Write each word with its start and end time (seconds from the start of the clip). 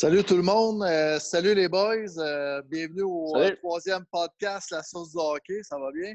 Salut 0.00 0.24
tout 0.24 0.36
le 0.36 0.42
monde, 0.42 0.82
euh, 0.82 1.18
salut 1.18 1.52
les 1.52 1.68
boys, 1.68 2.16
euh, 2.16 2.62
bienvenue 2.62 3.02
au 3.02 3.36
euh, 3.36 3.54
troisième 3.56 4.06
podcast 4.10 4.70
La 4.70 4.82
sauce 4.82 5.10
du 5.10 5.18
hockey, 5.18 5.60
ça 5.62 5.78
va 5.78 5.92
bien? 5.92 6.14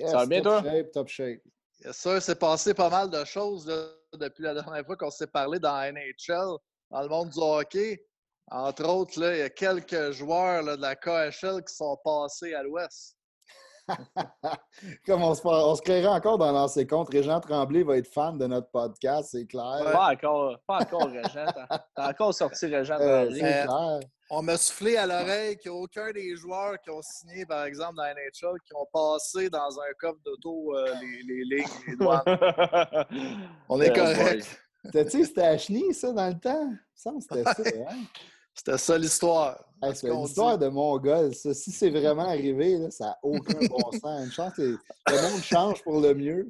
Yes, 0.00 0.10
Ça 0.10 0.16
va 0.16 0.26
bien, 0.26 0.42
top 0.42 0.62
toi? 0.64 0.72
Shape, 0.72 0.90
top 0.90 1.08
shape. 1.08 1.40
Yes, 1.84 1.96
sir, 1.96 2.20
c'est 2.20 2.36
passé 2.40 2.74
pas 2.74 2.90
mal 2.90 3.08
de 3.08 3.24
choses 3.24 3.68
là, 3.68 3.86
depuis 4.14 4.42
la 4.42 4.54
dernière 4.54 4.84
fois 4.84 4.96
qu'on 4.96 5.12
s'est 5.12 5.28
parlé 5.28 5.60
dans 5.60 5.76
la 5.76 5.92
NHL, 5.92 6.58
dans 6.90 7.02
le 7.02 7.08
monde 7.08 7.30
du 7.30 7.38
hockey. 7.38 8.04
Entre 8.50 8.84
autres, 8.84 9.20
là, 9.20 9.32
il 9.32 9.38
y 9.38 9.42
a 9.42 9.50
quelques 9.50 10.10
joueurs 10.10 10.64
là, 10.64 10.76
de 10.76 10.82
la 10.82 10.96
KHL 10.96 11.62
qui 11.62 11.76
sont 11.76 11.96
passés 12.02 12.52
à 12.54 12.64
l'Ouest. 12.64 13.16
Comme 15.06 15.22
on 15.22 15.34
se, 15.34 15.40
on 15.44 15.74
se 15.74 15.82
créerait 15.82 16.06
encore 16.08 16.38
dans 16.38 16.52
l'ancien 16.52 16.84
compte, 16.86 17.08
Régent 17.10 17.40
Tremblay 17.40 17.82
va 17.82 17.96
être 17.96 18.06
fan 18.12 18.38
de 18.38 18.46
notre 18.46 18.70
podcast, 18.70 19.30
c'est 19.32 19.46
clair. 19.46 19.80
Pas 19.92 20.12
encore, 20.12 20.58
pas 20.66 20.78
encore 20.82 21.08
Régent. 21.08 21.46
T'as 21.94 22.10
encore 22.10 22.34
sorti 22.34 22.66
Régent 22.66 22.96
Euh, 23.00 23.24
Tremblay. 23.24 23.42
Euh, 23.42 23.64
clair. 23.64 24.00
On 24.30 24.42
m'a 24.42 24.58
soufflé 24.58 24.96
à 24.98 25.06
l'oreille 25.06 25.56
qu'il 25.56 25.70
n'y 25.72 25.78
a 25.78 25.80
aucun 25.80 26.10
des 26.12 26.36
joueurs 26.36 26.78
qui 26.82 26.90
ont 26.90 27.00
signé, 27.00 27.46
par 27.46 27.64
exemple, 27.64 27.94
dans 27.96 28.02
la 28.02 28.12
NHL, 28.12 28.58
qui 28.66 28.74
ont 28.74 28.86
passé 28.92 29.48
dans 29.48 29.80
un 29.80 29.92
coffre 29.98 30.18
d'auto 30.24 30.74
euh, 30.76 30.94
les, 31.00 31.22
les 31.22 31.56
lignes, 31.56 31.66
les 31.86 31.96
douanes. 31.96 32.22
On 33.70 33.80
est 33.80 33.90
Euh, 33.90 33.94
correct. 34.14 34.62
T'as-tu 34.92 35.24
c'était 35.24 35.42
Ashley, 35.42 35.92
ça, 35.92 36.12
dans 36.12 36.28
le 36.28 36.38
temps? 36.38 36.72
Que 37.02 37.10
c'était 37.20 37.44
ça, 37.44 37.90
hein? 37.90 37.96
C'était 38.58 38.76
ça 38.76 38.98
l'histoire. 38.98 39.64
Hey, 39.80 39.94
c'est 39.94 40.08
qu'on 40.08 40.14
une 40.16 40.24
dit. 40.24 40.30
histoire 40.30 40.58
de 40.58 40.66
Mongol, 40.66 41.32
ça. 41.32 41.54
Si 41.54 41.70
c'est 41.70 41.90
vraiment 41.90 42.26
arrivé, 42.28 42.76
là, 42.76 42.90
ça 42.90 43.04
n'a 43.04 43.18
aucun 43.22 43.58
bon 43.68 43.92
sens. 44.02 44.24
Une 44.24 44.32
chance 44.32 44.54
que 44.54 44.62
le 44.62 45.30
monde 45.30 45.42
change 45.42 45.82
pour 45.84 46.00
le 46.00 46.12
mieux. 46.12 46.48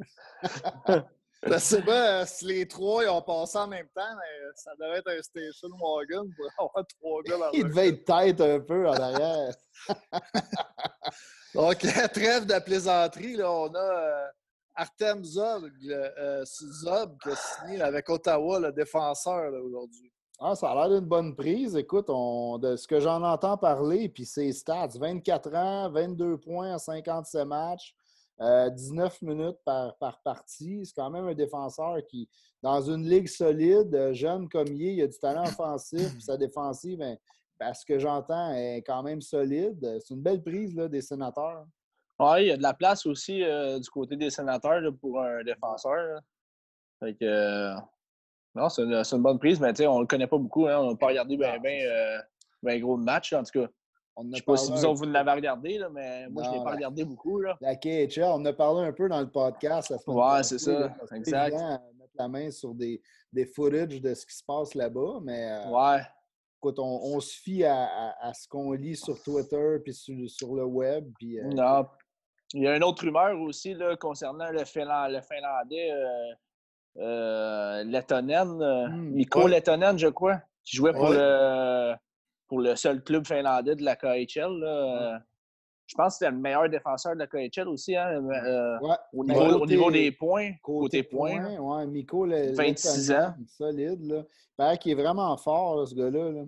Je 1.43 1.59
sais 1.59 1.83
pas 1.83 2.23
euh, 2.23 2.25
si 2.27 2.47
les 2.47 2.67
trois 2.67 3.05
ils 3.05 3.11
ont 3.11 3.21
passé 3.21 3.59
en 3.59 3.69
même 3.69 3.87
temps, 3.95 4.17
mais 4.17 4.47
ça 4.57 4.71
devait 4.81 4.99
être 4.99 5.11
un 5.11 5.23
station 5.23 5.69
wagon 5.79 6.27
pour 6.35 6.47
avoir 6.59 6.87
trois 6.99 7.23
gars 7.23 7.39
dans 7.39 7.51
Il 7.53 7.65
devait 7.65 7.89
être 7.89 8.05
tête 8.07 8.41
un 8.41 8.61
peu 8.61 8.89
en 8.89 8.95
arrière. 8.95 9.55
Donc, 11.55 11.79
trêve 11.79 12.47
de 12.47 12.59
plaisanterie, 12.59 13.37
là, 13.37 13.53
on 13.53 13.75
a 13.75 13.79
euh, 13.79 14.27
Artem 14.75 15.23
euh, 15.23 16.45
Zob 16.45 17.19
qui 17.23 17.29
a 17.29 17.37
signé 17.37 17.83
avec 17.83 18.09
Ottawa, 18.09 18.61
le 18.61 18.73
défenseur 18.73 19.53
aujourd'hui. 19.63 20.08
Ah, 20.41 20.55
ça 20.55 20.71
a 20.71 20.75
l'air 20.89 21.01
d'une 21.01 21.09
bonne 21.09 21.35
prise. 21.35 21.75
Écoute, 21.75 22.07
on, 22.09 22.59
de 22.59 22.77
ce 22.77 22.87
que 22.87 23.01
j'en 23.01 23.23
entends 23.23 23.57
parler, 23.57 24.09
puis 24.09 24.25
ses 24.25 24.53
stats, 24.53 24.87
24 24.99 25.55
ans, 25.55 25.91
22 25.91 26.39
points 26.39 26.75
en 26.75 26.79
57 26.79 27.45
matchs, 27.45 27.93
euh, 28.41 28.71
19 28.71 29.21
minutes 29.23 29.59
par, 29.65 29.97
par 29.97 30.21
partie. 30.23 30.87
C'est 30.87 30.95
quand 30.95 31.11
même 31.11 31.27
un 31.27 31.35
défenseur 31.35 31.97
qui, 32.07 32.29
dans 32.63 32.81
une 32.81 33.09
ligue 33.09 33.27
solide, 33.27 33.93
euh, 33.95 34.13
jeune 34.15 34.49
comme 34.49 34.69
il 34.69 34.87
est, 34.87 34.95
il 34.95 35.03
a 35.03 35.07
du 35.09 35.19
talent 35.19 35.43
offensif, 35.49 36.13
puis 36.13 36.23
sa 36.23 36.37
défensive, 36.37 36.99
ben, 36.99 37.19
à 37.59 37.75
ce 37.75 37.85
que 37.85 37.99
j'entends, 37.99 38.53
est 38.53 38.83
quand 38.87 39.03
même 39.03 39.21
solide. 39.21 39.99
C'est 40.05 40.15
une 40.15 40.23
belle 40.23 40.43
prise 40.43 40.73
là, 40.77 40.87
des 40.87 41.03
sénateurs. 41.03 41.67
Ouais, 42.21 42.45
il 42.45 42.49
y 42.49 42.53
a 42.53 42.57
de 42.57 42.63
la 42.63 42.75
place 42.75 43.07
aussi 43.07 43.43
euh, 43.43 43.81
du 43.81 43.91
côté 43.91 44.17
des 44.17 44.31
sénateurs 44.31 44.81
là, 44.81 44.93
pour 44.93 45.21
un 45.21 45.43
défenseur. 45.43 45.97
là. 45.97 46.21
Fait 47.01 47.15
que, 47.15 47.25
euh, 47.25 47.75
non, 48.55 48.69
c'est 48.69 48.83
une, 48.83 49.23
bonne 49.23 49.39
prise, 49.39 49.61
mais 49.61 49.73
tu 49.73 49.79
sais, 49.79 49.87
on 49.87 49.97
ne 49.97 50.01
le 50.01 50.07
connaît 50.07 50.27
pas 50.27 50.39
beaucoup. 50.39 50.67
Hein, 50.67 50.79
on 50.81 50.91
n'a 50.91 50.97
pas 50.97 51.07
regardé 51.09 51.37
bien 51.37 51.59
ben, 51.59 51.81
euh, 51.87 52.19
ben 52.63 52.81
gros 52.81 52.97
de 52.99 53.05
match, 53.05 53.33
en 53.33 53.43
tout 53.43 53.61
cas. 53.61 53.69
On 54.17 54.25
Je 54.25 54.33
a 54.33 54.37
sais 54.37 54.43
pas 54.43 54.57
si 54.57 54.73
vous 54.73 54.85
autres, 54.85 54.95
vous 54.99 55.05
l'avez 55.05 55.31
regardé, 55.31 55.79
là, 55.79 55.89
mais 55.91 56.29
moi, 56.29 56.43
je 56.43 56.51
ne 56.51 56.55
l'ai 56.57 56.65
pas 56.65 56.73
regardé 56.73 57.05
beaucoup. 57.05 57.39
Là. 57.41 57.57
La 57.61 57.77
KHL, 57.77 58.25
on 58.25 58.33
en 58.35 58.45
a 58.47 58.53
parlé 58.53 58.87
un 58.89 58.93
peu 58.93 59.09
dans 59.09 59.21
le 59.21 59.31
podcast. 59.31 59.95
Passée, 60.05 60.59
c'est 60.59 60.73
ça, 60.73 60.93
exact. 61.15 61.55
à 61.55 61.79
mettre 61.97 62.13
la 62.19 62.27
main 62.27 62.51
sur 62.51 62.75
des, 62.75 63.01
des 63.33 63.47
footage 63.47 64.01
de 64.01 64.15
ce 64.15 64.27
qui 64.27 64.35
se 64.37 64.43
passe 64.45 64.75
là-bas, 64.75 65.21
mais 65.23 65.49
euh, 65.53 65.69
Ouais. 65.71 66.01
écoute, 66.61 66.81
on, 66.81 67.01
on 67.15 67.21
se 67.21 67.37
fie 67.39 67.65
à, 67.65 67.85
à- 67.85 68.29
à 68.29 68.35
ce 68.35 68.49
qu'on 68.49 68.73
lit 68.73 68.97
sur 68.97 69.23
Twitter 69.23 69.77
puis 69.85 69.95
sur, 69.95 70.17
sur 70.29 70.53
le 70.57 70.65
web. 70.65 71.09
Puis, 71.17 71.39
euh, 71.39 71.45
Non. 71.51 71.87
Il 72.55 72.63
y 72.63 72.67
a 72.67 72.75
une 72.77 72.83
autre 72.83 73.05
rumeur 73.05 73.39
aussi 73.41 73.75
là, 73.75 73.95
concernant 73.97 74.51
le, 74.51 74.65
Finland- 74.65 75.13
le 75.13 75.21
Finlandais 75.21 75.93
euh, 75.93 76.33
euh, 76.99 77.85
Lettonen, 77.85 78.61
euh, 78.63 78.89
Hmm, 78.89 79.11
Mikko 79.13 79.45
ouais. 79.45 79.51
Lettonen, 79.51 79.99
je 79.99 80.09
crois, 80.09 80.41
qui 80.65 80.77
jouait 80.77 80.93
pour, 80.93 81.11
Ouais. 81.11 81.17
le, 81.17 81.95
pour 82.49 82.61
le 82.61 82.75
seul 82.77 83.03
club 83.03 83.27
finlandais 83.27 83.77
de 83.77 83.85
la 83.85 83.97
KHL. 83.97 84.59
là. 84.61 84.67
Euh, 85.15 85.19
Je 85.91 85.95
pense 85.97 86.15
que 86.15 86.19
c'était 86.19 86.31
le 86.31 86.37
meilleur 86.37 86.69
défenseur 86.69 87.15
de 87.15 87.19
la 87.21 87.27
KHL 87.27 87.67
aussi, 87.67 87.97
hein, 87.97 88.09
euh, 88.23 88.79
ouais, 88.81 88.95
au, 89.15 89.25
niveau, 89.25 89.41
au 89.55 89.59
côté- 89.61 89.75
niveau 89.75 89.91
des 89.91 90.13
points. 90.13 90.51
Côté, 90.63 91.03
Côté 91.03 91.03
points. 91.03 91.41
le, 92.27 92.53
26 92.55 93.09
Lettonen, 93.09 93.27
ans. 93.27 93.35
solide. 93.47 94.05
Là. 94.05 94.17
Il 94.27 94.55
paraît 94.57 94.77
qu'il 94.79 94.93
est 94.93 95.03
vraiment 95.03 95.35
fort, 95.39 95.77
là, 95.81 95.87
ce 95.87 95.95
gars-là. 95.95 96.31
là. 96.31 96.43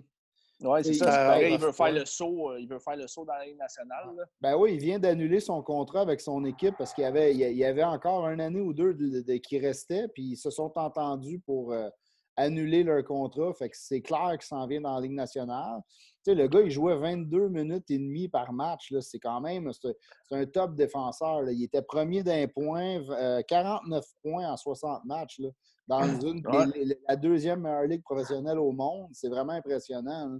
Oui, 0.63 0.79
c'est 0.83 0.93
ça. 0.93 1.05
il 1.05 1.11
c'est 1.11 1.17
a 1.17 1.25
pareil, 1.27 1.45
il 1.47 1.51
9 1.53 1.61
veut 1.61 1.71
faire 1.71 1.91
le 1.91 2.05
saut. 2.05 2.51
euh, 2.51 2.59
Il 2.59 2.67
veut 2.67 2.79
faire 2.79 2.95
le 2.95 3.07
saut 3.07 3.25
dans 3.25 3.33
la 3.33 3.45
Ligue 3.45 3.57
nationale. 3.57 4.09
là. 4.15 4.23
Ben 4.41 4.55
oui, 4.57 4.73
il 4.75 4.79
vient 4.79 4.99
d'annuler 4.99 5.39
son 5.39 5.61
contrat 5.63 6.01
avec 6.01 6.21
son 6.21 6.43
équipe 6.45 6.75
parce 6.77 6.93
qu'il 6.93 7.03
y 7.03 7.07
avait, 7.07 7.33
il 7.33 7.39
y 7.57 7.65
avait 7.65 7.83
encore 7.83 8.27
une 8.29 8.39
année 8.41 8.61
ou 8.61 8.73
deux 8.73 8.93
de- 8.93 9.21
de- 9.21 9.33
qui 9.37 9.57
restait, 9.59 10.07
puis 10.09 10.23
ils 10.33 10.37
se 10.37 10.49
sont 10.49 10.71
entendus 10.77 11.39
pour 11.39 11.71
euh, 11.73 11.89
annuler 12.35 12.83
leur 12.83 13.03
contrat. 13.03 13.53
Fait 13.53 13.69
que 13.69 13.77
c'est 13.77 14.01
clair 14.01 14.31
qu'il 14.31 14.43
s'en 14.47 14.65
vient 14.67 14.81
dans 14.81 14.95
la 14.95 15.01
Ligue 15.01 15.11
nationale. 15.13 15.81
Tu 16.23 16.31
sais, 16.31 16.35
le 16.35 16.47
gars, 16.47 16.61
il 16.61 16.69
jouait 16.71 16.95
22 16.97 17.49
minutes 17.49 17.89
et 17.89 17.97
demie 17.97 18.27
par 18.29 18.53
match. 18.53 18.91
là. 18.91 19.01
C'est 19.01 19.19
quand 19.19 19.41
même 19.41 19.71
c'est 19.73 19.95
un 20.31 20.45
top 20.45 20.75
défenseur. 20.75 21.41
là. 21.41 21.51
Il 21.51 21.63
était 21.63 21.81
premier 21.81 22.23
d'un 22.23 22.47
point, 22.47 23.01
euh, 23.09 23.41
49 23.47 24.05
points 24.23 24.51
en 24.51 24.57
60 24.57 25.03
matchs. 25.05 25.39
là, 25.39 25.49
dans 25.87 25.99
une, 26.25 26.45
Ouais. 26.47 26.65
les- 26.75 26.85
les- 26.85 26.99
la 27.07 27.15
deuxième 27.15 27.61
meilleure 27.61 27.83
ligue 27.83 28.03
professionnelle 28.03 28.59
au 28.59 28.71
monde. 28.71 29.09
C'est 29.13 29.29
vraiment 29.29 29.53
impressionnant. 29.53 30.39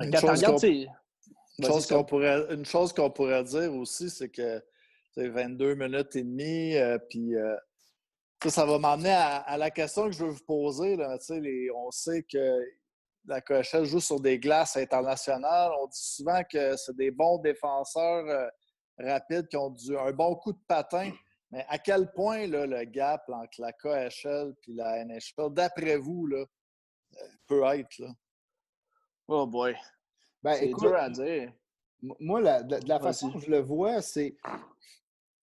Une 0.00 0.14
chose 1.66 1.86
qu'on- 1.86 2.04
pourrait, 2.04 2.46
une 2.54 2.64
chose 2.64 2.92
qu'on 2.92 3.10
pourrait 3.10 3.42
dire 3.44 3.74
aussi, 3.74 4.10
c'est 4.10 4.28
que 4.28 4.62
c'est 5.12 5.28
22 5.28 5.74
minutes 5.74 6.14
et 6.16 6.22
demie, 6.22 6.76
euh, 6.76 6.98
puis 7.10 7.34
euh, 7.36 7.54
ça, 8.42 8.50
ça 8.50 8.66
va 8.66 8.78
m'emmener 8.78 9.10
à, 9.12 9.36
à 9.38 9.56
la 9.56 9.70
question 9.70 10.06
que 10.06 10.12
je 10.12 10.24
veux 10.24 10.30
vous 10.30 10.44
poser. 10.46 10.96
Là, 10.96 11.16
les- 11.30 11.70
on 11.70 11.90
sait 11.90 12.22
que 12.22 12.58
la 13.26 13.40
KHL 13.40 13.84
joue 13.84 14.00
sur 14.00 14.20
des 14.20 14.38
glaces 14.38 14.76
internationales. 14.76 15.70
On 15.80 15.86
dit 15.86 15.98
souvent 16.02 16.42
que 16.50 16.76
c'est 16.76 16.96
des 16.96 17.10
bons 17.10 17.38
défenseurs 17.38 18.26
euh, 18.28 18.48
rapides 18.98 19.48
qui 19.48 19.56
ont 19.56 19.70
du, 19.70 19.96
un 19.96 20.12
bon 20.12 20.34
coup 20.36 20.52
de 20.52 20.60
patin. 20.66 21.12
Mais 21.50 21.64
à 21.68 21.78
quel 21.78 22.10
point 22.12 22.46
là, 22.46 22.66
le 22.66 22.84
gap 22.84 23.28
entre 23.28 23.60
la 23.60 23.72
KHL 23.72 24.54
et 24.68 24.72
la 24.72 25.04
NHL, 25.04 25.50
d'après 25.52 25.96
vous, 25.96 26.26
là, 26.26 26.38
euh, 26.38 27.26
peut 27.46 27.62
être? 27.64 27.98
Là? 27.98 28.08
Oh 29.28 29.46
boy. 29.46 29.76
Ben, 30.42 30.54
C'est 30.54 30.68
dur 30.80 30.94
à 30.96 31.08
dire. 31.10 31.52
Moi, 32.18 32.40
la- 32.40 32.62
de, 32.64 32.78
de 32.80 32.88
la 32.88 32.98
façon 32.98 33.30
que 33.30 33.38
je 33.38 33.50
le 33.50 33.60
vois, 33.60 34.02
c'est 34.02 34.34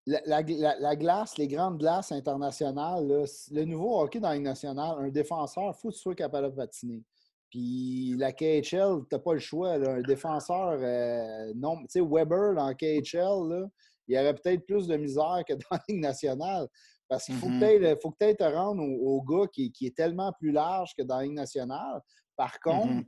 la, 0.07 0.21
la- 0.27 0.43
la- 0.43 0.79
la 0.81 0.97
glace, 0.97 1.39
les 1.39 1.49
grandes 1.49 1.79
glaces 1.79 2.11
internationales, 2.13 3.07
là, 3.07 3.25
le 3.53 3.65
nouveau 3.65 4.01
hockey 4.01 4.21
dans 4.21 4.29
la 4.29 4.35
Ligue 4.35 4.45
nationale, 4.45 4.97
un 4.99 5.09
défenseur, 5.11 5.73
il 5.77 5.81
faut 5.81 5.89
que 5.91 5.95
tu 5.95 6.01
sois 6.01 6.15
capable 6.15 6.51
de 6.51 6.57
patiner. 6.57 7.05
Puis 7.51 8.15
la 8.19 8.33
KHL, 8.33 8.63
tu 9.09 9.15
n'as 9.15 9.19
pas 9.19 9.35
le 9.35 9.39
choix. 9.41 9.77
là, 9.79 9.91
un 9.95 10.01
défenseur, 10.03 10.79
euh, 10.81 11.53
non, 11.55 11.77
tu 11.83 11.87
sais, 11.91 12.01
Weber 12.01 12.55
dans 12.55 12.73
KHL, 12.75 13.49
là, 13.49 13.67
il 14.09 14.17
y 14.17 14.19
aurait 14.19 14.35
peut-être 14.35 14.65
plus 14.67 14.87
de 14.87 14.97
misère 14.97 15.43
que 15.47 15.53
dans 15.55 15.61
la 15.71 15.81
Ligue 15.89 16.01
nationale. 16.01 16.67
Parce 17.09 17.27
qu'il 17.27 17.35
faut 17.37 17.49
Mhm. 17.49 17.61
peut-être 17.61 18.03
faut 18.03 18.11
peut-être 18.13 18.39
te 18.39 18.45
rendre 18.55 18.83
au, 18.83 19.17
au 19.19 19.23
gars 19.23 19.47
qui, 19.53 19.71
qui 19.71 19.87
est 19.87 19.95
tellement 19.97 20.33
plus 20.33 20.51
large 20.51 20.95
que 20.97 21.03
dans 21.03 21.19
la 21.19 21.25
Ligue 21.25 21.35
nationale. 21.35 22.01
Par 22.37 22.59
contre, 22.61 22.89
Mhm. 22.95 23.05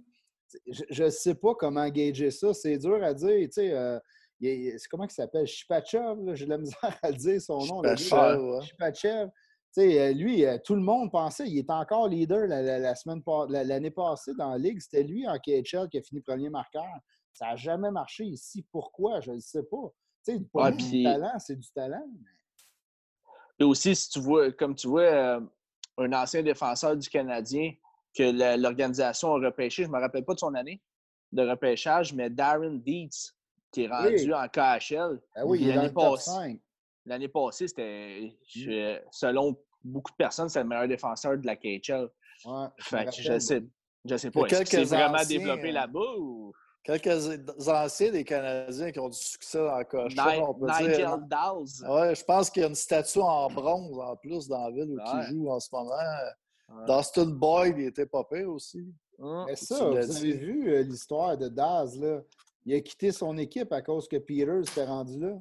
je 0.91 1.05
ne 1.05 1.09
sais 1.11 1.35
pas 1.35 1.55
comment 1.55 1.89
gager 1.89 2.31
ça. 2.31 2.53
C'est 2.53 2.77
dur 2.77 3.03
à 3.03 3.15
dire. 3.15 3.47
Tu 3.47 3.53
sais, 3.53 3.73
euh, 3.73 3.99
il 4.41 4.77
comment 4.91 5.05
il 5.05 5.11
s'appelle? 5.11 5.47
Shipachev, 5.47 6.35
j'ai 6.35 6.45
de 6.45 6.51
la 6.51 6.59
misère 6.59 6.99
à 7.03 7.13
dire 7.13 7.41
son 7.41 7.59
nom. 7.67 7.83
Shipachev, 7.97 8.39
ouais. 8.43 8.61
Shipachev. 8.63 9.29
Tu 9.77 9.81
sais, 9.81 10.01
euh, 10.01 10.13
lui, 10.13 10.45
euh, 10.45 10.57
tout 10.65 10.75
le 10.77 10.81
monde 10.83 11.11
pensait, 11.11 11.49
il 11.49 11.59
est 11.59 11.71
encore 11.71 12.09
leader 12.09 12.47
la, 12.47 12.63
la- 12.63 12.79
la 12.79 12.95
semaine 12.95 13.21
l'année 13.49 13.91
passée 13.91 14.33
dans 14.35 14.51
la 14.51 14.59
Ligue. 14.59 14.81
C'était 14.81 15.03
lui 15.03 15.27
en 15.29 15.37
KHL 15.39 15.89
qui 15.91 15.99
a 15.99 16.03
fini 16.03 16.21
premier 16.21 16.49
marqueur. 16.49 16.85
Ça 17.33 17.47
n'a 17.47 17.57
jamais 17.57 17.91
marché 17.91 18.25
ici. 18.25 18.65
Pourquoi? 18.71 19.21
Je 19.21 19.33
ne 19.33 19.41
sais 19.41 19.65
pas. 19.65 19.93
Tu 20.25 20.37
sais, 20.37 20.43
Ouais, 20.55 20.71
du 20.71 21.03
talent, 21.03 21.39
c'est 21.41 21.57
du 21.59 21.69
talent. 21.73 22.07
Et 23.59 23.65
aussi, 23.65 23.95
si 23.97 24.11
tu 24.11 24.21
vois, 24.21 24.53
comme 24.53 24.75
tu 24.75 24.87
vois, 24.89 25.03
euh, 25.03 25.41
un 25.99 26.13
ancien 26.13 26.43
défenseur 26.43 26.97
du 26.97 27.09
Canadien 27.09 27.73
que 28.17 28.57
l'organisation 28.57 29.35
a 29.35 29.45
repêché, 29.47 29.83
je 29.85 29.89
ne 29.89 29.95
me 29.95 30.01
rappelle 30.01 30.25
pas 30.25 30.35
de 30.35 30.39
son 30.39 30.55
année 30.55 30.81
de 31.33 31.43
repêchage, 31.43 32.13
mais 32.15 32.31
Darren 32.31 32.79
Dietz, 32.79 33.35
qui 33.75 33.85
est 33.85 33.89
rendu 33.89 34.33
en 34.33 34.49
KHL. 34.49 35.21
Ben 35.35 35.43
oui, 35.45 35.65
L'année 35.65 35.91
passée- 35.91 36.31
5. 36.31 36.61
L'année 37.07 37.29
passée, 37.29 37.69
c'était, 37.69 38.35
je- 38.47 38.99
selon 39.11 39.57
beaucoup 39.83 40.13
de 40.13 40.17
personnes, 40.17 40.49
c'est 40.49 40.63
le 40.63 40.69
meilleur 40.69 40.89
défenseur 40.89 41.37
de 41.37 41.45
la 41.47 41.57
KHL. 41.57 42.09
Ouais, 42.47 42.67
Fait 42.79 43.05
que 43.07 43.11
je 43.13 43.39
sais, 43.39 43.63
je 44.05 44.17
sais 44.17 44.31
pas. 44.31 44.41
Est-ce 44.47 44.61
que 44.63 44.67
c'est 44.69 44.85
vraiment 44.85 45.23
développé 45.29 45.69
euh, 45.69 45.73
là-bas 45.73 46.15
ou? 46.19 46.53
Quelques 46.83 47.41
anciens 47.67 48.11
des 48.13 48.25
Canadiens 48.25 48.93
qui 48.93 48.99
ont 49.01 49.09
du 49.09 49.17
succès 49.17 49.57
dans 49.59 49.81
on 49.81 50.55
peut 50.55 50.67
Nigel. 50.67 51.09
Dawes? 51.29 51.67
Ouais, 51.89 52.15
je 52.15 52.23
pense 52.25 52.51
qu'il 52.51 52.61
y 52.61 52.65
a 52.67 52.69
une 52.69 52.75
statue 52.75 53.21
en 53.21 53.49
bronze 53.49 53.99
en 53.99 54.15
plus 54.17 54.47
dans 54.49 54.69
la 54.69 54.71
ville 54.71 54.91
où 54.91 54.97
Ouais. 54.97 55.23
il 55.23 55.35
joue 55.35 55.51
en 55.51 55.59
ce 55.61 55.69
moment. 55.73 55.91
Ouais. 55.91 56.85
Dustin 56.87 57.25
Boyd, 57.27 57.77
il 57.79 57.87
était 57.87 58.05
pas 58.05 58.23
pire 58.25 58.51
aussi. 58.51 58.85
Hum, 59.19 59.45
Mais 59.47 59.55
tu 59.55 59.65
ça, 59.65 59.83
vous 59.83 59.97
avez 59.97 60.33
vu 60.33 60.75
euh, 60.75 60.83
l'histoire 60.83 61.39
de 61.39 61.49
Daz, 61.49 61.99
là? 61.99 62.21
Il 62.67 62.75
a 62.75 62.81
quitté 62.81 63.13
son 63.13 63.37
équipe 63.37 63.73
à 63.73 63.83
cause 63.83 64.09
que 64.09 64.17
Peters 64.17 64.67
s'était 64.67 64.85
rendu 64.87 65.19
là. 65.21 65.37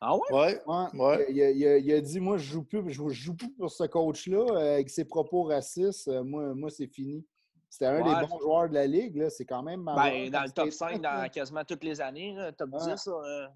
Ah 0.00 0.16
ouais? 0.16 0.22
Ouais. 0.32 0.62
Ouais, 0.66 0.86
Ouais. 0.94 1.26
Il, 1.30 1.42
a, 1.42 1.50
il 1.50 1.66
a- 1.66 1.76
il 1.78 1.92
a 1.92 2.00
dit 2.00 2.20
Moi, 2.20 2.38
je 2.38 2.44
joue 2.52 2.64
plus, 2.64 2.82
je 2.90 3.10
joue 3.10 3.34
plus 3.36 3.50
pour 3.52 3.70
ce 3.70 3.84
coach-là 3.84 4.46
euh, 4.52 4.74
avec 4.74 4.88
ses 4.88 5.04
propos 5.04 5.42
racistes. 5.42 6.08
euh, 6.08 6.22
moi, 6.24 6.54
moi 6.54 6.70
c'est 6.70 6.86
fini. 6.86 7.26
C'était 7.68 7.86
un 7.86 8.02
Ouais. 8.02 8.20
des 8.20 8.26
bons 8.26 8.40
joueurs 8.40 8.68
de 8.68 8.74
la 8.74 8.86
ligue. 8.86 9.16
là. 9.16 9.28
C'est 9.30 9.44
quand 9.44 9.62
même 9.62 9.84
Ben, 9.84 10.30
dans 10.30 10.42
le 10.42 10.50
top 10.50 10.70
statement, 10.70 10.96
5 10.96 11.02
là. 11.02 11.22
dans 11.24 11.28
quasiment 11.28 11.64
toutes 11.64 11.84
les 11.84 12.00
années, 12.00 12.32
là, 12.34 12.50
top 12.52 12.70
Ouais. 12.72 12.78
10. 12.94 13.06
euh, 13.08 13.46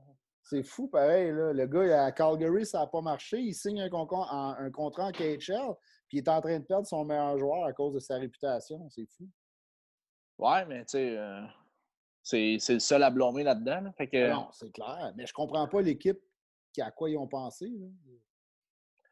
C'est 0.42 0.62
fou, 0.62 0.86
pareil. 0.88 1.32
Là. 1.32 1.54
Le 1.54 1.66
gars, 1.66 2.04
à 2.04 2.12
Calgary, 2.12 2.66
ça 2.66 2.80
n'a 2.80 2.86
pas 2.86 3.00
marché. 3.00 3.38
Il 3.40 3.54
signe 3.54 3.80
un, 3.80 3.88
en- 3.90 4.50
un 4.58 4.70
contrat 4.70 5.06
en 5.06 5.10
KHL, 5.12 5.74
puis 6.06 6.18
il 6.18 6.18
est 6.18 6.28
en 6.28 6.40
train 6.42 6.58
de 6.60 6.64
perdre 6.64 6.86
son 6.86 7.02
meilleur 7.06 7.38
joueur 7.38 7.64
à 7.64 7.72
cause 7.72 7.94
de 7.94 8.00
sa 8.00 8.16
réputation. 8.16 8.86
C'est 8.90 9.06
fou. 9.16 9.26
Ouais, 10.38 10.66
mais 10.66 10.80
tu 10.84 10.90
sais, 10.98 11.16
euh, 11.16 11.40
c'est 12.24 12.58
le 12.70 12.78
seul 12.80 13.02
à 13.02 13.10
blâmer 13.10 13.42
là-dedans. 13.44 13.80
là. 13.82 13.92
Fait 13.92 14.08
que, 14.08 14.30
Non, 14.32 14.48
c'est 14.52 14.72
clair. 14.72 15.12
Mais 15.16 15.26
je 15.26 15.32
comprends 15.32 15.68
pas 15.68 15.82
l'équipe 15.82 16.18
qui 16.72 16.80
à 16.82 16.90
quoi 16.90 17.08
ils 17.10 17.16
ont 17.18 17.28
pensé. 17.28 17.66
là. 17.68 17.86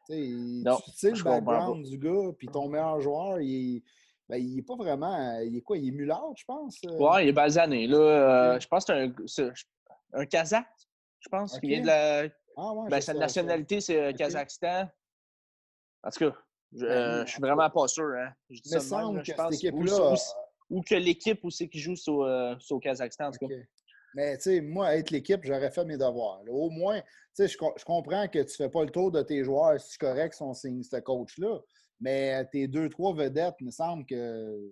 Tu 0.07 0.13
sais, 0.13 0.29
Non, 0.69 0.77
tu 0.83 0.91
sais 0.91 1.11
le 1.11 1.23
background 1.23 1.85
du 1.85 1.97
gars, 1.97 2.31
puis 2.37 2.47
ton 2.47 2.67
meilleur 2.67 2.99
joueur, 2.99 3.39
il 3.39 3.77
est, 3.77 3.83
ben, 4.27 4.37
il 4.37 4.59
est 4.59 4.63
pas 4.63 4.75
vraiment. 4.75 5.39
Il 5.39 5.55
est 5.55 5.61
quoi? 5.61 5.77
Il 5.77 5.87
est 5.87 5.91
mulâtre, 5.91 6.33
je 6.35 6.43
pense. 6.45 6.77
euh? 6.85 6.97
ouais, 6.97 7.25
il 7.25 7.29
est 7.29 7.33
basané. 7.33 7.87
Là, 7.87 7.97
euh. 7.97 8.59
Je 8.59 8.67
pense 8.67 8.83
que 8.85 9.13
c'est 9.27 9.43
un, 9.43 9.53
un 10.21 10.25
Kazakh, 10.25 10.65
je 11.19 11.29
pense, 11.29 11.51
qui 11.53 11.57
Ok. 11.57 11.63
vient 11.71 11.81
de 11.81 11.87
la. 11.87 12.23
Ah, 12.57 12.73
ouais, 12.73 12.89
Ben, 12.89 12.99
sa 13.01 13.13
nationalité, 13.13 13.79
c'est 13.79 13.97
euh. 14.01 14.11
Kazakhstan. 14.13 14.89
En 16.03 16.09
tout 16.09 16.29
cas, 16.31 16.35
je, 16.73 16.85
Ben, 16.85 16.91
euh, 16.91 17.25
je 17.25 17.31
suis 17.31 17.41
vraiment 17.41 17.69
pas 17.69 17.87
sûr. 17.87 18.03
Hein. 18.17 18.33
Je 18.49 18.59
dis 18.61 18.73
me 18.73 18.79
ça 18.79 18.79
de 18.79 18.83
même, 18.83 18.89
semble 19.05 19.17
là, 19.17 19.23
que 19.23 19.31
je 19.31 19.35
pense. 19.35 19.53
Équipe-là. 19.55 20.15
Ou- 20.69 20.79
ou 20.79 20.81
que 20.81 20.95
l'équipe 20.95 21.39
c'est 21.49 21.67
qui 21.69 21.79
joue 21.79 21.95
sur, 21.95 22.21
euh, 22.23 22.55
sur 22.59 22.77
au 22.77 22.79
Kazakhstan, 22.79 23.27
en 23.27 23.31
tout 23.31 23.47
cas. 23.47 23.55
Mais 24.15 24.37
tu 24.37 24.43
sais, 24.43 24.61
moi, 24.61 24.95
être 24.95 25.09
l'équipe, 25.09 25.39
j'aurais 25.43 25.71
fait 25.71 25.85
mes 25.85 25.97
devoirs. 25.97 26.43
là. 26.43 26.51
Au 26.51 26.69
moins, 26.69 27.01
tu 27.01 27.07
sais, 27.33 27.47
je, 27.47 27.57
co- 27.57 27.73
je 27.77 27.83
comprends 27.83 28.27
que 28.27 28.39
tu 28.43 28.55
fais 28.55 28.69
pas 28.69 28.83
le 28.83 28.91
tour 28.91 29.11
de 29.11 29.21
tes 29.23 29.43
joueurs 29.43 29.79
si 29.81 29.91
c'est 29.93 29.97
correct 29.99 30.33
si 30.35 30.43
on 30.43 30.53
signe 30.53 30.83
ce 30.83 30.97
coach-là. 30.97 31.59
Mais 31.99 32.45
tes 32.47 32.67
deux, 32.67 32.89
trois 32.89 33.15
vedettes, 33.15 33.55
il 33.59 33.65
me 33.67 33.71
semble 33.71 34.05
que. 34.05 34.71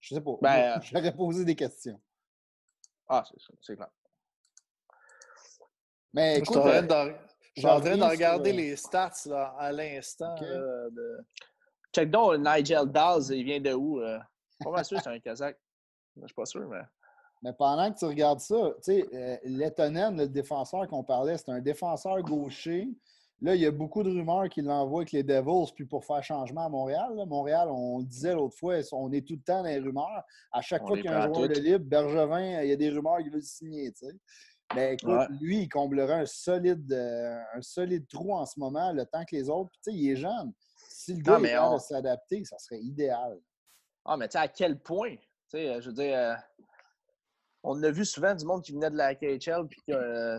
Je 0.00 0.14
sais 0.14 0.20
pas. 0.20 0.32
Ben, 0.40 0.68
Moi, 0.68 0.80
J'aurais 0.92 1.14
posé 1.14 1.44
des 1.44 1.54
questions. 1.54 2.00
Ah, 3.08 3.24
c'est 3.28 3.38
ça, 3.40 3.52
c'est 3.60 3.76
clair. 3.76 3.90
Mais 6.12 6.38
écoute, 6.38 6.56
euh, 6.56 6.80
de, 6.82 6.88
je 7.56 7.60
suis 7.60 7.62
j'en 7.62 7.76
en 7.76 7.80
train 7.80 7.96
de 7.96 8.02
regarder 8.04 8.50
sur, 8.50 8.58
euh, 8.58 8.62
les 8.62 8.76
stats 8.76 9.12
là, 9.26 9.54
à 9.58 9.70
l'instant. 9.72 10.34
Ok. 10.34 10.40
là, 10.42 10.90
de- 10.90 11.18
Check 11.94 12.10
donc, 12.10 12.38
Nigel 12.38 12.86
Dawes, 12.86 13.30
il 13.30 13.44
vient 13.44 13.60
de 13.60 13.72
où? 13.72 14.00
Euh? 14.00 14.18
Pas 14.62 14.70
mal 14.70 14.84
sûr 14.84 14.96
que 14.98 15.02
c'est 15.04 15.10
un 15.10 15.18
Kazakh. 15.20 15.56
Je 16.16 16.26
suis 16.26 16.34
pas 16.34 16.46
sûr, 16.46 16.66
mais. 16.68 16.80
mais 17.42 17.52
pendant 17.52 17.92
que 17.92 17.98
tu 17.98 18.04
regardes 18.06 18.40
ça, 18.40 18.72
tu 18.76 18.92
sais, 18.92 19.06
euh, 19.14 19.36
Lettonen, 19.44 20.16
le 20.16 20.28
défenseur 20.28 20.86
qu'on 20.88 21.04
parlait, 21.04 21.36
c'est 21.36 21.50
un 21.50 21.60
défenseur 21.60 22.20
gaucher. 22.22 22.88
Là, 23.42 23.54
il 23.54 23.60
y 23.60 23.66
a 23.66 23.70
beaucoup 23.70 24.02
de 24.02 24.08
rumeurs 24.08 24.48
qu'il 24.48 24.64
l'envoie 24.64 25.00
avec 25.00 25.12
les 25.12 25.22
Devils, 25.22 25.70
puis 25.74 25.84
pour 25.84 26.06
faire 26.06 26.22
changement 26.24 26.64
à 26.64 26.68
Montréal. 26.70 27.14
là. 27.14 27.26
Montréal, 27.26 27.68
on 27.70 27.98
le 27.98 28.04
disait 28.06 28.32
l'autre 28.32 28.56
fois, 28.56 28.76
on 28.92 29.12
est 29.12 29.26
tout 29.26 29.34
le 29.34 29.42
temps 29.42 29.58
dans 29.62 29.68
les 29.68 29.78
rumeurs. 29.78 30.24
À 30.50 30.62
chaque 30.62 30.82
On 30.84 30.86
fois 30.86 30.96
qu'il 30.96 31.04
y 31.04 31.08
a 31.08 31.22
un 31.24 31.26
joueur 31.34 31.48
de 31.48 31.54
libre, 31.60 31.84
Bergevin, 31.84 32.62
il 32.62 32.68
y 32.70 32.72
a 32.72 32.76
des 32.76 32.88
rumeurs 32.88 33.18
qu'il 33.18 33.30
veut 33.30 33.42
signer, 33.42 33.92
tu 33.92 34.06
sais. 34.06 34.16
Mais 34.74 34.94
écoute, 34.94 35.10
Ouais. 35.10 35.26
lui, 35.38 35.58
il 35.64 35.68
comblerait 35.68 36.20
un 36.22 36.26
solide, 36.26 36.90
euh, 36.90 37.38
un 37.54 37.60
solide 37.60 38.08
trou 38.08 38.32
en 38.34 38.46
ce 38.46 38.58
moment, 38.58 38.90
le 38.92 39.04
temps 39.04 39.24
que 39.24 39.36
les 39.36 39.50
autres. 39.50 39.70
Puis, 39.70 39.80
tu 39.84 39.90
sais, 39.92 39.96
il 39.96 40.10
est 40.12 40.16
jeune. 40.16 40.52
Si 40.88 41.12
le 41.14 41.20
gars 41.20 41.32
Non, 41.32 41.38
est 41.38 41.42
mais 41.42 41.48
capable 41.50 41.74
on- 41.74 41.76
de 41.76 41.82
s'adapter, 41.82 42.44
ça 42.44 42.58
serait 42.58 42.80
idéal. 42.80 43.38
Ah, 44.06 44.16
mais 44.16 44.28
tu 44.28 44.32
sais, 44.32 44.38
à 44.38 44.48
quel 44.48 44.78
point? 44.78 45.16
Tu 45.16 45.22
sais, 45.48 45.68
euh, 45.68 45.80
je 45.80 45.88
veux 45.88 45.94
dire, 45.94 46.16
euh, 46.16 46.34
on 47.66 47.82
a 47.82 47.90
vu 47.90 48.04
souvent 48.04 48.34
du 48.34 48.44
monde 48.44 48.62
qui 48.62 48.72
venait 48.72 48.90
de 48.90 48.96
la 48.96 49.14
KHL 49.14 49.66
puis 49.68 49.82
que 49.86 49.92
euh, 49.92 50.38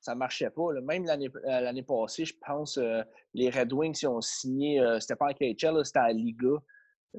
ça 0.00 0.14
marchait 0.14 0.50
pas. 0.50 0.72
là. 0.72 0.80
Même 0.82 1.04
l'année 1.04 1.30
euh, 1.46 1.82
passée, 1.82 2.26
je 2.26 2.34
pense, 2.46 2.76
euh, 2.76 3.02
les 3.32 3.48
Red 3.48 3.72
Wings, 3.72 3.98
ils 4.02 4.06
ont 4.06 4.20
signé, 4.20 4.82
c'était 5.00 5.16
pas 5.16 5.28
en 5.30 5.32
KHL, 5.32 5.84
c'était 5.84 5.98
à 5.98 6.12
Liga, 6.12 6.50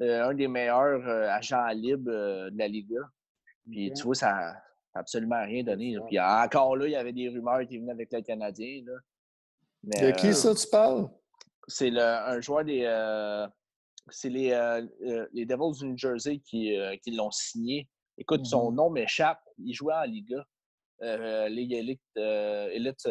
un 0.00 0.34
des 0.34 0.48
meilleurs 0.48 1.06
agents 1.30 1.66
libres 1.68 2.10
de 2.10 2.58
la 2.58 2.68
Liga. 2.68 3.00
Puis 3.70 3.92
tu 3.92 4.04
vois, 4.04 4.14
ça 4.14 4.32
n'a 4.32 4.62
absolument 4.94 5.42
rien 5.44 5.64
donné. 5.64 5.94
là. 5.94 6.00
Puis 6.06 6.20
encore 6.20 6.76
là, 6.76 6.86
il 6.86 6.92
y 6.92 6.96
avait 6.96 7.12
des 7.12 7.28
rumeurs 7.28 7.66
qui 7.66 7.78
venaient 7.78 7.92
avec 7.92 8.12
le 8.12 8.22
Canadien. 8.22 8.82
Là. 8.86 8.92
Mais, 9.84 10.12
De 10.12 10.16
qui 10.16 10.32
ça, 10.32 10.54
tu 10.54 10.66
parles? 10.68 11.08
c'est 11.66 11.90
un 11.98 12.40
joueur 12.40 12.64
des. 12.64 12.84
C'est 14.10 14.28
les, 14.30 14.50
euh, 14.52 14.86
euh, 15.06 15.26
les 15.32 15.46
Devils 15.46 15.78
du 15.78 15.86
New 15.86 15.96
Jersey 15.96 16.38
qui, 16.38 16.76
euh, 16.76 16.96
qui 17.02 17.12
l'ont 17.12 17.30
signé. 17.30 17.88
Écoute, 18.18 18.44
son 18.46 18.70
Mhm. 18.70 18.76
nom 18.76 18.90
m'échappe. 18.90 19.40
Il 19.58 19.72
jouait 19.74 19.94
en 19.94 20.02
Liga. 20.02 20.44
Ligue 21.48 21.72
élite, 21.72 23.08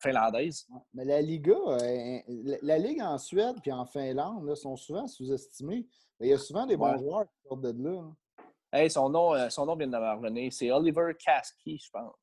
finlandaise. 0.00 0.66
Mais 0.94 1.04
la 1.04 1.20
Liga, 1.20 1.54
la, 2.62 2.78
Ligue 2.78 3.02
en 3.02 3.18
Suède 3.18 3.56
puis 3.62 3.72
en 3.72 3.84
Finlande 3.86 4.46
là, 4.46 4.54
sont 4.54 4.76
souvent 4.76 5.06
sous-estimés. 5.06 5.86
Il 6.20 6.28
y 6.28 6.32
a 6.32 6.38
souvent 6.38 6.66
des 6.66 6.76
bons 6.76 6.92
Ouais. 6.92 6.98
joueurs 6.98 7.24
qui 7.24 7.48
sortent 7.48 7.62
de 7.62 7.82
là. 7.82 8.00
hein. 8.00 8.16
Hey, 8.72 8.90
son, 8.90 9.08
nom, 9.08 9.32
son 9.50 9.66
nom 9.66 9.76
vient 9.76 9.86
de 9.86 9.92
me 9.92 10.16
revenir. 10.16 10.52
C'est 10.52 10.70
Oliver 10.70 11.12
Kasky, 11.22 11.78
je 11.78 11.90
pense. 11.90 12.14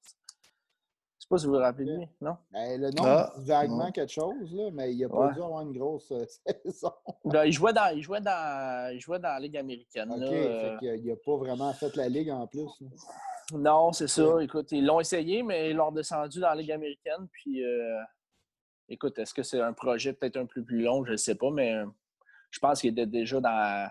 Je 1.31 1.37
sais 1.37 1.37
pas 1.37 1.37
si 1.37 1.45
vous 1.45 1.53
vous 1.53 1.59
rappelez 1.59 1.85
de 1.85 1.95
lui, 1.95 2.09
non? 2.19 2.35
Ben, 2.51 2.81
le 2.81 2.89
nom 2.91 3.03
Ah, 3.05 3.31
vaguement 3.37 3.85
non. 3.85 3.91
quelque 3.91 4.11
chose, 4.11 4.53
là, 4.53 4.69
mais 4.73 4.93
il 4.93 4.99
n'a 4.99 5.07
pas 5.09 5.27
Ouais. 5.27 5.33
dû 5.33 5.41
avoir 5.41 5.61
une 5.61 5.71
grosse 5.77 6.11
euh, 6.11 6.25
saison. 6.65 6.91
Ben, 7.23 7.45
il, 7.45 7.53
jouait 7.53 7.71
dans, 7.73 7.95
il, 7.95 8.03
jouait 8.03 8.19
dans, 8.19 8.91
il 8.93 8.99
jouait 8.99 9.19
dans 9.19 9.29
la 9.29 9.39
Ligue 9.39 9.55
américaine. 9.57 10.11
OK, 10.11 10.19
là, 10.19 10.27
fait 10.27 10.35
euh, 10.35 10.77
qu'il 10.79 11.05
n'a 11.07 11.15
pas 11.15 11.37
vraiment 11.37 11.71
fait 11.73 11.95
la 11.95 12.09
Ligue 12.09 12.29
en 12.31 12.45
plus. 12.47 12.67
là. 12.81 12.87
Non, 13.53 13.91
c'est 13.93 14.07
ça. 14.07 14.41
Écoute, 14.41 14.71
ils 14.71 14.85
l'ont 14.85 14.99
essayé, 14.99 15.41
mais 15.43 15.69
ils 15.71 15.75
l'ont 15.75 15.91
descendu 15.91 16.39
dans 16.39 16.49
la 16.49 16.55
Ligue 16.55 16.71
américaine. 16.71 17.27
Puis, 17.31 17.63
euh, 17.63 18.01
écoute, 18.89 19.17
est-ce 19.19 19.33
que 19.33 19.43
c'est 19.43 19.61
un 19.61 19.73
projet 19.73 20.11
peut-être 20.13 20.37
un 20.37 20.45
peu 20.45 20.63
plus 20.63 20.81
long? 20.83 21.03
Je 21.05 21.13
ne 21.13 21.17
sais 21.17 21.35
pas, 21.35 21.49
mais 21.49 21.75
euh, 21.75 21.85
je 22.49 22.59
pense 22.59 22.81
qu'il 22.81 22.91
était 22.91 23.05
déjà 23.05 23.39
dans, 23.39 23.89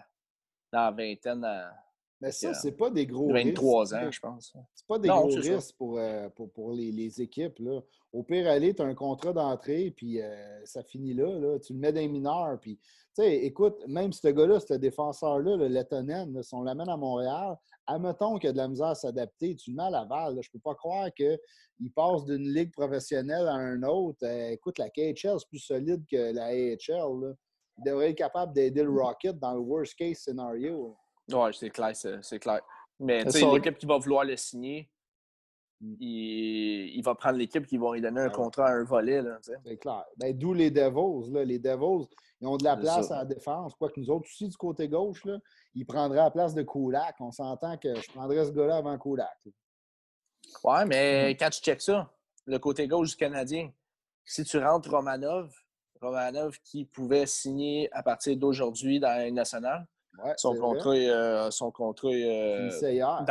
dans 0.72 0.84
la 0.84 0.90
vingtaine, 0.90 1.42
à 1.44 1.72
Mais 2.20 2.32
ça, 2.32 2.50
que, 2.50 2.56
c'est 2.58 2.72
pas 2.72 2.90
des 2.90 3.06
gros 3.06 3.32
23 3.32 3.80
risques. 3.80 3.94
ans, 3.94 4.10
je 4.10 4.20
pense. 4.20 4.56
C'est 4.74 4.86
pas 4.86 4.98
des 4.98 5.08
Non, 5.08 5.26
gros 5.26 5.36
risques 5.36 5.74
pour, 5.78 5.98
euh, 5.98 6.28
pour, 6.30 6.50
pour 6.52 6.72
les, 6.72 6.92
les 6.92 7.22
équipes. 7.22 7.58
Là. 7.60 7.80
Au 8.12 8.22
pire, 8.22 8.48
aller, 8.48 8.74
tu 8.74 8.82
as 8.82 8.84
un 8.84 8.94
contrat 8.94 9.32
d'entrée, 9.32 9.92
puis 9.96 10.20
euh, 10.20 10.64
ça 10.64 10.82
finit 10.82 11.14
là, 11.14 11.38
là. 11.38 11.58
Tu 11.60 11.72
le 11.72 11.78
mets 11.78 11.92
dans 11.92 12.00
les 12.00 12.08
mineurs. 12.08 12.58
Puis, 12.60 12.76
tu 12.76 13.22
sais, 13.22 13.36
écoute, 13.36 13.76
même 13.86 14.12
ce 14.12 14.28
gars-là, 14.28 14.60
ce 14.60 14.74
défenseur-là, 14.74 15.56
le 15.56 15.68
Lettonen, 15.68 16.42
si 16.42 16.54
on 16.54 16.62
l'amène 16.62 16.88
à 16.88 16.96
Montréal, 16.96 17.56
admettons 17.86 18.36
qu'il 18.38 18.50
a 18.50 18.52
de 18.52 18.58
la 18.58 18.68
misère 18.68 18.88
à 18.88 18.94
s'adapter, 18.94 19.56
tu 19.56 19.70
le 19.70 19.76
mets 19.76 19.84
à 19.84 19.90
Laval. 19.90 20.34
Là, 20.34 20.40
je 20.42 20.50
peux 20.50 20.58
pas 20.58 20.74
croire 20.74 21.08
qu'il 21.14 21.38
passe 21.94 22.24
d'une 22.26 22.52
ligue 22.52 22.72
professionnelle 22.72 23.46
à 23.48 23.54
un 23.54 23.82
autre. 23.84 24.18
Euh, 24.24 24.50
écoute, 24.50 24.78
la 24.78 24.90
KHL, 24.90 25.38
c'est 25.38 25.48
plus 25.48 25.58
solide 25.58 26.04
que 26.10 26.32
la 26.34 26.46
AHL. 26.46 27.36
Il 27.78 27.84
devrait 27.84 28.10
être 28.10 28.18
capable 28.18 28.52
d'aider 28.52 28.82
le 28.82 28.90
Rocket 28.90 29.38
dans 29.38 29.54
le 29.54 29.60
worst 29.60 29.94
case 29.94 30.18
scénario. 30.18 30.96
Oui, 31.32 31.50
c'est 31.54 31.70
clair, 31.70 31.94
c'est 31.94 32.22
c'est 32.22 32.38
clair. 32.38 32.60
Mais 32.98 33.24
l'équipe 33.24 33.78
qui 33.78 33.86
va 33.86 33.98
vouloir 33.98 34.24
le 34.24 34.36
signer, 34.36 34.90
Mm. 35.82 35.94
il, 35.98 36.96
il 36.98 37.02
va 37.02 37.14
prendre 37.14 37.38
l'équipe 37.38 37.66
qui 37.66 37.78
va 37.78 37.94
lui 37.94 38.02
donner 38.02 38.20
un 38.20 38.24
Ah 38.24 38.28
ouais. 38.28 38.34
contrat 38.34 38.66
à 38.66 38.72
un 38.72 38.84
volet. 38.84 39.22
C'est 39.40 39.78
clair. 39.78 40.04
Ben, 40.18 40.36
D'où 40.36 40.52
les 40.52 40.70
Devils. 40.70 41.32
Là. 41.32 41.42
Les 41.42 41.58
Devils, 41.58 42.06
ils 42.38 42.46
ont 42.46 42.58
de 42.58 42.64
la 42.64 42.76
place 42.76 43.08
ça. 43.08 43.14
à 43.14 43.18
la 43.20 43.24
défense. 43.24 43.74
Quoique 43.76 43.98
nous 43.98 44.10
autres 44.10 44.26
aussi, 44.28 44.46
du 44.46 44.56
côté 44.58 44.88
gauche, 44.88 45.24
là, 45.24 45.38
ils 45.74 45.86
prendraient 45.86 46.18
la 46.18 46.30
place 46.30 46.52
de 46.54 46.62
Kulak. 46.62 47.16
On 47.20 47.32
s'entend 47.32 47.78
que 47.78 47.94
je 47.94 48.10
prendrais 48.12 48.44
ce 48.44 48.50
gars-là 48.50 48.76
avant 48.76 48.98
Kulak. 48.98 49.38
là. 49.46 49.52
Ouais, 50.64 50.84
Mm. 50.84 50.88
mais 50.88 51.36
quand 51.40 51.48
tu 51.48 51.60
checkes 51.62 51.80
ça, 51.80 52.12
le 52.44 52.58
côté 52.58 52.86
gauche 52.86 53.10
du 53.12 53.16
Canadien, 53.16 53.70
si 54.26 54.44
tu 54.44 54.58
rentres 54.58 54.90
Romanov, 54.90 55.50
Romanov 56.02 56.58
qui 56.62 56.84
pouvait 56.84 57.24
signer 57.24 57.88
à 57.92 58.02
partir 58.02 58.36
d'aujourd'hui 58.36 59.00
dans 59.00 59.08
la 59.16 59.30
nationale, 59.30 59.86
Ouais, 60.24 60.34
son 60.36 60.52
c'est 60.52 60.58
vrai. 60.58 60.68
contrat, 60.68 60.96
est, 60.96 61.08
euh, 61.10 61.50
son 61.50 61.70
contrat 61.70 62.10
est, 62.10 62.24
euh, 62.24 62.92
hier. 62.92 63.24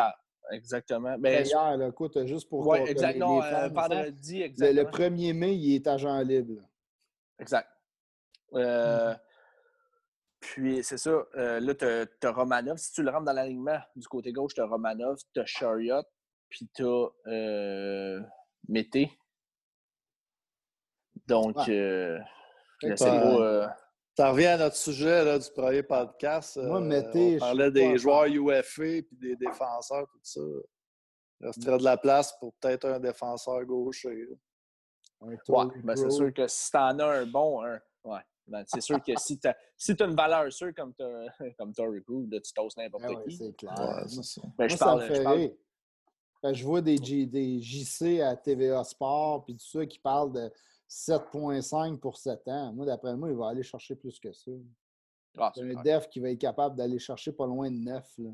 exactement. 0.51 1.17
Ben, 1.17 1.45
hier, 1.45 1.77
là. 1.77 1.87
Écoute, 1.87 2.25
juste 2.25 2.49
pour 2.49 2.63
les 2.75 2.81
euh, 2.81 3.69
le 3.69 4.09
le, 4.39 4.45
exactement. 4.45 4.81
le 4.83 4.83
1er 4.91 5.33
mai, 5.33 5.55
il 5.55 5.75
est 5.75 5.87
agent 5.87 6.19
libre. 6.21 6.55
là. 6.61 6.67
Exact. 7.39 7.69
Euh, 8.53 9.13
Puis, 10.39 10.83
c'est 10.83 10.97
ça. 10.97 11.11
euh, 11.35 11.59
là, 11.59 11.75
tu 11.75 11.85
as, 12.27 12.31
Romanov. 12.31 12.77
Si 12.77 12.91
tu 12.93 13.03
le 13.03 13.11
rentres 13.11 13.25
dans 13.25 13.33
l'alignement 13.33 13.79
du 13.95 14.07
côté 14.07 14.31
gauche, 14.31 14.53
tu 14.53 14.61
as 14.61 14.65
Romanov, 14.65 15.17
tu 15.33 15.39
as 15.39 15.45
Chariot, 15.45 16.03
puis 16.49 16.67
tu 16.73 16.83
as 16.83 17.07
euh, 17.27 18.21
Mété. 18.67 19.11
Donc, 21.27 21.55
Ouais. 21.57 21.69
euh, 21.69 22.19
je 22.81 22.87
Ça 24.19 24.31
revient 24.31 24.47
à 24.47 24.57
notre 24.57 24.75
sujet 24.75 25.23
là, 25.23 25.39
du 25.39 25.49
premier 25.51 25.81
podcast. 25.81 26.57
Moi, 26.57 26.79
Euh, 26.79 26.81
mettez, 26.81 27.31
je 27.31 27.35
on 27.37 27.39
parlait 27.39 27.71
des 27.71 27.97
joueurs. 27.97 28.25
UFA 28.25 28.83
et 28.85 29.07
des 29.13 29.37
défenseurs, 29.37 30.05
tout 30.11 30.19
ça. 30.21 30.41
Il 31.39 31.47
resterait 31.47 31.77
de 31.77 31.83
la 31.85 31.95
place 31.95 32.33
pour 32.37 32.53
peut-être 32.55 32.83
un 32.83 32.99
défenseur 32.99 33.63
gaucher. 33.63 34.27
ouais, 35.21 35.37
ben, 35.85 35.95
c'est 35.95 36.09
sûr 36.11 36.33
que 36.33 36.45
si 36.49 36.69
t'en 36.69 36.99
as 36.99 37.05
un 37.19 37.25
bon, 37.27 37.63
un, 37.63 37.79
ouais, 38.03 38.19
Ben, 38.45 38.61
c'est 38.67 38.81
sûr 38.81 39.01
que 39.01 39.17
si 39.17 39.39
tu 39.39 39.47
as, 39.47 39.55
si 39.77 39.93
une 39.93 40.15
valeur 40.17 40.51
sûre 40.51 40.73
comme, 40.75 40.93
comme 41.57 41.71
Tory 41.73 42.03
Crew, 42.03 42.27
tu 42.29 42.51
t'oses 42.53 42.75
n'importe 42.75 43.05
Ah 43.07 43.11
ouais, 43.13 43.23
qui. 43.23 43.37
c'est 43.37 43.55
clair. 43.55 43.73
Ça. 43.77 44.41
Ben, 44.41 44.51
Moi, 44.57 44.67
je 44.67 44.75
ça 44.75 44.85
parle, 44.85 44.99
me 45.01 45.07
je 45.07 45.13
fait 45.13 45.23
parle- 45.23 45.37
rire. 45.37 45.51
Quand 46.43 46.53
je 46.53 46.65
vois 46.65 46.81
des, 46.81 46.97
des 47.25 47.61
JC 47.61 48.19
à 48.19 48.35
TVA 48.35 48.83
Sport 48.83 49.45
puis 49.45 49.55
tout 49.55 49.65
ça 49.79 49.85
qui 49.85 49.99
parlent 49.99 50.33
de 50.33 50.51
7,5 50.89 51.97
pour 51.99 52.17
7 52.17 52.47
ans. 52.47 52.73
Moi, 52.73 52.85
d'après 52.85 53.15
moi, 53.15 53.29
il 53.29 53.35
va 53.35 53.49
aller 53.49 53.63
chercher 53.63 53.95
plus 53.95 54.19
que 54.19 54.31
ça. 54.33 54.51
Ah, 55.37 55.51
C'est 55.55 55.61
un 55.61 55.81
def 55.83 56.09
qui 56.09 56.19
va 56.19 56.31
être 56.31 56.39
capable 56.39 56.75
d'aller 56.75 56.97
chercher 56.99 57.31
pas 57.31 57.45
loin 57.45 57.69
de 57.69 57.75
9. 57.77 58.03
Là. 58.17 58.29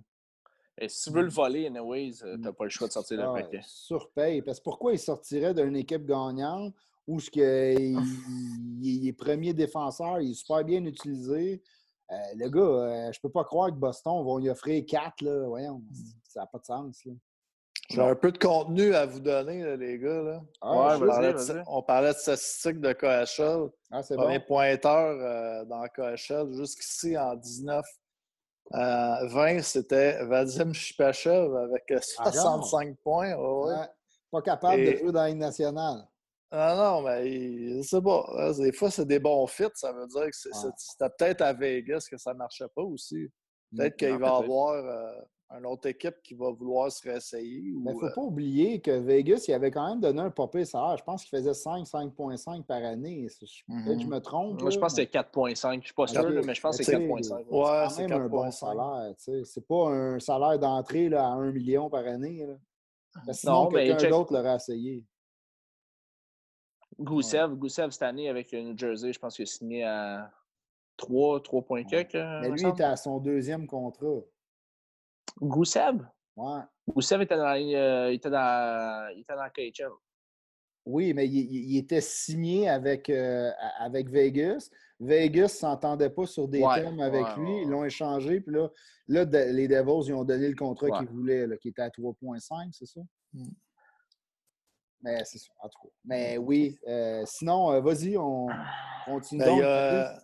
Et 0.77 0.87
si 0.89 1.03
tu 1.09 1.15
veux 1.15 1.23
le 1.23 1.29
voler, 1.29 1.67
anyways, 1.67 2.23
euh, 2.23 2.37
t'as 2.41 2.53
pas 2.53 2.63
le 2.65 2.69
choix 2.69 2.87
de 2.87 2.93
sortir 2.93 3.17
le 3.17 3.23
Ah, 3.23 3.33
paquet. 3.33 3.61
surpaye. 3.65 4.41
Parce 4.41 4.59
que 4.59 4.63
pourquoi 4.63 4.93
il 4.93 4.99
sortirait 4.99 5.53
d'une 5.53 5.75
équipe 5.75 6.05
gagnante 6.05 6.73
où 7.07 7.19
ce 7.19 7.29
que 7.29 7.77
il, 7.77 7.99
il 8.81 9.07
est 9.07 9.13
premier 9.13 9.53
défenseur, 9.53 10.19
il 10.21 10.31
est 10.31 10.35
super 10.35 10.63
bien 10.63 10.83
utilisé? 10.85 11.61
Euh, 12.11 12.15
le 12.35 12.49
gars, 12.49 12.59
euh, 12.61 13.11
je 13.11 13.19
peux 13.19 13.29
pas 13.29 13.43
croire 13.43 13.69
que 13.69 13.75
Boston 13.77 14.23
va 14.25 14.39
lui 14.39 14.49
offrir 14.49 14.85
4. 14.85 15.21
Là. 15.21 15.47
Voyons, 15.47 15.81
ça 16.27 16.41
n'a 16.41 16.45
pas 16.47 16.59
de 16.59 16.65
sens. 16.65 17.03
Là. 17.05 17.13
J'ai 17.89 18.01
un 18.01 18.15
peu 18.15 18.31
de 18.31 18.37
contenu 18.39 18.95
à 18.95 19.05
vous 19.05 19.19
donner, 19.19 19.61
là, 19.63 19.75
les 19.75 19.99
gars. 19.99 20.21
Là. 20.21 20.41
Ah, 20.61 20.71
Ouais, 20.71 21.03
on, 21.03 21.07
parlait 21.07 21.33
de, 21.33 21.37
vas-y. 21.37 21.63
on 21.67 21.81
parlait 21.83 22.13
de 22.13 22.17
statistiques 22.17 22.79
de 22.81 22.93
KHL. 22.93 23.69
Ah, 23.91 24.01
c'est 24.01 24.15
Premier 24.15 24.39
bon. 24.39 24.45
pointeur 24.47 25.17
euh, 25.19 25.65
dans 25.65 25.83
KHL 25.87 26.51
jusqu'ici 26.53 27.15
en 27.17 27.35
19. 27.35 27.85
Euh, 28.73 29.27
20, 29.27 29.61
c'était 29.61 30.23
Vadim 30.25 30.73
Shipachev 30.73 31.55
avec 31.55 31.83
euh, 31.91 31.99
Ah, 32.17 32.31
65 32.31 32.97
points. 33.03 33.35
ouais, 33.35 33.35
ouais. 33.35 33.73
Ouais. 33.79 33.87
Pas 34.31 34.41
capable 34.41 34.79
Et- 34.81 34.93
de 34.93 34.97
jouer 34.97 35.11
dans 35.11 35.21
la 35.21 35.29
Ligue 35.29 35.37
nationale. 35.37 36.07
Ah 36.51 36.73
non, 36.75 37.01
mais 37.01 37.29
il- 37.29 37.83
je 37.83 37.87
sais 37.87 38.01
pas. 38.01 38.25
hein, 38.37 38.51
Des 38.57 38.71
fois, 38.71 38.89
c'est 38.89 39.05
des 39.05 39.19
bons 39.19 39.45
fits. 39.45 39.65
Ça 39.75 39.91
veut 39.91 40.07
dire 40.07 40.25
que 40.25 40.31
c'est- 40.35 40.49
Ouais. 40.49 40.55
c'est- 40.55 40.91
c'était 40.91 41.09
peut-être 41.17 41.41
à 41.41 41.53
Vegas 41.53 42.07
que 42.09 42.17
ça 42.17 42.33
ne 42.33 42.39
marchait 42.39 42.67
pas 42.75 42.81
aussi. 42.81 43.27
Peut-être 43.75 43.95
qu'il 43.97 44.17
va 44.17 44.27
y 44.27 44.43
avoir 44.43 44.73
euh, 44.73 45.11
une 45.51 45.65
autre 45.67 45.87
équipe 45.87 46.21
qui 46.23 46.33
va 46.33 46.49
vouloir 46.51 46.91
se 46.91 47.07
réessayer. 47.07 47.61
Mais 47.75 47.91
il 47.91 47.93
ne 47.95 47.99
faut 47.99 48.05
euh, 48.07 48.13
pas 48.13 48.21
oublier 48.21 48.81
que 48.81 48.91
Vegas, 48.91 49.45
il 49.47 49.53
avait 49.53 49.69
quand 49.71 49.87
même 49.87 49.99
donné 50.01 50.21
un 50.21 50.31
popé 50.31 50.65
salaire. 50.65 50.97
Je 50.97 51.03
pense 51.03 51.23
qu'il 51.23 51.37
faisait 51.37 51.53
5, 51.53 51.85
5,5 51.85 52.63
par 52.63 52.83
année. 52.83 53.27
Je- 53.29 53.45
Peut-être 53.67 53.97
que 53.97 54.03
je 54.03 54.07
me 54.07 54.19
trompe. 54.19 54.59
Moi, 54.61 54.71
je 54.71 54.79
pense 54.79 54.93
que 54.95 55.01
c'était 55.01 55.11
4.5. 55.19 55.81
Je 55.81 55.85
suis 55.85 55.93
pas 55.93 56.07
sûr, 56.07 56.21
Ok. 56.21 56.29
là, 56.29 56.41
mais 56.43 56.55
je 56.55 56.61
pense 56.61 56.77
que 56.77 56.83
c'est 56.83 56.91
tu 56.93 56.97
sais, 56.97 57.07
4.5. 57.07 57.35
Ouais, 57.35 57.45
c'est 57.45 57.47
quand 57.51 57.89
c'est 57.89 58.07
même 58.07 58.21
un 58.23 58.27
bon 58.27 58.43
4,5. 58.43 58.51
salaire. 58.51 59.13
C'est 59.45 59.67
pas 59.67 59.89
un 59.89 60.19
salaire 60.19 60.57
d'entrée 60.59 61.13
à 61.13 61.27
1 61.27 61.51
million 61.51 61.89
par 61.89 62.05
année. 62.05 62.45
Là. 62.45 63.33
Sinon, 63.33 63.67
quelqu'un 63.67 63.97
check- 63.97 64.09
d'autre 64.09 64.33
l'aurait 64.33 64.55
essayé. 64.55 65.05
Goussev, 66.99 67.55
Goussev, 67.55 67.91
cette 67.91 68.03
année, 68.03 68.29
avec 68.29 68.51
le 68.51 68.61
New 68.61 68.77
Jersey, 68.77 69.11
je 69.13 69.19
pense 69.19 69.35
qu'il 69.35 69.43
a 69.43 69.45
signé 69.45 69.83
à 69.83 70.31
3, 70.97 71.41
3 71.41 71.61
points 71.61 71.83
quelques. 71.83 72.15
euh, 72.15 72.39
Mais 72.41 72.49
lui, 72.49 72.61
il 72.61 72.67
était 72.69 72.83
à 72.83 72.95
son 72.95 73.19
deuxième 73.19 73.67
contrat. 73.67 74.21
Goussev? 75.41 76.05
Ouais. 76.35 76.61
Goussev 76.87 77.21
était 77.21 77.37
dans, 77.37 77.55
euh, 77.55 78.11
il 78.11 78.15
était 78.15 78.29
dans, 78.29 79.09
il 79.15 79.21
était 79.21 79.35
dans 79.35 79.49
KHL. 79.49 79.91
Oui, 80.85 81.13
mais 81.15 81.27
il, 81.27 81.77
était 81.77 81.99
signé 82.01 82.69
avec, 82.69 83.09
euh, 83.09 83.51
avec 83.79 84.07
Vegas. 84.07 84.69
Vegas 84.99 85.41
ne 85.41 85.47
s'entendait 85.47 86.11
pas 86.11 86.27
sur 86.27 86.47
des 86.47 86.61
Ouais, 86.61 86.75
thèmes 86.83 86.99
avec 86.99 87.25
ouais, 87.25 87.35
lui. 87.37 87.51
ouais, 87.55 87.61
Ils 87.63 87.69
l'ont 87.69 87.83
échangé. 87.85 88.39
Puis 88.39 88.53
là, 88.53 88.69
là, 89.07 89.25
de- 89.25 89.51
les 89.51 89.67
Devils, 89.67 90.09
ils 90.09 90.13
ont 90.13 90.23
donné 90.23 90.47
le 90.47 90.55
contrat 90.55 90.87
Ouais. 90.87 90.99
qu'ils 90.99 91.07
voulaient, 91.07 91.47
là, 91.47 91.57
qui 91.57 91.69
était 91.69 91.81
à 91.81 91.89
3,5, 91.89 92.71
c'est 92.71 92.85
ça? 92.85 93.01
Mm. 93.33 93.47
Mais 95.01 95.23
c'est 95.25 95.39
ça, 95.39 95.51
en 95.59 95.69
tout 95.69 95.79
cas. 95.87 95.93
Mais 96.05 96.37
oui. 96.37 96.77
euh, 96.87 97.23
sinon, 97.25 97.71
euh, 97.71 97.81
vas-y, 97.81 98.15
on 98.17 98.47
continue. 99.05 99.43
Ben, 99.43 99.57
donc. 99.57 100.21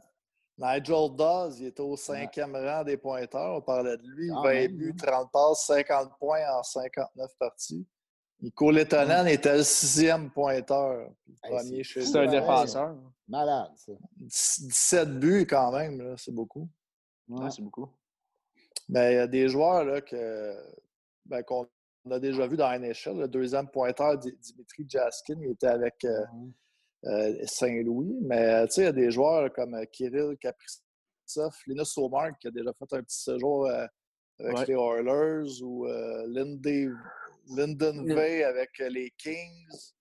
Nigel 0.62 1.16
Dawes, 1.16 1.56
il 1.60 1.66
était 1.68 1.82
au 1.82 1.98
cinquième 1.98 2.56
rang 2.56 2.84
des 2.84 2.98
pointeurs. 2.98 3.56
On 3.58 3.62
parlait 3.62 3.98
de 3.98 4.08
lui. 4.08 4.30
Quand 4.30 4.44
20 4.44 4.50
même, 4.54 4.78
buts, 4.78 4.94
hein. 5.02 5.12
30 5.12 5.32
passes, 5.32 5.66
50 5.66 6.18
points 6.20 6.42
en 6.58 6.62
59 6.64 7.32
parties. 7.40 7.88
Nico 8.42 8.72
Letonen 8.72 9.28
était 9.28 9.58
le 9.58 9.64
sixième 9.64 10.30
pointeur. 10.32 11.10
Hey, 11.44 11.52
Premier 11.56 11.78
c'est 11.78 11.84
chez 11.84 12.02
fou, 12.02 12.12
C'est 12.12 12.20
un 12.20 12.28
défenseur. 12.28 12.96
Malade, 13.28 13.72
ça. 13.76 13.92
17 14.18 15.20
buts 15.20 15.48
quand 15.48 15.72
même, 15.72 16.02
là, 16.02 16.16
c'est 16.18 16.34
beaucoup. 16.34 16.68
Ouais. 17.28 17.44
Ouais, 17.44 17.52
c'est 17.52 17.62
beaucoup. 17.62 17.88
Mais 18.90 19.14
il 19.14 19.16
y 19.16 19.20
a 19.20 19.28
des 19.28 19.48
joueurs 19.48 19.86
là, 19.86 20.02
que, 20.02 20.56
ben, 21.26 21.44
qu'on 21.44 21.68
a 22.10 22.20
déjà 22.20 22.48
vu 22.48 22.58
dans 22.58 22.70
NHL. 22.72 23.20
Le 23.20 23.28
deuxième 23.28 23.68
pointeur, 23.70 24.18
Di- 24.18 24.36
Dimitri 24.38 24.86
Jaskin, 24.88 25.36
il 25.42 25.52
était 25.52 25.68
avec 25.68 26.04
euh, 26.04 26.10
euh, 26.10 26.26
Saint-Louis. 27.46 28.18
Mais 28.22 28.66
tu 28.68 28.74
sais, 28.74 28.82
il 28.82 28.86
y 28.86 28.88
a 28.88 28.92
des 28.92 29.12
joueurs 29.12 29.52
comme 29.54 29.74
euh, 29.76 29.86
Kirill 29.92 30.38
Kaprizov, 30.38 31.54
Linus 31.68 31.98
Omar 31.98 32.38
qui 32.40 32.48
a 32.48 32.52
déjà 32.52 32.72
fait 32.74 32.94
un 32.96 33.04
petit 33.04 33.22
séjour 33.24 33.66
euh, 33.68 33.86
avec 34.40 34.58
Ouais. 34.58 34.66
les 34.68 34.74
Oilers 34.76 35.62
ou 35.64 35.88
euh, 35.88 36.26
Lindy- 36.28 36.90
Lyndon 37.56 38.04
Mm. 38.04 38.14
Vey 38.14 38.44
avec 38.44 38.70
euh, 38.82 38.90
les 38.90 39.12
Kings. 39.18 39.94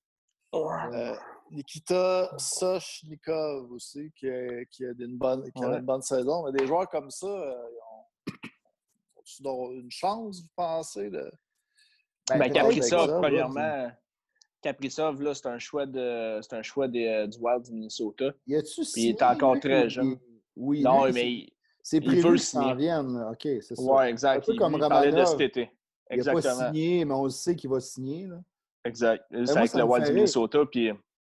Euh, 0.54 1.14
Nikita 1.52 2.30
Sochnikov 2.38 3.70
aussi, 3.72 4.10
qui 4.16 4.28
a, 4.28 4.64
qui 4.66 4.84
a 4.84 4.90
une, 4.98 5.16
bonne, 5.16 5.50
qui 5.52 5.62
a 5.64 5.78
une 5.78 5.84
bonne 5.86 6.02
saison. 6.02 6.44
Mais 6.44 6.58
des 6.58 6.66
joueurs 6.66 6.88
comme 6.88 7.10
ça, 7.10 7.26
euh, 7.26 7.68
ils 9.38 9.46
ont, 9.46 9.70
une 9.72 9.90
chance, 9.90 10.42
vous 10.42 10.48
pensez? 10.56 11.08
De... 11.10 11.30
Ben, 12.28 12.38
Ben, 12.38 12.52
Kaprizov, 12.52 13.20
premièrement, 13.20 13.90
Kaprizov, 14.62 15.22
là, 15.22 15.34
c'est 15.34 15.46
un 15.46 15.58
choix, 15.58 15.86
de, 15.86 16.38
c'est 16.42 16.54
un 16.54 16.62
choix 16.62 16.86
des, 16.88 17.06
euh, 17.06 17.26
du 17.26 17.38
Wild 17.38 17.62
du 17.64 17.72
Minnesota. 17.72 18.32
Y 18.46 18.56
a-tu 18.56 18.82
Puis 18.92 19.02
il 19.02 19.08
est 19.10 19.22
encore 19.22 19.58
très 19.60 19.88
jeune. 19.88 20.18
Oui, 20.56 20.82
non, 20.82 21.04
lui, 21.06 21.12
mais 21.12 21.20
c'est- 21.20 21.30
il, 21.32 21.52
c'est 21.82 22.00
prévu 22.00 22.20
veut 22.22 22.30
qu'il 22.30 22.40
s'en 22.40 22.74
vienne. 22.74 23.26
OK, 23.30 23.42
c'est 23.42 23.74
ça. 23.74 23.82
ouais, 23.82 24.10
exact. 24.10 24.36
Un 24.36 24.40
peu 24.46 24.52
Il, 24.52 24.58
comme 24.58 24.74
il 24.74 24.80
parlait 24.80 25.12
de 25.12 25.24
cet 25.24 25.40
été. 25.40 25.70
Il 26.10 26.22
n'a 26.22 26.32
pas 26.32 26.42
signé, 26.66 27.04
mais 27.04 27.14
on 27.14 27.28
sait 27.28 27.54
qu'il 27.56 27.70
va 27.70 27.80
signer. 27.80 28.26
Là. 28.26 28.36
Exact. 28.84 29.24
C'est 29.30 29.38
moi, 29.38 29.58
avec 29.58 29.74
le 29.74 29.84
Wild 29.84 30.06
du. 30.06 30.12
Minnesota. 30.14 30.58
Puis 30.70 30.90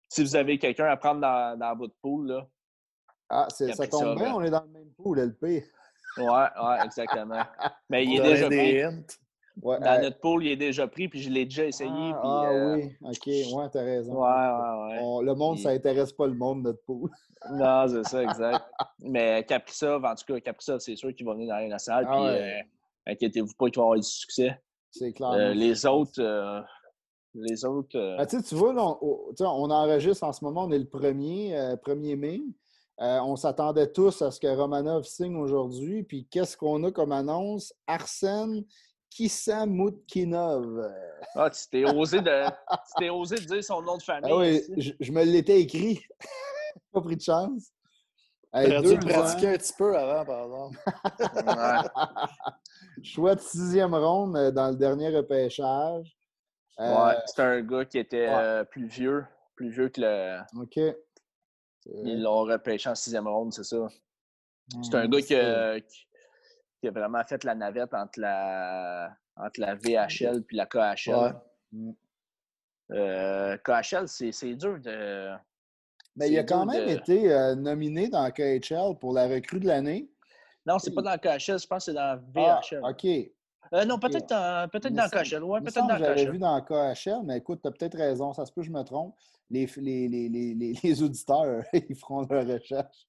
si 0.08 0.24
vous 0.24 0.36
avez 0.36 0.58
quelqu'un 0.60 0.86
à 0.86 0.96
prendre 0.98 1.20
dans, 1.22 1.58
dans 1.60 1.76
votre 1.76 1.96
pool, 2.02 2.28
là, 2.28 2.48
Ah, 3.30 3.48
c'est- 3.50 3.74
ça 3.74 3.88
tombe 3.88 4.16
bien, 4.18 4.34
on 4.36 4.42
est 4.42 4.50
dans 4.50 4.62
le 4.64 4.70
même 4.70 4.90
pool, 4.96 5.20
LP. 5.20 5.44
ouais, 6.18 6.26
ouais, 6.26 6.86
exactement. 6.86 7.44
Mais 7.90 8.06
il 8.06 8.20
est 8.20 8.24
déjà 8.24 8.48
hints. 8.88 9.04
Ouais, 9.62 9.80
Dans 9.80 9.98
euh, 9.98 10.02
notre 10.02 10.20
pool, 10.20 10.46
il 10.46 10.52
est 10.52 10.56
déjà 10.58 10.88
pris, 10.88 11.08
puis 11.08 11.22
je 11.22 11.30
l'ai 11.30 11.46
déjà 11.46 11.66
essayé. 11.66 11.90
ah, 11.92 12.20
puis, 12.22 12.30
ah 12.30 12.50
euh, 12.52 12.76
oui, 12.76 12.96
OK, 13.02 13.28
ouais, 13.58 13.70
t'as 13.72 13.84
raison. 13.84 14.14
Ouais, 14.14 14.30
ouais, 14.30 14.96
ouais. 14.96 15.00
On- 15.02 15.22
le 15.22 15.34
monde, 15.34 15.58
ça 15.58 15.70
intéresse 15.70 16.14
pas 16.14 16.28
le 16.28 16.36
monde, 16.36 16.62
notre 16.62 16.82
pool. 16.84 17.10
Non, 17.52 17.88
c'est 17.88 18.04
ça, 18.04 18.24
exact. 18.24 18.66
Mais 19.00 19.44
Kaprizov, 19.48 20.06
en 20.06 20.16
tout 20.16 20.26
cas, 20.34 20.40
Kaprizov, 20.40 20.80
c'est 20.80 20.96
sûr 20.96 21.14
qu'il 21.14 21.26
va 21.26 21.34
venir 21.34 21.50
dans 21.50 21.56
la 21.60 21.68
nationale. 21.68 22.06
Ah 22.08 22.14
puis, 22.14 22.24
ouais. 22.26 22.60
euh, 22.60 23.12
inquiétez-vous 23.12 23.54
pas 23.58 23.66
qu'il 23.70 23.78
va 23.78 23.84
avoir 23.84 23.98
du 24.00 24.04
succès. 24.08 24.62
C'est 24.92 25.14
clair. 25.14 25.54
Les 25.56 25.86
autres, 25.86 26.22
les 27.34 27.66
autres, 27.66 27.98
Ben, 28.18 28.26
tu 28.26 28.38
sais, 28.38 28.44
tu 28.44 28.56
vois, 28.56 28.74
là, 28.74 28.96
on, 29.02 29.70
enregistre 29.70 30.24
en 30.24 30.34
ce 30.34 30.44
moment, 30.44 30.66
on 30.66 30.72
est 30.72 30.80
le 30.80 30.86
1er, 30.86 31.54
euh, 31.54 31.76
1er 31.78 32.16
mai. 32.16 32.42
Euh, 33.00 33.20
on 33.22 33.36
s'attendait 33.36 33.92
tous 33.92 34.24
à 34.24 34.32
ce 34.32 34.40
que 34.40 34.48
Romanov 34.48 35.04
signe 35.04 35.36
aujourd'hui. 35.36 36.04
Puis 36.04 36.28
qu'est-ce 36.32 36.58
qu'on 36.58 36.84
a 36.84 36.92
comme 36.92 37.12
annonce? 37.12 37.74
Arsène 37.86 38.64
Kissamutkinov. 39.10 40.92
Ah, 41.36 41.50
tu 41.50 41.62
t'es 41.70 41.86
osé, 41.96 42.22
de... 42.22 42.46
tu 42.46 42.94
t'es 43.00 43.10
osé 43.10 43.36
de 43.36 43.42
dire 43.46 43.64
son 43.64 43.82
nom 43.82 43.98
de 43.98 44.04
famille. 44.04 44.32
Ah 44.32 44.38
oui, 44.38 44.62
je, 44.78 44.92
je 45.00 45.12
me 45.12 45.24
l'étais 45.24 45.62
écrit. 45.62 46.00
pas 46.92 47.02
pris 47.02 47.16
de 47.18 47.22
chance. 47.22 47.72
Hey, 48.54 48.70
T'aurais 48.70 48.96
dû 48.98 49.00
pratiquer 49.08 49.48
un 49.50 49.58
petit 49.58 49.74
peu 49.78 49.98
avant, 49.98 50.26
par 50.26 50.46
exemple. 50.46 50.78
Ouais. 51.46 53.04
choix 53.04 53.36
de 53.36 53.42
sixième 53.42 53.94
ronde 53.94 54.38
euh, 54.38 54.52
dans 54.52 54.70
le 54.70 54.76
dernier 54.78 55.10
repêchage. 55.16 56.16
Euh, 56.80 57.06
Ouais, 57.06 57.16
c'est 57.26 57.42
un 57.42 57.62
gars 57.62 57.86
qui 57.86 57.98
était 57.98 58.28
ouais. 58.28 58.34
euh, 58.36 58.64
plus 58.64 58.86
vieux, 58.88 59.26
plus 59.56 59.70
vieux 59.70 59.90
que 59.90 60.00
le. 60.02 60.40
OK. 60.62 60.78
Ils 61.86 62.22
l'ont 62.22 62.42
repêché 62.44 62.90
en 62.90 62.96
sixième 62.96 63.28
ronde, 63.28 63.54
c'est 63.54 63.64
ça. 63.64 63.88
C'est 64.84 64.96
un 64.96 65.08
gars 65.08 65.20
qui 65.22 65.36
qui- 65.88 66.07
qui 66.80 66.88
a 66.88 66.92
vraiment 66.92 67.24
fait 67.24 67.44
la 67.44 67.56
navette 67.56 67.94
entre 67.94 68.20
la, 68.20 69.16
entre 69.36 69.60
la 69.60 69.76
VHL 69.76 70.44
puis 70.44 70.58
la 70.58 70.66
KHL. 70.66 71.16
Ouais. 71.16 71.32
Mm. 71.72 71.92
Euh, 72.92 73.58
KHL, 73.58 74.08
c'est 74.08 74.56
dur 74.56 74.80
de. 74.80 75.32
Mais 76.16 76.30
il 76.32 76.40
a 76.40 76.44
quand 76.44 76.66
même 76.66 76.86
de- 76.86 76.92
été 76.92 77.32
euh, 77.32 77.56
nominé 77.56 78.10
dans 78.10 78.30
KHL 78.32 78.98
pour 79.00 79.14
la 79.14 79.28
recrue 79.28 79.60
de 79.60 79.68
l'année. 79.68 80.10
Non, 80.66 80.80
c'est 80.80 80.94
pas 80.94 81.02
dans 81.02 81.12
la 81.12 81.18
KHL, 81.18 81.60
je 81.60 81.68
pense 81.68 81.86
que 81.86 81.92
c'est 81.92 81.94
dans 81.94 82.02
la 82.16 82.20
Ah, 82.36 82.62
VHL. 82.62 82.82
OK. 82.84 83.06
Euh, 83.74 83.86
non, 83.86 84.00
peut-être 84.00 84.30
dans, 84.30 84.70
peut 84.70 84.80
dans 84.80 85.10
KHL. 85.10 85.44
Ouais, 85.44 85.60
peut-être 85.62 85.88
dans 85.88 85.98
j'avais 85.98 86.26
vu 86.30 86.38
dans 86.40 86.62
KHL, 86.62 87.22
mais 87.26 87.38
écoute, 87.38 87.60
tu 87.62 87.68
as 87.68 87.72
peut-être 87.72 87.98
raison, 87.98 88.34
ça 88.34 88.46
se 88.46 88.52
peut 88.52 88.62
que 88.62 88.68
je 88.68 88.72
me 88.72 88.82
trompe. 88.84 89.16
Les, 89.50 89.66
les, 89.78 90.08
les, 90.08 90.74
les, 90.84 91.04
auditeurs, 91.04 91.64
ils 91.74 91.96
feront 91.96 92.26
leur 92.30 92.48
recherche. 92.48 93.08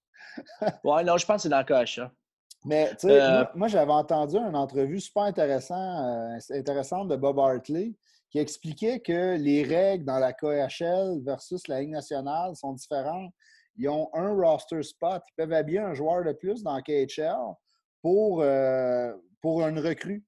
Ouais, 0.85 1.05
non, 1.05 1.17
je 1.17 1.27
pense 1.27 1.37
que 1.37 1.43
c'est 1.43 1.49
dans 1.49 1.65
KHL. 1.65 2.11
Mais 2.65 2.91
tu 2.91 3.09
sais, 3.09 3.21
Euh, 3.21 3.31
moi, 3.31 3.53
moi, 3.55 3.69
j'avais 3.69 3.93
entendu 3.93 4.37
une 4.37 4.57
entrevue 4.57 5.01
super 5.01 5.23
intéressant, 5.25 5.77
euh, 5.77 6.39
intéressante 6.51 7.09
de 7.09 7.17
Bob 7.17 7.39
Hartley 7.39 7.95
qui 8.31 8.39
expliquait 8.39 9.01
que 9.01 9.37
les 9.37 9.63
règles 9.63 10.05
dans 10.05 10.19
la 10.19 10.33
KHL 10.33 11.21
versus 11.25 11.67
la 11.67 11.81
Ligue 11.81 11.91
nationale 11.91 12.55
sont 12.57 12.73
différentes. 12.73 13.33
ils 13.81 13.89
ont 13.89 14.11
un 14.13 14.35
roster 14.35 14.83
spot. 14.83 15.23
Ils 15.31 15.35
peuvent 15.37 15.53
habiller 15.53 15.79
un 15.79 15.95
joueur 15.95 16.25
de 16.25 16.33
plus 16.33 16.63
dans 16.65 16.81
KHL 16.83 17.55
pour, 18.03 18.43
euh, 18.43 19.13
pour 19.41 19.67
une 19.67 19.79
recrue. 19.79 20.25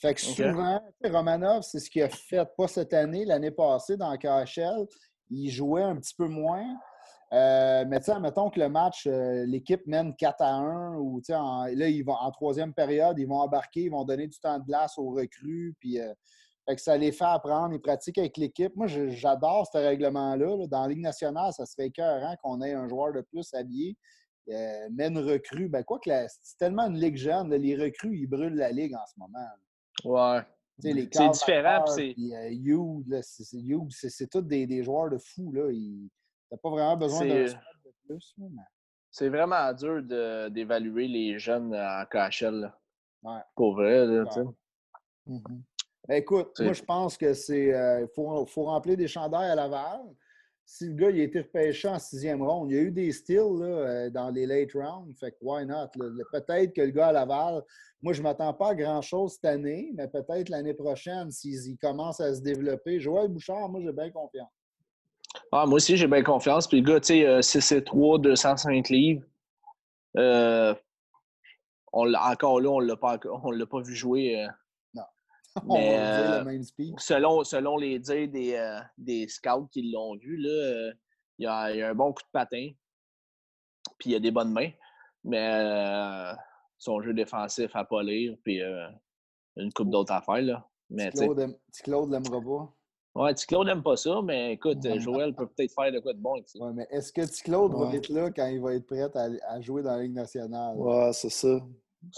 Fait 0.00 0.14
que 0.14 0.20
souvent, 0.20 0.80
Romanov, 1.02 1.62
c'est 1.62 1.80
ce 1.80 1.90
qu'il 1.90 2.02
a 2.02 2.08
fait 2.08 2.46
pas 2.56 2.68
cette 2.68 2.92
année, 2.92 3.24
l'année 3.24 3.50
passée 3.50 3.96
dans 3.96 4.14
KHL. 4.16 4.86
Il 5.30 5.50
jouait 5.50 5.82
un 5.82 5.96
petit 5.96 6.14
peu 6.14 6.28
moins. 6.28 6.76
Euh, 7.32 7.84
mais 7.86 7.98
tu 7.98 8.06
sais, 8.06 8.18
mettons 8.20 8.48
que 8.48 8.58
le 8.58 8.68
match, 8.68 9.06
euh, 9.06 9.44
l'équipe 9.44 9.86
mène 9.86 10.14
4 10.16 10.40
à 10.40 10.54
1, 10.54 10.96
ou 10.96 11.20
en, 11.30 11.64
là, 11.64 11.88
ils 11.88 12.02
vont, 12.02 12.14
en 12.14 12.30
troisième 12.30 12.72
période, 12.72 13.18
ils 13.18 13.26
vont 13.26 13.40
embarquer, 13.40 13.82
ils 13.82 13.90
vont 13.90 14.04
donner 14.04 14.26
du 14.26 14.38
temps 14.38 14.58
de 14.58 14.64
glace 14.64 14.96
aux 14.96 15.10
recrues, 15.10 15.74
puis 15.78 16.00
euh, 16.00 16.12
fait 16.66 16.76
que 16.76 16.80
ça 16.80 16.96
les 16.96 17.12
fait 17.12 17.24
apprendre, 17.24 17.74
ils 17.74 17.80
pratiquent 17.80 18.18
avec 18.18 18.36
l'équipe. 18.38 18.74
Moi, 18.76 18.86
j'adore 18.86 19.66
ce 19.70 19.78
règlement-là. 19.78 20.66
Dans 20.68 20.82
la 20.82 20.88
Ligue 20.88 21.00
nationale, 21.00 21.52
ça 21.52 21.66
serait 21.66 21.86
écœurant 21.86 22.34
qu'on 22.42 22.60
ait 22.62 22.74
un 22.74 22.88
joueur 22.88 23.12
de 23.12 23.22
plus 23.22 23.52
habillé. 23.54 23.96
mais 24.46 25.08
une 25.08 25.18
recrue, 25.18 25.68
ben 25.68 25.82
quoi 25.82 25.98
que 25.98 26.10
c'est 26.42 26.58
tellement 26.58 26.86
une 26.86 26.98
ligue 26.98 27.16
jeune, 27.16 27.54
les 27.54 27.74
recrues, 27.74 28.18
ils 28.18 28.26
brûlent 28.26 28.56
la 28.56 28.70
ligue 28.70 28.94
en 28.94 29.06
ce 29.06 29.14
moment. 29.18 29.48
Ouais. 30.04 30.40
C'est 30.78 31.28
différent. 31.30 31.86
C'est 31.86 32.14
c'est 33.90 34.30
tous 34.30 34.42
des, 34.42 34.66
des, 34.66 34.82
joueurs 34.84 35.10
de 35.10 35.18
fous. 35.18 35.52
Là. 35.52 35.70
T'as 36.50 36.56
pas 36.56 36.70
vraiment 36.70 36.96
besoin 36.96 37.26
de 37.26 37.54
plus. 38.06 38.36
C'est 39.10 39.28
vraiment 39.28 39.72
dur 39.72 40.02
d'évaluer 40.50 41.08
les 41.08 41.38
jeunes 41.38 41.74
en 41.74 42.04
KHL. 42.10 42.72
Ouais. 43.22 43.40
Pour 43.54 43.74
vrai. 43.74 44.06
Là, 44.06 44.24
ben, 46.08 46.14
écoute, 46.16 46.58
moi, 46.60 46.72
je 46.72 46.82
pense 46.82 47.18
que 47.18 47.34
c'est. 47.34 47.74
Euh, 47.74 48.06
faut, 48.14 48.46
faut, 48.46 48.64
remplir 48.64 48.96
des 48.96 49.08
chandails 49.08 49.50
à 49.50 49.54
Laval. 49.54 50.00
Si 50.64 50.86
le 50.86 50.94
gars 50.94 51.10
il 51.10 51.20
a 51.20 51.24
été 51.24 51.40
repêché 51.40 51.88
en 51.88 51.98
sixième 51.98 52.42
ronde, 52.42 52.70
il 52.70 52.76
y 52.76 52.78
a 52.78 52.82
eu 52.82 52.90
des 52.90 53.10
styles 53.12 53.58
là, 53.58 53.66
euh, 53.66 54.10
dans 54.10 54.30
les 54.30 54.46
late 54.46 54.72
rounds. 54.74 55.18
Fait 55.18 55.32
que 55.32 55.36
why 55.40 55.66
not? 55.66 55.88
Peut-être 56.32 56.74
que 56.74 56.82
le 56.82 56.90
gars 56.90 57.08
à 57.08 57.12
Laval, 57.12 57.62
moi, 58.00 58.12
je 58.12 58.20
ne 58.20 58.24
m'attends 58.24 58.54
pas 58.54 58.70
à 58.70 58.74
grand-chose 58.74 59.34
cette 59.34 59.46
année, 59.46 59.90
mais 59.94 60.08
peut-être 60.08 60.48
l'année 60.50 60.74
prochaine, 60.74 61.30
s'il 61.30 61.76
commence 61.78 62.20
à 62.20 62.34
se 62.34 62.40
développer. 62.40 63.00
Joël 63.00 63.28
Bouchard, 63.28 63.68
moi, 63.68 63.80
j'ai 63.80 63.92
bien 63.92 64.10
confiance. 64.10 64.50
Ah, 65.52 65.66
moi 65.66 65.76
aussi, 65.76 65.96
j'ai 65.96 66.06
bien 66.06 66.22
confiance. 66.22 66.66
Puis 66.66 66.80
le 66.80 66.86
gars, 66.86 67.00
tu 67.00 67.22
sais, 67.42 67.80
6-3, 67.80 68.20
205 68.20 68.88
livres. 68.88 69.24
Euh, 70.16 70.74
on 71.92 72.12
encore 72.14 72.60
là, 72.60 72.70
on 72.70 72.80
ne 72.80 73.56
l'a 73.56 73.66
pas 73.66 73.80
vu 73.80 73.94
jouer. 73.94 74.44
Euh. 74.44 74.48
non. 74.94 75.02
Mais, 75.74 75.96
on 75.96 76.00
va 76.00 76.22
dire 76.22 76.38
le 76.38 76.44
même 76.44 76.62
speak. 76.62 77.00
Selon, 77.00 77.44
selon 77.44 77.76
les 77.76 77.98
dires 77.98 78.28
des, 78.28 78.54
euh, 78.54 78.80
des 78.96 79.28
scouts 79.28 79.68
qui 79.70 79.90
l'ont 79.90 80.16
vu, 80.16 80.36
là, 80.36 80.92
il, 81.38 81.44
y 81.44 81.46
a, 81.46 81.72
il 81.72 81.82
a 81.82 81.90
un 81.90 81.94
bon 81.94 82.12
coup 82.12 82.22
de 82.22 82.30
patin. 82.32 82.70
Puis 83.98 84.10
il 84.10 84.12
y 84.12 84.16
a 84.16 84.20
des 84.20 84.30
bonnes 84.30 84.52
mains. 84.52 84.70
Mais 85.24 86.34
son 86.78 87.02
jeu 87.02 87.12
défensif 87.12 87.74
à 87.74 87.84
pas 87.84 88.02
lire. 88.02 88.36
Puis 88.44 88.60
une 89.56 89.72
coupe 89.72 89.90
d'autres 89.90 90.12
affaires. 90.12 90.42
Là. 90.42 90.68
Mais, 90.90 91.10
Claude, 91.10 91.58
Claude 91.82 92.10
l'aimera 92.10 92.40
pas. 92.40 92.74
Ouais, 93.14 93.34
Claude 93.34 93.66
n'aime 93.66 93.82
pas 93.82 93.96
ça, 93.96 94.20
mais 94.22 94.52
écoute, 94.52 94.78
Joël 94.98 95.34
peut 95.34 95.46
peut-être 95.46 95.72
faire 95.72 95.90
de 95.90 95.98
quoi 95.98 96.12
de 96.12 96.18
bon 96.18 96.34
avec 96.34 96.48
ça. 96.48 96.58
Ouais, 96.60 96.72
mais 96.72 96.86
est-ce 96.90 97.12
que 97.12 97.22
Claude 97.42 97.74
va 97.74 97.94
être 97.94 98.08
là 98.10 98.30
quand 98.30 98.46
il 98.46 98.60
va 98.60 98.74
être 98.74 98.86
prêt 98.86 99.02
à, 99.02 99.60
jouer 99.60 99.82
dans 99.82 99.96
la 99.96 100.02
Ligue 100.02 100.14
nationale? 100.14 100.76
Ouais, 100.76 101.12
c'est 101.12 101.30
ça. 101.30 101.58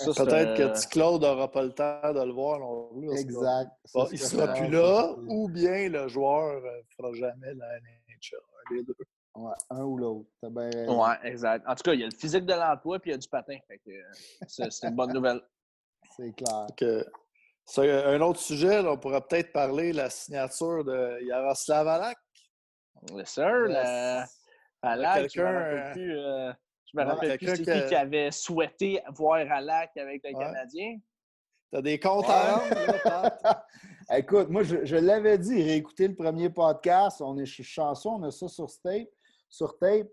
Peut-être 0.04 0.56
que 0.56 0.88
Claude 0.90 1.22
n'aura 1.22 1.50
pas 1.50 1.62
le 1.62 1.72
temps 1.72 2.12
de 2.12 2.22
le 2.22 2.32
voir 2.32 2.58
non 2.58 2.90
plus. 2.92 3.18
Exact. 3.18 3.70
il 3.94 4.12
ne 4.12 4.16
sera 4.16 4.52
plus 4.52 4.68
là, 4.68 5.14
ou 5.28 5.48
bien 5.48 5.88
le 5.88 6.06
joueur 6.08 6.60
ne 6.60 6.82
fera 6.96 7.12
jamais 7.14 7.54
la 7.54 7.66
NHL. 7.78 8.36
Les 8.72 8.82
deux. 8.82 8.94
Ouais, 9.34 9.52
un 9.70 9.84
ou 9.84 9.96
l'autre. 9.96 10.28
Ouais, 10.42 11.16
exact. 11.24 11.64
En 11.66 11.74
tout 11.74 11.82
cas, 11.82 11.94
il 11.94 12.00
y 12.00 12.02
a 12.02 12.08
le 12.08 12.14
physique 12.14 12.44
de 12.44 12.52
l'emploi 12.52 12.98
puis 12.98 13.10
il 13.10 13.12
y 13.12 13.14
a 13.14 13.18
du 13.18 13.28
patin. 13.28 13.56
c'est 14.46 14.84
une 14.84 14.96
bonne 14.96 15.12
nouvelle. 15.12 15.40
C'est 16.16 16.32
clair. 16.32 16.66
C'est 16.78 17.06
un 17.78 18.20
autre 18.20 18.40
sujet, 18.40 18.80
on 18.80 18.96
pourrait 18.96 19.20
peut-être 19.20 19.52
parler 19.52 19.92
de 19.92 19.98
la 19.98 20.10
signature 20.10 20.84
de 20.84 21.22
Yaroslav 21.24 21.86
Alak. 21.86 22.18
Oui, 23.12 23.22
sir. 23.24 23.46
Alak, 24.82 25.30
je 25.32 25.40
me 25.40 25.46
rappelle 25.46 25.92
plus, 25.92 26.18
euh, 26.18 26.52
je 26.86 26.98
me 26.98 27.04
rappelle 27.04 27.38
plus 27.38 27.52
qui 27.52 27.64
qui 27.64 27.94
avait 27.94 28.30
souhaité 28.30 29.02
voir 29.14 29.38
Alak 29.50 29.96
avec 29.96 30.22
le 30.24 30.32
Canadien. 30.32 30.98
T'as 31.70 31.82
des 31.82 32.00
comptes 32.00 32.26
à 32.28 33.64
Écoute, 34.16 34.48
moi, 34.48 34.64
je, 34.64 34.96
l'avais 34.96 35.38
dit, 35.38 35.62
réécouter 35.62 36.08
le 36.08 36.16
premier 36.16 36.50
podcast. 36.50 37.20
On 37.20 37.38
est 37.38 37.46
chanson, 37.46 38.18
on 38.20 38.22
a 38.24 38.32
ça 38.32 38.48
sur 38.48 38.66
tape. 38.82 39.08
Sur 39.48 39.78
tape. 39.78 40.08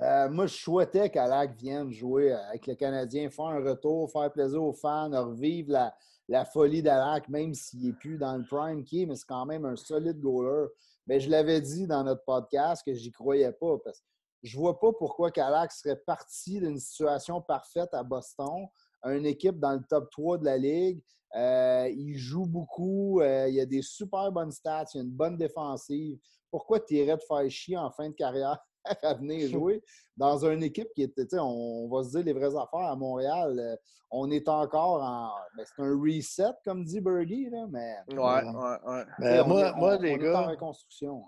Euh, 0.00 0.30
moi, 0.30 0.46
je 0.46 0.54
souhaitais 0.54 1.10
qu'Alak 1.10 1.54
vienne 1.56 1.90
jouer 1.92 2.32
avec 2.32 2.66
le 2.66 2.74
Canadien, 2.74 3.28
faire 3.28 3.46
un 3.46 3.62
retour, 3.62 4.10
faire 4.10 4.32
plaisir 4.32 4.62
aux 4.62 4.72
fans, 4.72 5.10
revivre 5.10 5.72
la, 5.72 5.94
la 6.28 6.44
folie 6.44 6.82
d'Alak, 6.82 7.28
même 7.28 7.54
s'il 7.54 7.86
n'est 7.86 7.92
plus 7.92 8.18
dans 8.18 8.36
le 8.36 8.44
prime 8.44 8.84
est, 8.92 9.06
mais 9.06 9.16
c'est 9.16 9.26
quand 9.26 9.46
même 9.46 9.64
un 9.64 9.76
solide 9.76 10.20
goaler. 10.20 10.68
Mais 11.06 11.20
je 11.20 11.28
l'avais 11.28 11.60
dit 11.60 11.86
dans 11.86 12.04
notre 12.04 12.24
podcast 12.24 12.82
que 12.84 12.94
j'y 12.94 13.10
croyais 13.10 13.52
pas 13.52 13.78
parce 13.84 14.00
que 14.00 14.06
je 14.42 14.56
vois 14.58 14.78
pas 14.78 14.92
pourquoi 14.92 15.30
Kalak 15.30 15.72
serait 15.72 15.96
parti 15.96 16.60
d'une 16.60 16.78
situation 16.78 17.40
parfaite 17.40 17.92
à 17.92 18.02
Boston, 18.02 18.66
une 19.04 19.26
équipe 19.26 19.58
dans 19.58 19.72
le 19.72 19.82
top 19.88 20.10
3 20.10 20.38
de 20.38 20.44
la 20.44 20.58
ligue. 20.58 21.02
Euh, 21.34 21.88
il 21.88 22.16
joue 22.18 22.46
beaucoup, 22.46 23.20
euh, 23.20 23.48
il 23.48 23.58
a 23.58 23.66
des 23.66 23.82
super 23.82 24.30
bonnes 24.30 24.50
stats, 24.50 24.84
il 24.94 24.98
a 24.98 25.02
une 25.02 25.10
bonne 25.10 25.36
défensive. 25.36 26.18
Pourquoi 26.50 26.80
tu 26.80 26.94
irais 26.94 27.16
te 27.16 27.24
faire 27.24 27.50
chier 27.50 27.78
en 27.78 27.90
fin 27.90 28.08
de 28.08 28.14
carrière? 28.14 28.58
à 29.02 29.14
venir 29.14 29.48
jouer 29.50 29.82
dans 30.16 30.44
une 30.44 30.62
équipe 30.62 30.88
qui 30.94 31.02
était, 31.02 31.26
on, 31.38 31.88
va 31.88 32.04
se 32.04 32.10
dire 32.10 32.24
les 32.24 32.32
vraies 32.32 32.56
affaires 32.56 32.90
à 32.90 32.96
Montréal. 32.96 33.58
Euh, 33.58 33.76
on 34.10 34.30
est 34.30 34.48
encore 34.48 35.02
en. 35.02 35.30
Ben, 35.56 35.64
c'est 35.64 35.82
un 35.82 35.98
reset, 35.98 36.54
comme 36.64 36.84
dit 36.84 37.00
Bergie, 37.00 37.48
là, 37.50 37.66
mais. 37.70 37.96
Ouais, 38.10 38.44
ouais, 38.44 38.78
ouais. 38.84 39.04
Mais 39.18 39.44
moi, 39.44 39.72
moi 39.72 39.96
les 39.96 40.18
gars. 40.18 40.42
en 40.42 40.50
reconstruction. 40.50 41.24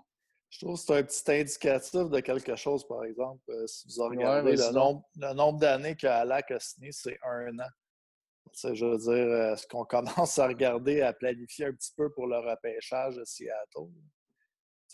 Je 0.49 0.59
trouve 0.65 0.75
que 0.75 0.85
c'est 0.85 0.97
un 0.97 1.03
petit 1.03 1.31
indicatif 1.31 2.09
de 2.09 2.19
quelque 2.21 2.55
chose, 2.55 2.87
par 2.87 3.03
exemple. 3.03 3.41
Euh, 3.49 3.67
si 3.67 3.87
vous 3.89 4.03
regardez 4.03 4.55
le, 4.55 4.71
nombre, 4.71 5.03
le 5.17 5.33
nombre 5.33 5.59
d'années 5.59 5.95
qu'Alak 5.95 6.51
a 6.51 6.59
signé, 6.59 6.91
c'est 6.93 7.17
un 7.23 7.59
an. 7.59 8.73
je 8.73 8.85
veux 8.85 8.97
dire, 8.97 9.11
euh, 9.11 9.53
est-ce 9.53 9.67
qu'on 9.67 9.83
commence 9.85 10.39
à 10.39 10.47
regarder, 10.47 11.01
à 11.01 11.11
planifier 11.11 11.65
un 11.65 11.73
petit 11.73 11.91
peu 11.97 12.09
pour 12.11 12.27
le 12.27 12.37
repêchage 12.37 13.17
de 13.17 13.25
Seattle? 13.25 13.89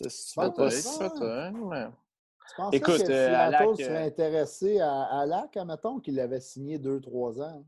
Si 0.08 0.32
tu 0.32 0.34
pas 0.34 0.50
tu 2.54 2.62
penses 2.62 2.74
Écoute, 2.74 3.06
que 3.06 3.12
euh, 3.12 3.50
Seattle 3.50 3.76
serait 3.76 4.02
euh, 4.02 4.06
intéressé 4.06 4.80
à, 4.80 5.02
Alak, 5.20 5.56
admettons, 5.56 6.00
qu'il 6.00 6.20
avait 6.20 6.40
signé 6.40 6.78
2-3 6.78 7.42
ans? 7.42 7.64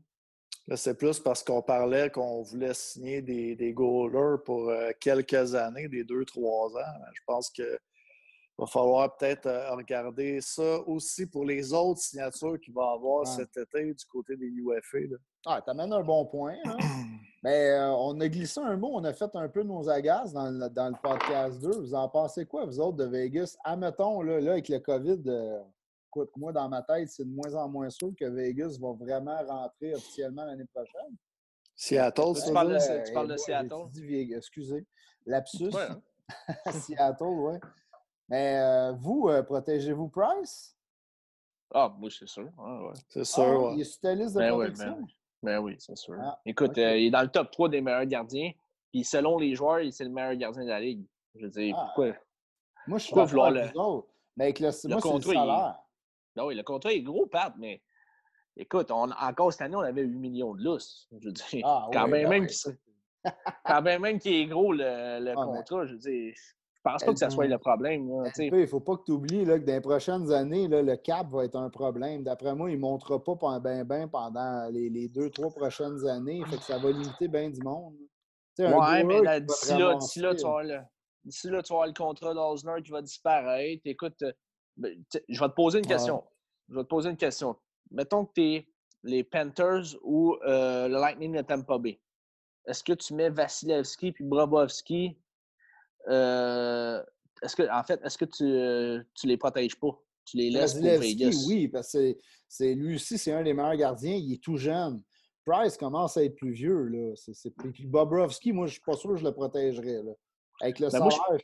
c'est 0.75 0.97
plus 0.97 1.19
parce 1.19 1.43
qu'on 1.43 1.61
parlait 1.61 2.09
qu'on 2.09 2.41
voulait 2.41 2.73
signer 2.73 3.21
des, 3.21 3.55
des 3.55 3.71
goalers 3.71 4.41
pour 4.43 4.69
euh, 4.69 4.89
quelques 4.99 5.53
années, 5.53 5.87
des 5.87 6.03
2-3 6.03 6.77
ans. 6.77 6.93
Je 7.13 7.21
pense 7.27 7.49
qu'il 7.51 7.77
va 8.57 8.67
falloir 8.67 9.17
peut-être 9.17 9.49
regarder 9.75 10.39
ça 10.41 10.79
aussi 10.87 11.25
pour 11.25 11.45
les 11.45 11.73
autres 11.73 11.99
signatures 11.99 12.59
qu'il 12.59 12.73
va 12.73 12.91
avoir 12.91 13.27
cet 13.27 13.57
été 13.57 13.93
du 13.93 14.05
côté 14.05 14.37
des 14.37 14.47
UFA. 14.47 15.15
Ah, 15.45 15.61
tu 15.61 15.69
amènes 15.69 15.93
un 15.93 16.03
bon 16.03 16.25
point. 16.25 16.55
Hein? 16.65 16.77
Mais 17.43 17.69
euh, 17.69 17.91
on 17.91 18.19
a 18.21 18.27
glissé 18.27 18.59
un 18.59 18.75
mot, 18.75 18.91
on 18.93 19.03
a 19.03 19.13
fait 19.13 19.29
un 19.35 19.47
peu 19.49 19.61
nos 19.61 19.87
agaces 19.87 20.33
dans 20.33 20.49
le, 20.49 20.67
dans 20.69 20.89
le 20.89 20.95
podcast 20.99 21.61
2. 21.61 21.79
Vous 21.79 21.93
en 21.93 22.09
pensez 22.09 22.45
quoi, 22.45 22.65
vous 22.65 22.79
autres, 22.79 22.97
de 22.97 23.05
Vegas? 23.05 23.55
Admettons, 23.63 24.21
là, 24.23 24.39
là 24.39 24.53
avec 24.53 24.67
le 24.67 24.79
COVID, 24.79 25.21
euh, 25.27 25.59
écoute, 26.07 26.31
moi, 26.37 26.51
dans 26.51 26.67
ma 26.67 26.81
tête, 26.81 27.09
c'est 27.09 27.23
de 27.23 27.29
moins 27.29 27.53
en 27.53 27.69
moins 27.69 27.89
sûr 27.91 28.11
que 28.19 28.25
Vegas 28.25 28.77
va 28.81 28.93
vraiment 28.93 29.37
rentrer 29.45 29.93
officiellement 29.93 30.45
l'année 30.45 30.65
prochaine. 30.73 31.15
Seattle, 31.75 32.33
tu, 32.43 32.53
parles 32.53 32.73
de, 32.73 33.05
tu 33.05 33.13
parles 33.13 33.27
de 33.27 33.37
Seattle? 33.37 34.35
excusez. 34.35 34.85
Lapsus. 35.27 35.69
Hein? 35.75 36.01
Seattle, 36.71 37.25
oui. 37.25 37.57
Mais 38.29 38.57
euh, 38.57 38.91
vous, 38.93 39.29
protégez-vous 39.43 40.09
Price? 40.09 40.75
Ah, 41.73 41.93
moi, 41.97 42.09
c'est 42.09 42.27
sûr. 42.27 42.49
C'est 43.09 43.25
sûr. 43.25 43.67
Ah, 43.69 43.73
il 43.75 43.81
est 43.81 43.83
sur 43.83 43.99
ta 44.01 44.15
liste 44.15 44.35
de 44.35 44.39
ben 44.39 44.51
protection? 44.51 44.95
Ben 44.95 45.07
ben 45.45 45.59
oui, 45.59 45.75
c'est 45.77 45.97
sûr. 45.97 46.15
Ah, 46.19 46.39
Écoute, 46.45 46.77
euh, 46.77 46.97
il 46.97 47.07
est 47.07 47.11
dans 47.11 47.21
le 47.21 47.27
top 47.27 47.51
3 47.51 47.69
des 47.69 47.81
meilleurs 47.81 48.05
gardiens. 48.05 48.51
Puis 48.91 49.03
selon 49.03 49.37
les 49.37 49.55
joueurs, 49.55 49.81
c'est 49.91 50.03
le 50.03 50.09
meilleur 50.09 50.35
gardien 50.35 50.63
de 50.63 50.69
la 50.69 50.79
ligue. 50.79 51.05
Je 51.35 51.45
veux 51.45 51.51
dire, 51.51 51.75
ah, 51.77 51.85
pourquoi? 51.85 52.15
Moi, 52.87 52.97
je 52.97 53.05
suis 53.05 53.13
pas 53.13 53.25
vouloir 53.25 53.51
le... 53.51 53.65
Mais 54.37 54.45
avec 54.45 54.59
le, 54.59 54.69
le 54.69 54.89
moi, 54.89 55.01
contrat, 55.01 55.33
le 55.33 55.39
salaire. 55.39 55.79
Non, 56.35 56.45
oui, 56.47 56.55
le 56.55 56.63
contrat 56.63 56.93
est 56.93 57.01
gros, 57.01 57.25
Pat, 57.25 57.53
mais 57.57 57.81
écoute, 58.57 58.91
on, 58.91 59.11
encore 59.11 59.51
cette 59.53 59.61
année, 59.61 59.75
on 59.75 59.81
avait 59.81 60.01
8 60.01 60.17
millions 60.17 60.53
de 60.53 60.63
lousse. 60.63 61.07
Je 61.19 61.27
veux 61.27 61.31
dire, 61.31 61.61
ah, 61.63 61.89
quand, 61.93 62.07
même, 62.07 62.29
ben 62.29 62.41
même 62.41 62.47
quand 63.65 63.81
même, 63.81 64.01
même 64.01 64.19
qu'il 64.19 64.33
est 64.33 64.45
gros 64.47 64.73
le, 64.73 65.19
le 65.19 65.35
contrat, 65.35 65.85
je 65.85 65.93
veux 65.93 65.99
dire, 65.99 66.33
pense 66.85 67.03
pas 67.03 67.13
que 67.13 67.19
ça 67.19 67.29
soit 67.29 67.47
le 67.47 67.57
problème. 67.57 68.09
il 68.37 68.53
ne 68.53 68.65
faut 68.65 68.79
pas 68.79 68.97
que 68.97 69.03
tu 69.05 69.11
oublies 69.11 69.43
que 69.43 69.57
dans 69.57 69.73
les 69.73 69.81
prochaines 69.81 70.31
années, 70.31 70.67
le 70.67 70.95
cap 70.95 71.27
va 71.29 71.45
être 71.45 71.55
un 71.55 71.69
problème. 71.69 72.23
D'après 72.23 72.55
moi, 72.55 72.69
il 72.69 72.77
ne 72.77 72.81
montera 72.81 73.21
pas 73.23 73.59
ben, 73.59 73.83
ben 73.83 74.07
pendant 74.07 74.67
les, 74.69 75.09
deux, 75.09 75.29
trois 75.29 75.49
prochaines 75.49 76.05
années. 76.07 76.43
Fait 76.49 76.57
que 76.57 76.63
ça 76.63 76.77
va 76.77 76.91
limiter 76.91 77.27
bien 77.27 77.49
du 77.49 77.61
monde. 77.61 77.95
Oui, 78.59 79.03
mais 79.03 79.41
d'ici 79.41 79.73
là, 79.73 79.93
là, 79.93 80.35
tu 80.35 80.43
vas 80.43 80.63
le, 80.63 80.79
là, 81.51 81.63
tu 81.63 81.73
vas 81.73 81.87
le 81.87 81.93
contrat 81.93 82.33
d'Osner 82.33 82.81
qui 82.83 82.91
va 82.91 83.01
disparaître. 83.01 83.81
Écoute, 83.85 84.23
ben, 84.77 85.03
je 85.27 85.39
vais 85.39 85.49
te 85.49 85.53
poser 85.53 85.79
une 85.79 85.87
question. 85.87 86.23
Je 86.69 86.75
vais 86.75 86.83
te 86.83 86.87
poser 86.87 87.09
une 87.09 87.17
question. 87.17 87.55
Mettons 87.91 88.25
que 88.25 88.33
tu 88.35 88.41
es 88.41 88.67
les 89.03 89.23
Panthers 89.23 89.95
ou 90.03 90.35
euh, 90.45 90.87
le 90.87 90.95
Lightning 90.95 91.35
de 91.35 91.41
Tampa 91.41 91.77
Bay. 91.77 91.99
Est-ce 92.65 92.83
que 92.83 92.93
tu 92.93 93.13
mets 93.13 93.29
Vasilevski 93.29 94.11
puis 94.11 94.23
Brabovski? 94.23 95.17
Euh, 96.07 97.03
est-ce 97.41 97.55
que, 97.55 97.69
en 97.71 97.83
fait, 97.83 97.99
est-ce 98.03 98.17
que 98.17 98.25
tu, 98.25 98.43
ne 98.43 99.03
les 99.23 99.37
protèges 99.37 99.79
pas? 99.79 99.99
Tu 100.25 100.37
les 100.37 100.49
laisses 100.49 100.73
pour 100.73 100.83
Vegas? 100.83 101.45
Oui, 101.47 101.67
parce 101.67 101.91
que 101.91 102.17
c'est, 102.47 102.73
lui 102.73 102.95
aussi, 102.95 103.17
c'est 103.17 103.31
un 103.31 103.43
des 103.43 103.53
meilleurs 103.53 103.75
gardiens. 103.75 104.15
Il 104.15 104.33
est 104.33 104.43
tout 104.43 104.57
jeune. 104.57 105.01
Price 105.45 105.77
commence 105.77 106.17
à 106.17 106.23
être 106.23 106.35
plus 106.35 106.51
vieux. 106.51 106.85
Là. 106.85 107.13
Puis 107.73 107.85
Bobrovski, 107.85 108.51
moi, 108.51 108.65
je 108.65 108.73
suis 108.73 108.81
pas 108.81 108.95
sûr 108.95 109.11
que 109.11 109.17
je 109.17 109.23
le 109.23 109.31
protégerais. 109.31 110.01
Là. 110.01 110.11
Avec 110.61 110.79
le 110.79 110.89
ben, 110.89 111.09
salaire. 111.09 111.41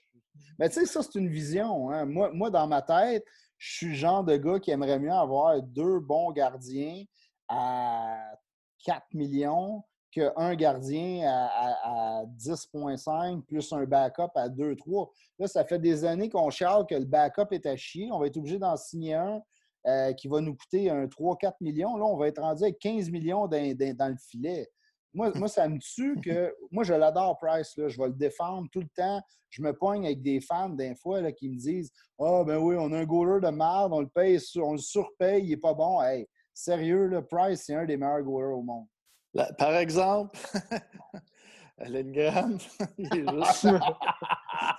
Mais 0.58 0.70
tu 0.70 0.80
sais, 0.80 0.86
ça, 0.86 1.04
c'est 1.04 1.20
une 1.20 1.30
vision. 1.30 1.92
Hein. 1.92 2.06
Moi, 2.06 2.32
moi, 2.34 2.50
dans 2.50 2.68
ma 2.68 2.82
tête, 2.82 3.24
je 3.58 3.76
suis 3.76 3.88
le 3.88 3.94
genre 3.94 4.24
de 4.24 4.38
gars 4.38 4.60
qui 4.60 4.72
aimerait 4.72 5.00
mieux 5.00 5.12
avoir 5.12 5.62
deux 5.62 6.00
bons 6.00 6.32
gardiens 6.32 7.04
à 7.48 8.18
4 8.86 9.06
millions 9.14 9.84
qu'un 10.12 10.56
gardien 10.56 11.24
à, 11.28 12.24
10,5 12.38 13.44
plus 13.44 13.72
un 13.74 13.86
backup 13.86 14.32
à 14.36 14.50
2-3. 14.50 15.10
Là, 15.40 15.48
ça 15.48 15.66
fait 15.66 15.80
des 15.80 16.06
années 16.06 16.30
qu'on 16.30 16.50
charle 16.50 16.86
que 16.86 16.96
le 16.96 17.06
backup 17.06 17.48
est 17.52 17.66
à 17.66 17.76
chier. 17.76 18.12
On 18.12 18.20
va 18.20 18.28
être 18.28 18.38
obligé 18.38 18.60
d'en 18.60 18.76
signer 18.76 19.16
un 19.16 19.42
euh, 19.88 20.14
qui 20.14 20.28
va 20.28 20.42
nous 20.42 20.56
coûter 20.56 20.90
un 20.90 21.06
3-4 21.06 21.54
millions. 21.62 21.98
Là, 21.98 22.06
on 22.06 22.18
va 22.18 22.28
être 22.28 22.42
rendu 22.42 22.64
avec 22.64 22.78
15 22.80 23.10
millions 23.10 23.48
dans, 23.48 23.58
le 23.58 24.18
filet. 24.18 24.70
Moi, 25.14 25.32
moi, 25.36 25.48
ça 25.48 25.68
me 25.68 25.80
tue 25.80 26.20
que. 26.22 26.54
Moi, 26.72 26.84
je 26.84 26.94
l'adore, 26.94 27.38
Price. 27.40 27.76
Là. 27.78 27.88
Je 27.88 27.98
vais 27.98 28.08
le 28.08 28.14
défendre 28.14 28.68
tout 28.72 28.80
le 28.80 28.90
temps. 28.96 29.22
Je 29.50 29.62
me 29.62 29.74
poigne 29.74 30.06
avec 30.06 30.22
des 30.22 30.40
fans, 30.40 30.70
des 30.70 30.96
fois, 30.96 31.22
là, 31.22 31.32
qui 31.32 31.50
me 31.50 31.58
disent 31.58 31.92
Ah, 32.20 32.42
oh, 32.42 32.46
ben 32.46 32.58
oui, 32.58 32.76
on 32.78 32.94
a 32.94 33.00
un 33.00 33.06
goaler 33.06 33.42
de 33.42 33.50
merde, 33.50 33.92
on 33.92 34.02
le 34.02 34.08
paye, 34.08 34.38
on 34.58 34.74
le 34.74 34.78
surpaye, 34.78 35.44
il 35.44 35.50
n'est 35.50 35.58
pas 35.58 35.74
bon. 35.74 36.02
Hey, 36.02 36.28
sérieux, 36.54 37.08
le 37.08 37.26
Price, 37.26 37.64
c'est 37.66 37.76
un 37.76 37.86
des 37.86 37.98
meilleurs 37.98 38.22
goalers 38.22 38.56
au 38.56 38.62
monde. 38.62 38.86
Par 39.58 39.76
exemple, 39.76 40.38
Lindgren, 41.88 42.58
il 42.98 43.06
est 43.06 43.30
juste. 43.46 43.68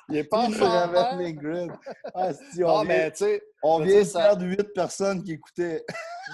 il 0.08 0.16
est 0.16 0.24
pas 0.24 0.46
en 0.46 0.52
avec 0.52 1.42
Lindgren. 1.42 1.78
Ah, 2.14 2.30
on, 2.64 2.84
vient, 2.84 3.10
on 3.62 3.80
vient 3.80 4.02
de 4.02 4.12
perdre 4.12 4.44
huit 4.44 4.72
personnes 4.74 5.22
qui 5.22 5.32
écoutaient. 5.32 5.84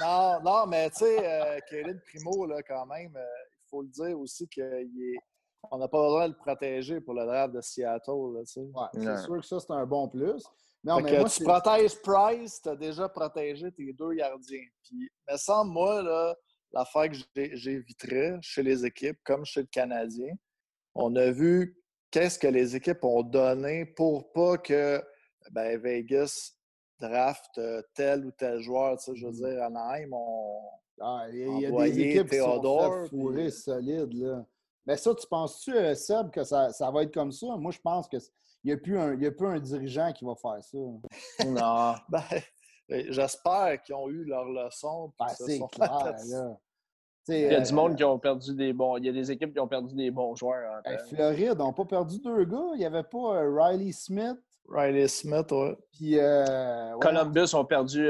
non, 0.01 0.41
non, 0.45 0.67
mais 0.67 0.91
tu 0.91 1.05
sais, 1.05 1.19
euh, 1.25 1.95
Primo, 2.07 2.47
là, 2.47 2.63
quand 2.63 2.87
même, 2.87 3.17
euh, 3.17 3.21
il 3.21 3.69
faut 3.71 3.83
le 3.83 3.89
dire 3.89 4.19
aussi 4.19 4.49
qu'on 4.49 4.63
est... 4.63 5.79
n'a 5.79 5.89
pas 5.89 6.03
besoin 6.03 6.29
de 6.29 6.33
le 6.33 6.39
protéger 6.39 7.01
pour 7.01 7.15
le 7.15 7.25
draft 7.25 7.55
de 7.55 7.61
Seattle. 7.61 8.11
Ouais, 8.11 8.43
c'est 8.45 9.17
sûr 9.19 9.41
que 9.41 9.47
ça, 9.47 9.61
c'est 9.61 9.73
un 9.73 9.87
bon 9.87 10.09
plus. 10.09 10.45
Non, 10.85 11.01
mais 11.01 11.25
tu 11.25 11.43
protèges 11.43 12.01
Price, 12.03 12.61
tu 12.63 12.69
as 12.69 12.77
déjà 12.77 13.09
protégé 13.09 13.71
tes 13.73 13.93
deux 13.93 14.15
gardiens. 14.15 14.65
Puis, 14.85 15.11
me 15.29 15.37
semble, 15.37 15.73
moi, 15.73 16.03
là, 16.03 16.35
l'affaire 16.73 17.11
que 17.11 17.17
j'éviterais 17.57 18.39
chez 18.41 18.63
les 18.63 18.85
équipes, 18.85 19.19
comme 19.25 19.45
chez 19.45 19.61
le 19.61 19.67
Canadien, 19.67 20.35
on 20.95 21.15
a 21.17 21.31
vu 21.31 21.77
qu'est-ce 22.11 22.39
que 22.39 22.49
les 22.49 22.77
équipes 22.77 23.05
ont 23.05 23.23
donné 23.23 23.85
pour 23.85 24.33
pas 24.33 24.59
que 24.59 25.03
ben, 25.51 25.79
Vegas 25.79 26.53
draft 27.01 27.57
euh, 27.59 27.83
tel 27.95 28.27
ou 28.27 28.31
tel 28.33 28.61
joueur. 28.61 28.99
Je 29.07 29.27
veux 29.27 29.31
mmh. 29.31 29.35
dire, 29.35 29.63
Anaheim, 29.63 30.13
on. 30.13 30.61
Ah, 31.01 31.27
il 31.33 31.61
y 31.61 31.67
a, 31.67 31.71
des 31.71 32.01
équipes 32.01 32.29
Théodore, 32.29 33.05
qui 33.05 33.11
sont 33.11 33.23
fourrées 33.23 33.51
solides. 33.51 34.15
Là. 34.15 34.45
Mais 34.85 34.97
ça, 34.97 35.15
tu 35.15 35.29
penses-tu, 35.29 35.73
euh, 35.73 35.95
Seb, 35.95 36.31
que 36.31 36.43
ça, 36.43 36.73
ça, 36.73 36.91
va 36.91 37.05
être 37.05 37.15
comme 37.15 37.31
ça? 37.31 37.47
Moi, 37.57 37.71
je 37.71 37.79
pense 37.79 38.09
que 38.09 38.17
il 38.65 38.69
n'y 38.69 38.73
a, 38.73 38.77
plus 38.77 38.99
un, 38.99 39.23
a 39.23 39.31
plus 39.31 39.47
un 39.47 39.61
dirigeant 39.61 40.13
qui 40.13 40.25
va 40.25 40.35
faire 40.35 40.59
ça. 40.61 40.79
non. 41.47 41.95
ben 42.09 42.23
J'espère 42.89 43.83
qu'ils 43.83 43.95
ont 43.95 44.09
eu 44.09 44.25
leur 44.25 44.45
leçon. 44.45 45.13
Ben, 45.19 45.29
c'est 45.29 45.61
clair, 45.71 46.15
Il 47.29 47.41
y 47.41 47.55
a 47.55 47.61
du 47.61 47.73
monde 47.73 47.93
euh, 47.93 47.97
qui 47.97 48.05
ont 48.05 48.19
perdu 48.19 48.55
des 48.55 48.73
bons. 48.73 48.97
Il 48.97 49.07
y 49.07 49.09
a 49.09 49.13
des 49.13 49.31
équipes 49.31 49.53
qui 49.53 49.61
ont 49.61 49.69
perdu 49.69 49.95
des 49.95 50.11
bons 50.11 50.35
joueurs. 50.35 50.83
Ben, 50.85 50.99
Floride 50.99 51.59
n'ont 51.59 51.73
pas 51.73 51.85
perdu 51.85 52.19
deux 52.21 52.45
gars. 52.45 52.71
Il 52.75 52.79
n'y 52.79 52.87
avait 52.87 53.03
pas 53.03 53.37
euh, 53.37 53.55
Riley 53.55 53.93
Smith. 53.93 54.39
Riley 54.71 55.09
Smith, 55.09 55.47
oui. 55.51 55.71
Puis, 55.93 56.19
euh, 56.19 56.99
Columbus 57.01 57.55
ont 57.55 57.65
perdu 57.65 58.07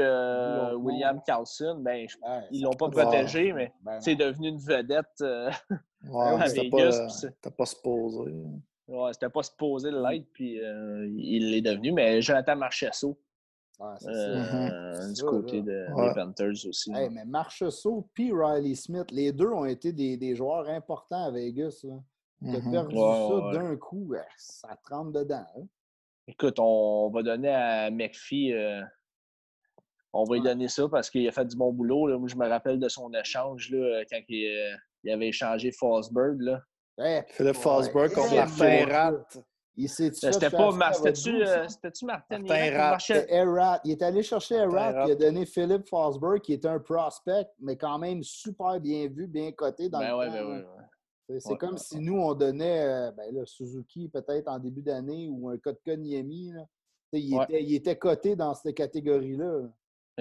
William 0.75 1.21
Carlson. 1.25 1.79
Ben, 1.79 2.05
ils 2.51 2.61
ne 2.61 2.65
l'ont 2.65 2.73
pas 2.73 2.89
protégé, 2.89 3.53
mais 3.53 3.73
c'est 3.99 4.15
devenu 4.15 4.49
une 4.49 4.59
vedette 4.59 5.07
ouais, 5.21 6.41
à 6.41 6.47
Vegas. 6.47 7.25
T'as 7.41 7.51
pas 7.51 7.65
supposé. 7.65 8.33
Ouais, 8.89 9.13
c'était 9.13 9.29
pas 9.29 9.43
supposé 9.43 9.91
l'être, 9.91 10.25
puis 10.33 10.59
euh, 10.59 11.07
il 11.15 11.51
l'est 11.51 11.61
devenu. 11.61 11.91
Mais 11.91 12.21
Jonathan 12.23 12.55
Marchesso, 12.55 13.19
ouais, 13.79 13.95
euh, 14.07 15.13
du 15.13 15.23
côté 15.23 15.61
des 15.61 15.87
Panthers 16.15 16.65
aussi. 16.67 16.91
Hey, 16.93 17.09
mais 17.09 17.25
Marchesso 17.25 18.07
puis 18.13 18.31
Riley 18.33 18.75
Smith, 18.75 19.11
les 19.11 19.31
deux 19.31 19.49
ont 19.49 19.65
été 19.65 19.93
des, 19.93 20.17
des 20.17 20.35
joueurs 20.35 20.67
importants 20.69 21.25
à 21.25 21.31
Vegas. 21.31 21.85
Tu 22.41 22.55
as 22.55 22.71
perdu 22.71 22.95
ça 22.95 23.51
d'un 23.53 23.75
coup, 23.77 24.13
ça 24.37 24.77
trempe 24.83 25.13
dedans. 25.13 25.45
Hein. 25.57 25.63
Écoute, 26.27 26.57
on 26.59 27.09
va 27.09 27.23
donner 27.23 27.49
à 27.49 27.89
McPhee, 27.89 28.53
euh, 28.53 28.81
on 30.13 30.23
va 30.23 30.35
lui 30.35 30.43
donner 30.43 30.67
ça 30.67 30.87
parce 30.87 31.09
qu'il 31.09 31.27
a 31.27 31.31
fait 31.31 31.45
du 31.45 31.55
bon 31.55 31.73
boulot. 31.73 32.07
Là. 32.07 32.17
Moi, 32.17 32.27
je 32.27 32.35
me 32.35 32.47
rappelle 32.47 32.79
de 32.79 32.87
son 32.87 33.11
échange 33.13 33.71
là, 33.71 34.03
quand 34.11 34.19
il, 34.29 34.77
il 35.03 35.11
avait 35.11 35.29
échangé 35.29 35.71
Forsberg. 35.71 36.39
Là. 36.41 36.61
Philippe 37.29 37.55
Fosberg 37.55 38.11
contre 38.13 38.35
Martin 38.35 38.85
Rat. 38.85 39.25
C'était 39.87 40.49
pas 40.49 40.69
euh, 40.69 41.67
C'était-tu 41.67 42.05
Martin, 42.05 42.43
Rat? 42.47 43.81
Il 43.85 43.91
est 43.91 44.01
allé 44.01 44.23
chercher 44.23 44.55
Erat 44.55 45.05
il 45.07 45.11
a 45.11 45.15
donné 45.15 45.45
Philippe 45.45 45.87
Fosberg, 45.87 46.41
qui 46.41 46.53
est 46.53 46.65
un 46.65 46.79
prospect, 46.79 47.47
mais 47.59 47.77
quand 47.77 47.97
même 47.97 48.21
super 48.23 48.79
bien 48.79 49.07
vu, 49.07 49.27
bien 49.27 49.51
coté 49.51 49.89
dans 49.89 49.99
ben 49.99 50.17
le 50.17 50.65
ben 51.27 51.39
C'est 51.39 51.57
comme 51.57 51.77
si 51.77 51.99
nous, 51.99 52.19
on 52.19 52.33
donnait 52.33 52.83
euh, 52.85 53.11
ben 53.11 53.45
Suzuki 53.45 54.09
peut-être 54.09 54.47
en 54.47 54.59
début 54.59 54.81
d'année 54.81 55.29
ou 55.29 55.49
un 55.49 55.57
Kotka 55.57 55.95
Niemi. 55.95 56.53
Il, 57.13 57.41
était, 57.41 57.63
il 57.63 57.75
était 57.75 57.97
coté 57.97 58.35
dans 58.35 58.53
cette 58.53 58.75
catégorie-là. 58.75 59.61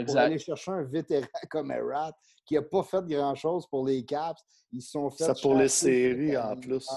Pour 0.06 0.16
aller 0.16 0.38
chercher 0.38 0.70
un 0.70 0.84
vétéran 0.84 1.26
comme 1.50 1.72
Erat 1.72 2.12
qui 2.46 2.54
n'a 2.54 2.62
pas 2.62 2.84
fait 2.84 3.04
grand-chose 3.04 3.66
pour 3.66 3.84
les 3.86 4.04
Caps. 4.04 4.40
Ils 4.72 4.82
sont 4.82 5.10
fait. 5.10 5.24
Ça 5.24 5.34
pour 5.34 5.54
les 5.54 5.68
séries 5.68 6.36
en 6.36 6.56
plus. 6.56 6.88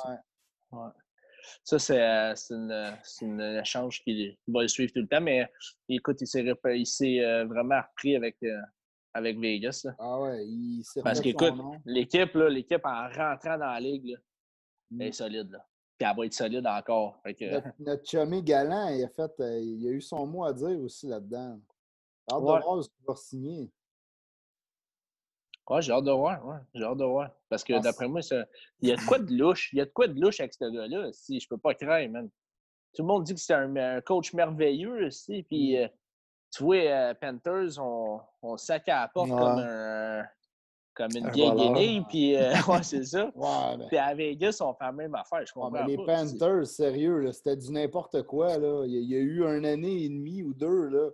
Ça, 1.63 1.79
c'est 1.79 2.01
euh, 2.01 2.91
une, 3.21 3.41
échange 3.41 4.01
qui 4.03 4.37
va 4.47 4.61
le 4.61 4.67
suivre 4.67 4.91
tout 4.93 5.01
le 5.01 5.07
temps, 5.07 5.21
mais 5.21 5.47
écoute, 5.89 6.17
il 6.21 6.85
s'est 6.85 7.19
euh, 7.19 7.45
vraiment 7.45 7.81
repris 7.81 8.15
avec, 8.15 8.37
euh, 8.43 8.61
avec 9.13 9.39
Vegas. 9.39 9.85
Ah 9.99 10.19
ouais, 10.21 10.45
il 10.45 10.83
s'est 10.83 11.01
Parce 11.01 11.21
qu'écoute, 11.21 11.53
l'équipe, 11.85 12.33
l'équipe 12.35 12.85
en 12.85 13.09
rentrant 13.09 13.57
dans 13.57 13.71
la 13.71 13.79
ligue, 13.79 14.17
elle 14.91 15.07
est 15.07 15.09
mm. 15.09 15.13
solide. 15.13 15.51
Là. 15.51 15.65
Puis 15.97 16.09
elle 16.09 16.17
va 16.17 16.25
être 16.25 16.33
solide 16.33 16.67
encore. 16.67 17.21
notre, 17.25 17.67
notre 17.79 18.09
chummy 18.09 18.43
galant, 18.43 18.89
il 18.89 19.03
a, 19.03 19.09
fait, 19.09 19.31
il 19.61 19.87
a 19.87 19.91
eu 19.91 20.01
son 20.01 20.25
mot 20.25 20.45
à 20.45 20.53
dire 20.53 20.79
aussi 20.79 21.07
là-dedans. 21.07 21.59
Hâte 22.31 22.39
de 22.39 22.43
voir 22.43 22.83
ce 22.83 22.89
qu'il 22.89 23.05
va 23.07 23.15
signer. 23.15 23.71
Ouais, 25.69 25.81
j'ai 25.81 25.91
hâte 25.91 26.03
de 26.03 26.11
voir. 26.11 26.45
Ouais, 26.45 26.57
j'ai 26.73 26.83
hâte 26.83 26.97
de 26.97 27.05
voir. 27.05 27.29
Parce 27.49 27.63
que 27.63 27.81
d'après 27.81 28.07
moi, 28.07 28.21
il 28.81 28.89
y 28.89 28.91
a 28.91 28.95
de 28.95 29.05
quoi 29.05 29.19
de 29.19 29.33
louche. 29.33 29.69
Il 29.73 29.79
y 29.79 29.81
a 29.81 29.85
de 29.85 29.91
quoi 29.91 30.07
de 30.07 30.19
louche 30.19 30.39
avec 30.39 30.53
ce 30.53 30.65
gars-là. 30.65 31.09
Si 31.13 31.39
je 31.39 31.47
peux 31.47 31.57
pas 31.57 31.73
craindre, 31.73 32.11
man. 32.11 32.29
Tout 32.93 33.03
le 33.03 33.07
monde 33.07 33.23
dit 33.23 33.33
que 33.33 33.39
c'est 33.39 33.53
un, 33.53 34.01
coach 34.01 34.33
merveilleux 34.33 35.05
aussi. 35.05 35.43
Puis, 35.43 35.77
mmh. 35.77 35.83
euh, 35.83 35.87
tu 36.53 36.63
vois, 36.63 36.75
euh, 36.75 37.13
Panthers, 37.13 37.79
on, 37.79 38.19
on 38.41 38.57
sac 38.57 38.89
à 38.89 39.01
la 39.01 39.07
porte 39.07 39.29
comme 39.29 39.39
un, 39.39 40.25
comme 40.93 41.11
une 41.15 41.29
vieille 41.29 41.51
guenille, 41.51 42.01
puis 42.07 42.35
euh, 42.35 42.51
ouais, 42.67 42.83
c'est 42.83 43.05
ça. 43.05 43.31
Ben 43.35 43.85
puis 43.87 43.97
à 43.97 44.13
Vegas, 44.13 44.57
on 44.61 44.73
fait 44.73 44.83
la 44.85 44.91
même 44.91 45.15
affaire, 45.15 45.45
je 45.45 45.53
comprends 45.53 45.85
Les 45.85 45.97
Panthers, 45.97 46.67
sérieux, 46.67 47.31
c'était 47.31 47.55
du 47.55 47.71
n'importe 47.71 48.23
quoi. 48.23 48.57
Là. 48.57 48.83
Il, 48.85 49.09
y 49.09 49.15
a, 49.15 49.19
eu 49.19 49.45
un 49.45 49.63
année 49.63 50.03
et 50.03 50.09
demie 50.09 50.43
ou 50.43 50.53
deux, 50.53 50.87
là. 50.87 51.09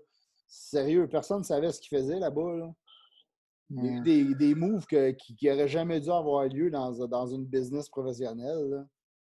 Sérieux, 0.48 1.08
personne 1.08 1.40
ne 1.40 1.44
savait 1.44 1.72
ce 1.72 1.82
qu'ils 1.82 1.98
faisaient 1.98 2.20
là-bas. 2.20 2.56
Là. 2.56 2.74
Il 3.70 3.84
y 3.84 3.88
a 3.90 3.92
eu 3.92 4.02
des, 4.02 4.36
des 4.36 4.56
moves 4.56 4.86
qui 4.86 5.36
n'auraient 5.42 5.68
jamais 5.68 6.00
dû 6.00 6.10
avoir 6.10 6.46
lieu 6.46 6.70
dans, 6.70 6.92
dans 7.08 7.28
une 7.28 7.46
business 7.46 7.90
professionnelle. 7.90 8.88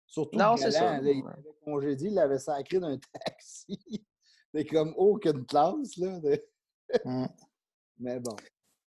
Surtout 0.06 0.38
non, 0.38 0.56
c'est 0.56 0.70
ça. 0.70 0.98
il 0.98 1.08
avait 1.08 1.22
congédié, 1.64 2.08
il 2.08 2.14
l'avait 2.14 2.38
sacré 2.38 2.78
d'un 2.80 2.98
taxi. 3.12 4.04
C'est 4.52 4.64
comme 4.64 4.94
aucune 4.96 5.44
classe. 5.46 5.96
Là, 5.96 6.20
Mais 7.98 8.18
bon. 8.18 8.34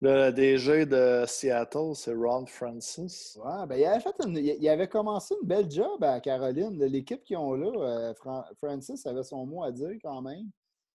Le 0.02 0.30
DG 0.30 0.86
de 0.86 1.24
Seattle, 1.26 1.94
c'est 1.94 2.14
Ron 2.14 2.46
Francis. 2.46 3.38
Ouais, 3.44 3.66
ben, 3.66 3.76
il, 3.76 3.84
avait 3.84 4.00
fait 4.00 4.14
il 4.24 4.68
avait 4.68 4.88
commencé 4.88 5.34
une 5.42 5.46
belle 5.46 5.70
job 5.70 6.02
à 6.02 6.20
Caroline. 6.20 6.82
L'équipe 6.84 7.22
qu'ils 7.22 7.36
ont 7.36 7.52
là, 7.52 7.70
euh, 7.76 8.14
Francis 8.62 9.04
avait 9.04 9.22
son 9.22 9.44
mot 9.44 9.62
à 9.62 9.70
dire 9.70 9.92
quand 10.02 10.22
même. 10.22 10.48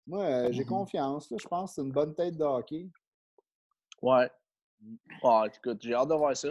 Moi, 0.07 0.23
euh, 0.23 0.49
j'ai 0.53 0.63
mm-hmm. 0.63 0.69
confiance. 0.69 1.29
Je 1.37 1.49
pense 1.49 1.71
que 1.71 1.75
c'est 1.75 1.83
une 1.83 1.93
bonne 1.93 2.15
tête 2.15 2.37
de 2.37 2.45
hockey. 2.45 2.89
Ouais. 4.05 4.31
Ah, 5.23 5.45
écoute, 5.47 5.79
j'ai 5.81 5.95
hâte 5.95 6.09
de 6.09 6.15
voir 6.15 6.37
ça. 6.37 6.51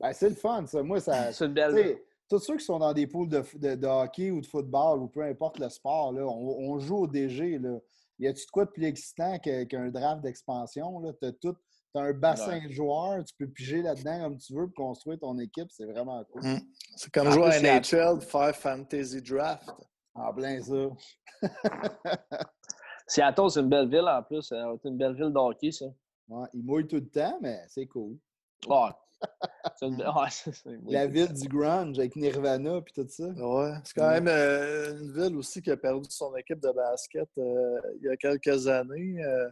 Ben, 0.00 0.12
c'est 0.12 0.30
le 0.30 0.34
fun, 0.34 0.66
ça. 0.66 0.82
Moi, 0.82 0.98
ça. 0.98 1.32
c'est 1.32 1.46
une 1.46 1.54
belle. 1.54 1.98
Tous 2.28 2.40
ceux 2.40 2.56
qui 2.56 2.64
sont 2.64 2.80
dans 2.80 2.92
des 2.92 3.06
poules 3.06 3.28
de, 3.28 3.44
de, 3.76 3.86
hockey 3.86 4.32
ou 4.32 4.40
de 4.40 4.46
football 4.46 5.00
ou 5.00 5.06
peu 5.06 5.22
importe 5.22 5.60
le 5.60 5.68
sport, 5.68 6.12
là, 6.12 6.26
on, 6.26 6.76
joue 6.80 6.96
au 6.96 7.06
DG. 7.06 7.60
Là. 7.60 7.78
y 8.18 8.26
a-tu 8.26 8.44
de 8.44 8.50
quoi 8.50 8.64
de 8.64 8.70
plus 8.70 8.84
excitant 8.84 9.38
qu'un 9.38 9.90
draft 9.90 10.22
d'expansion? 10.22 11.00
Tu 11.20 11.26
as 11.26 11.32
tout. 11.32 11.56
as 11.94 12.00
un 12.00 12.12
bassin 12.12 12.66
de 12.66 12.72
joueurs, 12.72 13.22
tu 13.22 13.32
peux 13.38 13.46
piger 13.46 13.80
là-dedans 13.80 14.24
comme 14.24 14.38
tu 14.38 14.54
veux 14.54 14.66
pour 14.66 14.86
construire 14.86 15.20
ton 15.20 15.38
équipe, 15.38 15.68
c'est 15.70 15.86
vraiment 15.86 16.24
cool. 16.32 16.42
Mmh. 16.42 16.60
C'est 16.96 17.12
comme 17.12 17.30
jouer 17.30 17.44
à 17.44 17.60
NHL, 17.60 18.20
faire 18.20 18.56
Fantasy 18.56 19.22
Draft. 19.22 19.70
En 20.14 20.34
plein 20.34 20.60
ça. 20.60 20.88
Seattle, 23.06 23.50
c'est 23.50 23.60
une 23.60 23.68
belle 23.68 23.88
ville 23.88 24.08
en 24.08 24.20
plus. 24.24 24.42
C'est 24.42 24.56
une 24.88 24.96
belle 24.96 25.14
ville 25.14 25.30
d'hockey, 25.30 25.70
ça. 25.70 25.86
Ouais, 26.28 26.48
il 26.54 26.64
mouille 26.64 26.86
tout 26.86 26.96
le 26.96 27.08
temps, 27.08 27.38
mais 27.40 27.62
c'est 27.68 27.86
cool. 27.86 28.16
La 30.88 31.06
ville 31.06 31.32
du 31.32 31.48
grunge 31.48 31.98
avec 31.98 32.16
Nirvana 32.16 32.78
et 32.78 32.92
tout 32.92 33.08
ça. 33.08 33.28
Ouais, 33.28 33.72
c'est 33.84 33.94
quand 33.94 34.10
même 34.10 34.28
euh, 34.28 34.98
une 34.98 35.12
ville 35.12 35.36
aussi 35.36 35.62
qui 35.62 35.70
a 35.70 35.76
perdu 35.76 36.08
son 36.10 36.34
équipe 36.36 36.60
de 36.60 36.70
basket 36.70 37.28
euh, 37.38 37.80
il 37.96 38.06
y 38.06 38.08
a 38.08 38.16
quelques 38.16 38.66
années 38.68 39.24
euh, 39.24 39.48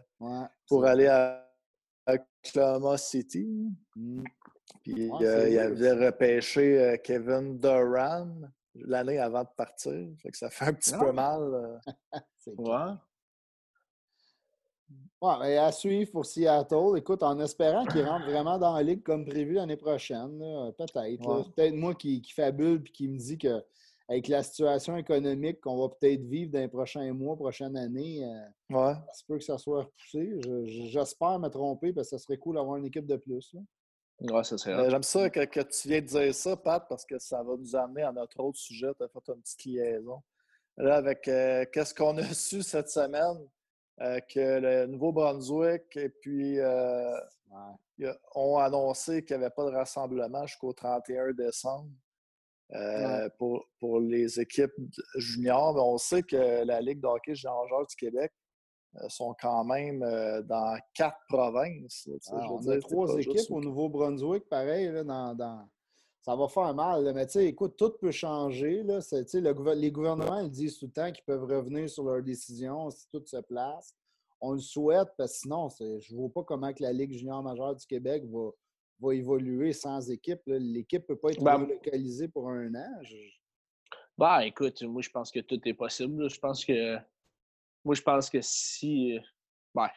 pour 0.68 0.84
aller 0.84 1.06
à, 1.06 1.40
Oklahoma 2.06 2.98
City. 2.98 3.46
Mm. 3.96 4.24
Puis 4.82 5.10
il 5.20 5.58
avait 5.58 5.92
repêché 6.06 7.00
Kevin 7.02 7.58
Durant 7.58 8.28
l'année 8.74 9.18
avant 9.18 9.42
de 9.42 9.48
partir. 9.56 10.06
Fait 10.20 10.30
que 10.30 10.36
ça 10.36 10.50
fait 10.50 10.66
un 10.66 10.74
petit 10.74 10.92
ah. 10.94 10.98
peu 10.98 11.12
mal. 11.12 11.80
ouais. 12.46 12.92
Ouais, 15.24 15.56
à 15.56 15.72
suivre 15.72 16.10
pour 16.10 16.26
Seattle. 16.26 16.96
Écoute, 16.96 17.22
en 17.22 17.40
espérant 17.40 17.86
qu'ils 17.86 18.04
rentrent 18.04 18.26
vraiment 18.26 18.58
dans 18.58 18.74
la 18.74 18.82
ligue 18.82 19.02
comme 19.02 19.24
prévu 19.24 19.54
l'année 19.54 19.76
prochaine, 19.76 20.38
peut-être. 20.76 20.92
Peut-être 21.54 21.74
moi 21.74 21.94
qui, 21.94 22.20
qui 22.20 22.32
fabule 22.32 22.82
et 22.86 22.90
qui 22.90 23.08
me 23.08 23.16
dit 23.16 23.38
que 23.38 23.64
avec 24.08 24.28
la 24.28 24.42
situation 24.42 24.96
économique 24.96 25.60
qu'on 25.62 25.80
va 25.80 25.88
peut-être 25.88 26.22
vivre 26.24 26.52
dans 26.52 26.58
les 26.58 26.68
prochains 26.68 27.10
mois, 27.14 27.36
prochaines 27.36 27.76
années, 27.76 28.22
euh, 28.22 28.76
ouais. 28.76 28.94
ça 29.12 29.24
peut 29.26 29.38
que 29.38 29.44
ça 29.44 29.56
soit 29.56 29.84
repoussé. 29.84 30.40
J'espère 30.90 31.38
me 31.38 31.48
tromper 31.48 31.92
parce 31.92 32.10
que 32.10 32.18
ça 32.18 32.22
serait 32.22 32.36
cool 32.36 32.56
d'avoir 32.56 32.76
une 32.76 32.84
équipe 32.84 33.06
de 33.06 33.16
plus. 33.16 33.56
Ouais, 34.20 34.44
ça 34.44 34.58
serait. 34.58 34.90
J'aime 34.90 35.02
ça 35.02 35.30
que, 35.30 35.44
que, 35.46 35.60
tu 35.60 35.88
viens 35.88 36.02
de 36.02 36.06
dire 36.06 36.34
ça, 36.34 36.56
Pat, 36.56 36.84
parce 36.86 37.04
que 37.04 37.18
ça 37.18 37.42
va 37.42 37.56
nous 37.56 37.74
amener 37.74 38.02
à 38.02 38.12
notre 38.12 38.40
autre 38.40 38.58
sujet. 38.58 38.88
Tu 38.96 39.04
as 39.04 39.08
fait 39.08 39.32
une 39.32 39.40
petite 39.40 39.64
liaison. 39.64 40.22
Là, 40.76 40.96
avec 40.96 41.26
euh, 41.28 41.64
qu'est-ce 41.72 41.94
qu'on 41.94 42.16
a 42.18 42.24
su 42.34 42.62
cette 42.62 42.90
semaine? 42.90 43.48
Euh, 44.00 44.18
que 44.28 44.58
le 44.58 44.86
Nouveau-Brunswick 44.86 45.96
et 45.96 46.08
puis 46.08 46.58
euh, 46.58 47.16
ont 48.34 48.58
annoncé 48.58 49.24
qu'il 49.24 49.36
n'y 49.36 49.44
avait 49.44 49.54
pas 49.54 49.70
de 49.70 49.76
rassemblement 49.76 50.44
jusqu'au 50.46 50.72
31 50.72 51.32
décembre 51.32 51.90
euh, 52.74 53.28
pour, 53.38 53.64
pour, 53.78 54.00
les 54.00 54.40
équipes 54.40 54.74
juniors. 55.14 55.74
Mais 55.74 55.80
on 55.80 55.96
sait 55.98 56.24
que 56.24 56.64
la 56.64 56.80
Ligue 56.80 57.00
de 57.00 57.06
hockey 57.06 57.36
junior 57.36 57.68
du 57.88 57.94
Québec 57.94 58.32
sont 59.06 59.36
quand 59.40 59.62
même 59.64 60.00
dans 60.42 60.76
quatre 60.92 61.20
provinces. 61.28 62.08
Ah, 62.32 62.50
on 62.50 62.68
a 62.68 62.78
trois 62.80 63.16
équipes 63.16 63.50
au 63.50 63.60
Nouveau-Brunswick, 63.60 64.48
pareil, 64.48 64.90
dans, 65.04 65.68
ça 66.24 66.34
va 66.34 66.48
faire 66.48 66.74
mal. 66.74 67.12
Mais 67.14 67.26
tu 67.26 67.32
sais, 67.32 67.46
écoute, 67.48 67.76
tout 67.76 67.90
peut 68.00 68.10
changer. 68.10 68.82
Là. 68.82 69.00
Le, 69.12 69.74
les 69.74 69.92
gouvernements 69.92 70.40
ils 70.40 70.50
disent 70.50 70.78
tout 70.78 70.86
le 70.86 70.92
temps 70.92 71.12
qu'ils 71.12 71.24
peuvent 71.24 71.44
revenir 71.44 71.88
sur 71.90 72.04
leurs 72.04 72.22
décisions 72.22 72.90
si 72.90 73.06
tout 73.10 73.22
se 73.26 73.36
place. 73.42 73.94
On 74.40 74.52
le 74.52 74.58
souhaite 74.58 75.08
parce 75.18 75.32
que 75.32 75.38
sinon, 75.40 75.68
je 75.78 76.14
ne 76.14 76.18
vois 76.18 76.30
pas 76.30 76.42
comment 76.44 76.72
que 76.72 76.82
la 76.82 76.94
Ligue 76.94 77.12
junior 77.12 77.42
majeure 77.42 77.76
du 77.76 77.86
Québec 77.86 78.24
va, 78.24 78.50
va 79.00 79.14
évoluer 79.14 79.74
sans 79.74 80.10
équipe. 80.10 80.40
L'équipe 80.46 81.02
ne 81.02 81.14
peut 81.14 81.16
pas 81.16 81.30
être 81.30 81.44
ben, 81.44 81.66
localisée 81.66 82.28
pour 82.28 82.48
un 82.48 82.74
an. 82.74 83.02
Ben, 84.16 84.40
écoute, 84.40 84.82
moi, 84.82 85.02
je 85.02 85.10
pense 85.10 85.30
que 85.30 85.40
tout 85.40 85.60
est 85.68 85.74
possible. 85.74 86.30
Je 86.30 86.40
pense 86.40 86.64
que. 86.64 86.96
Moi, 87.84 87.94
je 87.94 88.02
pense 88.02 88.30
que 88.30 88.38
si. 88.40 89.18
Ben, 89.74 89.90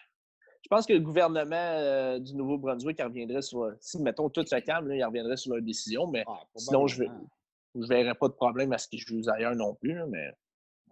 je 0.67 0.75
pense 0.75 0.85
que 0.85 0.91
le 0.91 0.99
gouvernement 0.99 1.55
euh, 1.55 2.19
du 2.19 2.35
Nouveau-Brunswick 2.35 3.01
reviendrait 3.01 3.41
sur. 3.41 3.73
Si, 3.79 4.01
mettons, 4.01 4.29
tout 4.29 4.45
se 4.45 4.57
calme, 4.57 4.91
il 4.91 5.01
reviendrait 5.01 5.37
sur 5.37 5.53
leur 5.53 5.63
décision, 5.63 6.07
mais 6.07 6.25
ah, 6.27 6.41
sinon, 6.57 6.87
je 6.87 7.03
ne 7.03 7.87
verrais 7.87 8.15
pas 8.15 8.27
de 8.27 8.33
problème 8.33 8.73
à 8.73 8.77
ce 8.77 8.89
qu'ils 8.89 8.99
jouent 8.99 9.29
ailleurs 9.29 9.55
non 9.55 9.75
plus. 9.75 9.97
Mais 10.09 10.29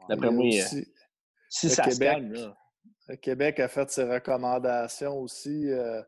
d'après 0.07 0.31
moi, 0.31 0.45
euh, 0.45 0.81
si 1.49 1.69
ça 1.69 1.91
se 1.91 1.99
calme. 1.99 2.55
Le 3.09 3.17
Québec 3.17 3.59
a 3.59 3.67
fait 3.67 3.91
ses 3.91 4.05
recommandations 4.05 5.19
aussi 5.19 5.69
euh, 5.69 6.01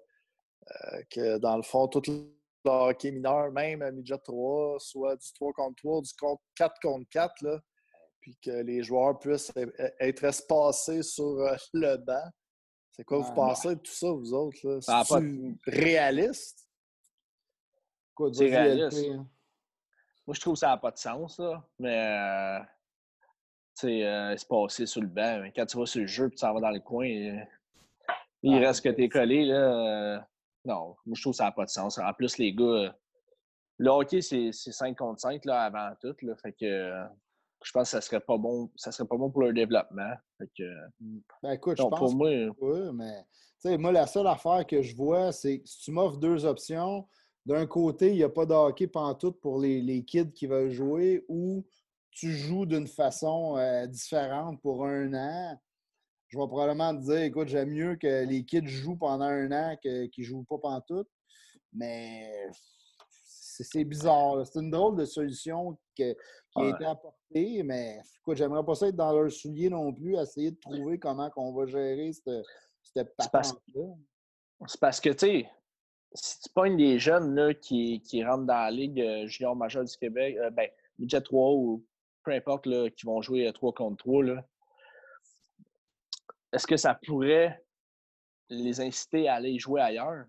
que, 1.10 1.38
dans 1.38 1.58
le 1.58 1.64
fond, 1.64 1.90
tout 1.90 2.02
le 2.08 2.32
hockey 2.64 3.12
mineur, 3.12 3.52
même 3.52 3.82
à 3.82 3.92
midget 3.92 4.18
3, 4.18 4.80
soit 4.80 5.18
du 5.18 5.28
3 5.34 5.52
contre 5.52 5.76
3, 5.76 6.02
du 6.04 6.12
4 6.56 6.74
contre 6.82 7.10
4, 7.10 7.42
là, 7.42 7.60
puis 8.22 8.38
que 8.42 8.62
les 8.62 8.82
joueurs 8.82 9.20
puissent 9.20 9.52
être 10.00 10.24
espacés 10.24 11.04
sur 11.04 11.36
le 11.74 11.98
banc. 11.98 12.32
C'est 12.98 13.04
quoi 13.04 13.20
vous 13.20 13.34
pensez 13.34 13.76
de 13.76 13.80
tout 13.80 13.92
ça, 13.92 14.10
vous 14.10 14.34
autres? 14.34 14.80
C'est 14.82 14.92
pas... 14.92 15.20
réaliste? 15.68 16.68
C'est 18.34 18.46
réaliste. 18.46 19.06
Hein? 19.12 19.28
Moi, 20.26 20.34
je 20.34 20.42
trouve 20.42 20.56
que 20.56 20.60
ça 20.60 20.70
n'a 20.70 20.78
pas 20.78 20.90
de 20.90 20.98
sens, 20.98 21.38
là. 21.38 21.64
Mais, 21.78 21.96
euh, 21.96 22.60
tu 23.78 23.88
sais, 23.88 24.04
euh, 24.04 24.36
se 24.36 24.46
passer 24.48 24.88
sur 24.88 25.02
le 25.02 25.08
banc. 25.08 25.48
Quand 25.56 25.68
tu 25.68 25.78
vas 25.78 25.86
sur 25.86 26.02
le 26.02 26.08
jeu 26.08 26.26
et 26.26 26.32
tu 26.32 26.38
s'en 26.38 26.56
vas 26.56 26.60
dans 26.60 26.72
le 26.72 26.80
coin, 26.80 27.08
euh, 27.08 27.40
il 28.42 28.56
ah, 28.56 28.68
reste 28.68 28.84
que 28.84 28.90
t'es 28.90 29.10
collé, 29.10 29.46
là. 29.46 30.28
non, 30.66 30.96
moi, 31.06 31.16
je 31.16 31.22
trouve 31.22 31.34
que 31.34 31.38
ça 31.38 31.46
n'a 31.46 31.52
pas 31.52 31.66
de 31.66 31.70
sens. 31.70 32.00
En 32.00 32.14
plus, 32.14 32.40
les 32.40 32.52
gars, 32.52 32.96
le 33.78 33.90
hockey, 33.92 34.22
c'est 34.22 34.52
5 34.52 34.98
contre 34.98 35.22
5, 35.22 35.46
là, 35.46 35.66
avant 35.66 35.94
tout, 36.02 36.16
là. 36.24 36.36
Fait 36.38 36.54
que 36.54 37.06
je 37.64 37.72
pense 37.72 37.84
que 37.84 37.90
ça 37.90 38.02
serait 38.02 38.20
pas 38.20 38.38
bon, 38.38 38.70
ça 38.76 38.92
serait 38.92 39.08
pas 39.08 39.18
bon 39.18 39.30
pour 39.30 39.42
leur 39.42 39.54
développement. 39.54 40.14
Mmh. 40.40 41.20
ben 41.44 41.52
écoute, 41.52 41.78
je 41.78 41.84
pense 41.84 42.00
pour 42.00 42.16
moi, 42.16 42.30
oui, 42.60 42.80
mais 42.94 43.78
moi, 43.78 43.92
la 43.92 44.08
seule 44.08 44.28
affaire 44.28 44.66
que 44.66 44.82
je 44.82 44.96
vois, 44.96 45.32
c'est 45.32 45.62
si 45.66 45.80
tu 45.82 45.92
m'offres 45.92 46.18
deux 46.18 46.46
options, 46.46 47.08
d'un 47.46 47.66
côté, 47.66 48.10
il 48.10 48.16
n'y 48.16 48.24
a 48.24 48.30
pas 48.30 48.46
de 48.46 48.54
hockey 48.54 48.88
pantoute 48.88 49.40
pour 49.40 49.60
les, 49.60 49.82
les, 49.82 50.04
kids 50.04 50.32
qui 50.34 50.48
veulent 50.48 50.70
jouer 50.70 51.26
ou 51.28 51.66
tu 52.12 52.32
joues 52.32 52.66
d'une 52.66 52.88
façon 52.88 53.58
euh, 53.58 53.88
différente 53.88 54.62
pour 54.62 54.86
un 54.86 55.14
an. 55.14 55.58
Je 56.28 56.38
vais 56.38 56.48
probablement 56.48 56.96
te 56.96 57.04
dire, 57.04 57.22
écoute, 57.22 57.48
j'aime 57.48 57.70
mieux 57.70 57.96
que 57.96 58.26
les 58.26 58.44
kids 58.44 58.68
jouent 58.68 58.98
pendant 58.98 59.26
un 59.26 59.52
an 59.52 59.78
qu'ils 59.82 60.10
ne 60.18 60.24
jouent 60.24 60.44
pas 60.44 60.58
pantoute. 60.58 61.08
Mais 61.72 62.30
c'est 63.64 63.84
bizarre. 63.84 64.46
C'est 64.46 64.60
une 64.60 64.72
drôle 64.72 64.98
de 64.98 65.06
solution 65.06 65.78
qui 65.96 66.04
a 66.04 66.68
été 66.68 66.86
apportée, 66.86 67.64
mais 67.64 68.00
écoute, 68.20 68.38
j'aimerais 68.38 68.64
pas 68.64 68.76
ça 68.76 68.88
être 68.88 68.96
dans 68.96 69.12
leur 69.12 69.32
soulier 69.32 69.70
non 69.70 69.94
plus, 69.94 70.16
essayer 70.18 70.52
de 70.52 70.60
trouver 70.60 71.00
comment 71.00 71.30
on 71.36 71.54
va 71.54 71.66
gérer 71.66 72.12
cette, 72.14 72.46
cette 72.84 73.16
patente-là. 73.16 73.84
C'est 74.66 74.80
parce 74.80 75.00
que, 75.00 75.10
tu 75.10 75.18
sais, 75.20 75.50
si 76.14 76.40
tu 76.42 76.50
pognes 76.50 76.78
des 76.78 77.00
jeunes 77.00 77.36
là, 77.36 77.54
qui, 77.54 78.02
qui 78.02 78.24
rentrent 78.24 78.46
dans 78.46 78.54
la 78.54 78.72
Ligue 78.72 79.00
euh, 79.02 79.28
junior 79.28 79.56
majeure 79.56 79.84
du 79.84 79.96
Québec, 79.98 80.36
euh, 80.38 80.50
ben, 80.50 80.70
budget 80.98 81.22
3 81.22 81.52
ou 81.52 81.86
peu 82.24 82.32
importe, 82.32 82.66
là, 82.66 82.90
qui 82.90 83.06
vont 83.06 83.22
jouer 83.22 83.48
à 83.48 83.54
3 83.54 83.74
contre 83.74 83.98
3, 83.98 84.24
est-ce 86.54 86.68
que 86.68 86.78
ça 86.78 87.00
pourrait 87.06 87.64
les 88.50 88.82
inciter 88.82 89.28
à 89.28 89.36
aller 89.36 89.60
jouer 89.60 89.82
ailleurs? 89.82 90.26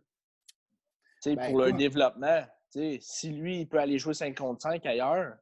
Ben, 1.24 1.36
pour 1.48 1.58
leur 1.58 1.72
développement 1.72 2.44
si 2.70 3.30
lui, 3.30 3.60
il 3.60 3.68
peut 3.68 3.78
aller 3.78 3.98
jouer 3.98 4.14
5 4.14 4.36
contre 4.36 4.62
5 4.62 4.84
ailleurs. 4.86 5.36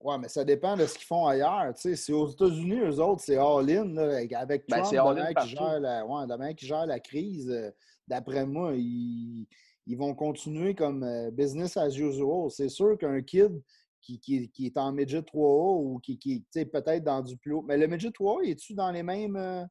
Oui, 0.00 0.16
mais 0.20 0.28
ça 0.28 0.44
dépend 0.44 0.76
de 0.76 0.84
ce 0.84 0.98
qu'ils 0.98 1.06
font 1.06 1.26
ailleurs. 1.26 1.72
Si 1.76 2.12
aux 2.12 2.28
États-Unis, 2.28 2.80
eux 2.80 3.00
autres, 3.00 3.22
c'est 3.22 3.38
all-in. 3.38 3.96
Avec 3.96 4.68
ben, 4.68 4.82
Trump, 4.82 5.16
ben, 5.16 5.34
qui, 5.34 5.48
gère 5.48 5.80
la, 5.80 6.04
ouais, 6.04 6.54
qui 6.54 6.66
gère 6.66 6.84
la 6.84 7.00
crise, 7.00 7.50
euh, 7.50 7.70
d'après 8.06 8.44
moi, 8.44 8.72
ils, 8.74 9.46
ils, 9.86 9.96
vont 9.96 10.14
continuer 10.14 10.74
comme 10.74 11.04
euh, 11.04 11.30
business 11.30 11.78
as 11.78 11.96
usual. 11.96 12.50
C'est 12.50 12.68
sûr 12.68 12.98
qu'un 12.98 13.22
kid 13.22 13.62
qui, 14.02 14.20
qui, 14.20 14.50
qui, 14.50 14.66
est 14.66 14.76
en 14.76 14.92
midget 14.92 15.20
3A 15.20 15.80
ou 15.82 15.98
qui, 16.00 16.18
qui 16.18 16.44
est 16.54 16.66
peut-être 16.66 17.04
dans 17.04 17.22
du 17.22 17.38
plus 17.38 17.54
haut. 17.54 17.62
Mais 17.62 17.78
le 17.78 17.86
midget 17.86 18.10
3A, 18.10 18.46
es-tu 18.46 18.74
dans 18.74 18.90
les 18.90 19.02
mêmes. 19.02 19.36
Euh, 19.36 19.64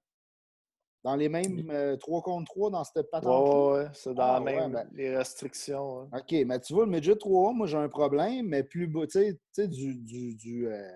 dans 1.04 1.16
les 1.16 1.30
mêmes 1.30 1.66
3 2.00 2.20
euh, 2.20 2.22
contre 2.22 2.52
3 2.52 2.70
dans 2.72 2.84
cette 2.84 3.12
patente 3.12 3.48
Oui, 3.48 3.78
ouais, 3.78 3.88
c'est 3.94 4.14
dans 4.14 4.36
ah, 4.36 4.40
même 4.40 4.72
ben 4.72 4.90
les 4.94 5.16
restrictions. 5.16 6.04
OK, 6.04 6.36
mais 6.46 6.60
tu 6.60 6.74
vois, 6.74 6.86
le 6.86 6.92
midget 6.92 7.16
3 7.16 7.54
moi 7.54 7.68
j'ai 7.68 7.78
un 7.78 7.90
problème, 7.90 8.48
mais 8.48 8.64
plus 8.64 8.88
bas, 8.88 9.06
tu 9.06 9.38
sais, 9.52 9.68
du, 9.68 9.96
du, 9.96 10.36
du 10.36 10.68
euh, 10.68 10.90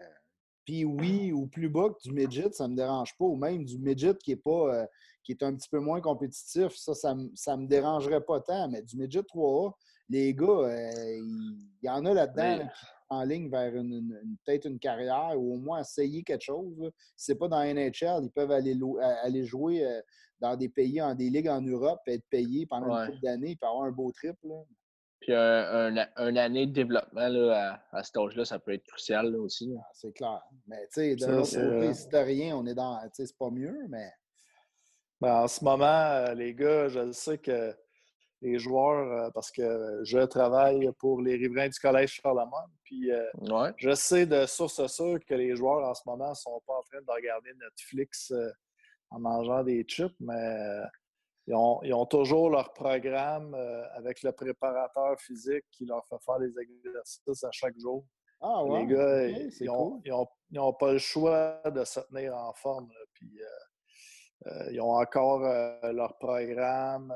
puis 0.65 0.85
oui, 0.85 1.31
ou 1.33 1.47
plus 1.47 1.69
bas 1.69 1.89
que 1.89 2.01
du 2.07 2.13
midget, 2.13 2.51
ça 2.51 2.67
ne 2.67 2.71
me 2.73 2.77
dérange 2.77 3.17
pas. 3.17 3.25
Ou 3.25 3.35
même 3.35 3.65
du 3.65 3.77
midget 3.77 4.15
qui 4.23 4.31
est 4.31 4.37
pas 4.37 4.73
euh, 4.73 4.85
qui 5.23 5.33
est 5.33 5.43
un 5.43 5.53
petit 5.53 5.69
peu 5.69 5.79
moins 5.79 5.99
compétitif, 5.99 6.73
ça, 6.75 6.93
ça, 6.93 7.13
ne 7.13 7.61
me 7.61 7.67
dérangerait 7.67 8.21
pas 8.21 8.39
tant. 8.39 8.69
Mais 8.69 8.81
du 8.81 8.95
midget 8.95 9.19
3A, 9.19 9.73
les 10.09 10.33
gars, 10.33 10.69
il 11.05 11.57
y, 11.83 11.89
en 11.89 12.05
a 12.05 12.13
là-dedans 12.13 12.65
en 13.09 13.23
ligne 13.23 13.49
vers 13.49 13.75
une, 13.75 14.37
peut-être 14.45 14.65
une 14.65 14.79
carrière 14.79 15.33
ou 15.35 15.55
au 15.55 15.57
moins 15.57 15.81
essayer 15.81 16.23
quelque 16.23 16.43
chose. 16.43 16.91
Si 17.15 17.25
ce 17.25 17.31
n'est 17.31 17.37
pas 17.37 17.47
dans 17.47 17.63
NHL, 17.63 18.23
ils 18.23 18.31
peuvent 18.33 18.51
aller, 18.51 18.77
aller 19.23 19.45
jouer 19.45 19.85
euh, 19.85 20.01
dans 20.39 20.55
des 20.55 20.69
pays, 20.69 20.97
dans 20.97 21.15
des 21.15 21.29
ligues 21.29 21.49
en 21.49 21.61
Europe, 21.61 22.01
être 22.07 22.25
payés 22.29 22.65
pendant 22.65 22.95
une 22.95 23.07
couple 23.11 23.23
d'années 23.23 23.57
et 23.61 23.65
avoir 23.65 23.83
un 23.83 23.91
beau 23.91 24.11
trip. 24.11 24.35
Puis 25.19 25.33
un, 25.33 25.95
un, 26.15 26.35
année 26.35 26.67
de 26.67 26.73
développement 26.73 27.27
là, 27.27 27.81
à, 27.91 27.97
à 27.97 28.03
cet 28.03 28.17
âge-là, 28.17 28.45
ça 28.45 28.59
peut 28.59 28.73
être 28.73 28.85
crucial 28.85 29.31
là, 29.31 29.39
aussi. 29.39 29.73
Ah, 29.77 29.89
c'est 29.93 30.13
clair. 30.13 30.41
Mais 30.67 30.87
tu 30.93 31.01
sais, 31.01 31.15
de 31.15 31.25
l'autre 31.25 31.49
côté, 31.51 31.93
si 31.93 32.09
t'as 32.09 32.23
rien, 32.23 32.55
on 32.55 32.65
est 32.67 32.75
dans. 32.75 32.99
Tu 33.05 33.09
sais, 33.13 33.25
c'est 33.25 33.37
pas 33.37 33.49
mieux, 33.49 33.77
mais. 33.89 34.11
Ben, 35.19 35.41
en 35.41 35.47
ce 35.47 35.63
moment, 35.63 35.85
euh, 35.85 36.35
les 36.35 36.53
gars, 36.53 36.89
je 36.89 37.11
sais 37.11 37.39
que 37.39 37.75
les 38.41 38.59
joueurs, 38.59 39.11
euh, 39.11 39.29
parce 39.33 39.51
que 39.51 40.01
je 40.03 40.19
travaille 40.19 40.89
pour 40.99 41.21
les 41.21 41.35
riverains 41.35 41.69
du 41.69 41.79
Collège 41.79 42.19
Charlemagne, 42.21 42.71
puis 42.83 43.11
ouais. 43.11 43.71
je 43.77 43.93
sais 43.93 44.25
de 44.25 44.45
source 44.45 44.85
sûre 44.87 45.19
que 45.25 45.33
les 45.33 45.55
joueurs 45.55 45.87
en 45.87 45.93
ce 45.93 46.01
moment 46.05 46.29
ne 46.29 46.35
sont 46.35 46.61
pas 46.65 46.73
en 46.73 46.83
train 46.83 47.01
de 47.01 47.11
regarder 47.11 47.51
Netflix 47.53 48.33
en 49.09 49.19
mangeant 49.19 49.63
des 49.63 49.83
chips, 49.83 50.15
mais 50.19 50.81
ils 51.47 51.93
ont, 51.93 52.05
toujours 52.05 52.49
leur 52.49 52.73
programme 52.73 53.53
euh, 53.55 53.83
avec 53.95 54.21
le 54.21 54.33
préparateur 54.33 55.17
physique 55.19 55.63
qui 55.71 55.85
leur 55.85 56.05
fait 56.05 56.21
faire 56.25 56.39
des 56.39 56.53
exercices 56.59 57.43
à 57.43 57.51
chaque 57.51 57.79
jour. 57.79 58.03
Ah 58.41 58.63
ouais? 58.65 58.81
Les 58.81 58.93
gars, 58.93 59.27
ils 59.29 60.57
n'ont 60.57 60.73
pas 60.73 60.91
le 60.91 60.97
choix 60.97 61.61
de 61.65 61.85
se 61.85 62.01
tenir 62.01 62.35
en 62.35 62.53
forme. 62.53 62.89
Puis, 63.13 63.39
euh, 63.41 64.49
euh, 64.51 64.71
ils 64.73 64.81
ont 64.81 64.91
encore 64.91 65.39
leur 65.39 66.17
programme. 66.17 67.13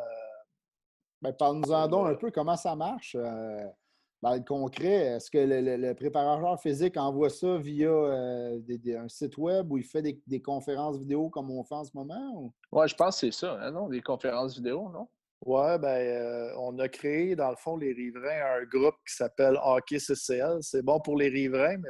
Ben, 1.22 1.34
Parle-nous-en 1.34 1.88
donc 1.88 2.08
un 2.08 2.16
peu 2.16 2.32
comment 2.32 2.58
ça 2.58 2.76
marche 2.76 3.16
dans 4.22 4.36
le 4.36 4.42
concret, 4.42 5.16
est-ce 5.16 5.32
que 5.32 5.40
le, 5.40 5.94
préparateur 5.94 6.60
physique 6.62 6.96
envoie 6.96 7.30
ça 7.30 7.58
via 7.58 7.90
euh, 7.90 8.60
un 8.98 9.10
site 9.10 9.38
web 9.38 9.72
où 9.72 9.78
il 9.78 9.84
fait 9.84 10.04
des, 10.04 10.42
conférences 10.42 11.00
vidéo 11.00 11.30
comme 11.30 11.50
on 11.50 11.64
fait 11.64 11.76
en 11.76 11.84
ce 11.84 11.92
moment? 11.96 12.54
Oui, 12.72 12.88
je 12.88 12.96
pense 12.96 13.20
que 13.20 13.32
c'est 13.32 13.40
ça, 13.40 13.58
hein, 13.60 13.72
non? 13.72 13.90
Des 13.90 14.02
conférences 14.02 14.56
vidéo, 14.56 14.90
non? 14.90 15.08
Oui, 15.44 15.80
ben, 15.80 15.88
euh, 15.88 16.54
on 16.60 16.78
a 16.78 16.88
créé, 16.88 17.36
dans 17.36 17.50
le 17.50 17.56
fond, 17.56 17.78
les 17.78 17.94
riverains, 17.94 18.62
un 18.62 18.66
groupe 18.66 18.94
qui 19.08 19.16
s'appelle 19.16 19.58
Hockey 19.64 19.98
CCL. 19.98 20.60
C'est 20.62 20.84
bon 20.84 21.00
pour 21.00 21.18
les 21.18 21.30
riverains, 21.30 21.78
mais 21.78 21.90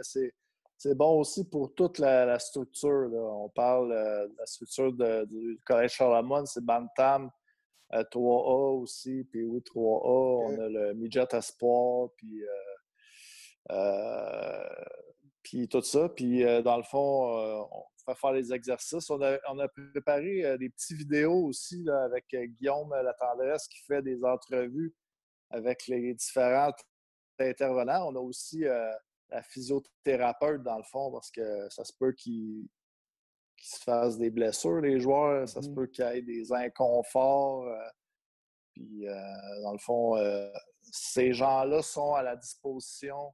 c'est 0.77 0.95
bon 0.95 1.19
aussi 1.19 1.43
pour 1.43 1.75
toute 1.75 1.99
la, 1.99 2.39
structure. 2.39 3.09
On 3.13 3.49
parle 3.49 3.91
euh, 3.91 4.27
de 4.29 4.33
la 4.39 4.45
structure 4.45 4.93
du 4.93 5.59
Collège 5.65 5.95
Charlemagne, 5.95 6.45
c'est 6.45 6.63
Bantam, 6.63 7.29
3A 7.91 8.80
aussi, 8.82 9.23
puis 9.25 9.43
oui, 9.43 9.60
3A, 9.60 10.54
on 10.54 10.60
a 10.60 10.69
le 10.69 10.93
Midget 10.93 11.27
Espoir, 11.34 12.10
puis, 12.15 12.43
euh, 12.43 13.71
euh, 13.71 14.86
puis 15.43 15.67
tout 15.67 15.82
ça. 15.82 16.10
Puis 16.10 16.43
euh, 16.43 16.62
dans 16.62 16.77
le 16.77 16.84
fond, 16.84 17.67
on 17.71 17.84
fait 18.06 18.17
faire 18.17 18.32
les 18.32 18.54
exercices. 18.54 19.10
On 19.10 19.21
a, 19.21 19.38
on 19.49 19.60
a 19.60 19.67
préparé 19.67 20.58
des 20.58 20.69
petites 20.69 20.97
vidéos 20.97 21.45
aussi 21.45 21.84
là, 21.84 22.04
avec 22.04 22.25
Guillaume 22.34 22.91
Latendresse 22.91 23.67
qui 23.67 23.80
fait 23.84 24.01
des 24.01 24.23
entrevues 24.23 24.93
avec 25.49 25.88
les 25.88 26.13
différents 26.13 26.73
intervenants. 27.39 28.08
On 28.10 28.15
a 28.15 28.19
aussi 28.19 28.60
la 29.30 29.43
physiothérapeute 29.43 30.63
dans 30.63 30.77
le 30.77 30.84
fond 30.84 31.12
parce 31.12 31.30
que 31.32 31.69
ça 31.69 31.84
se 31.84 31.93
peut 31.93 32.13
qu'il 32.13 32.67
qu'ils 33.62 33.78
se 33.78 33.84
fassent 33.84 34.17
des 34.17 34.30
blessures, 34.30 34.82
les 34.82 35.00
joueurs. 35.00 35.47
Ça 35.47 35.62
se 35.62 35.69
mmh 35.69 35.76
peut 35.76 35.88
qu'il 35.88 36.06
y 36.06 36.17
ait 36.17 36.21
des 36.21 36.52
inconforts. 36.52 37.67
Euh, 37.67 37.89
puis, 38.74 39.08
euh, 39.08 39.13
dans 39.63 39.74
le 39.74 39.78
fond, 39.78 40.17
euh, 40.17 40.50
ces 40.91 41.34
gens-là 41.34 41.82
sont 41.82 42.13
à 42.13 42.24
la 42.24 42.36
disposition 42.36 43.34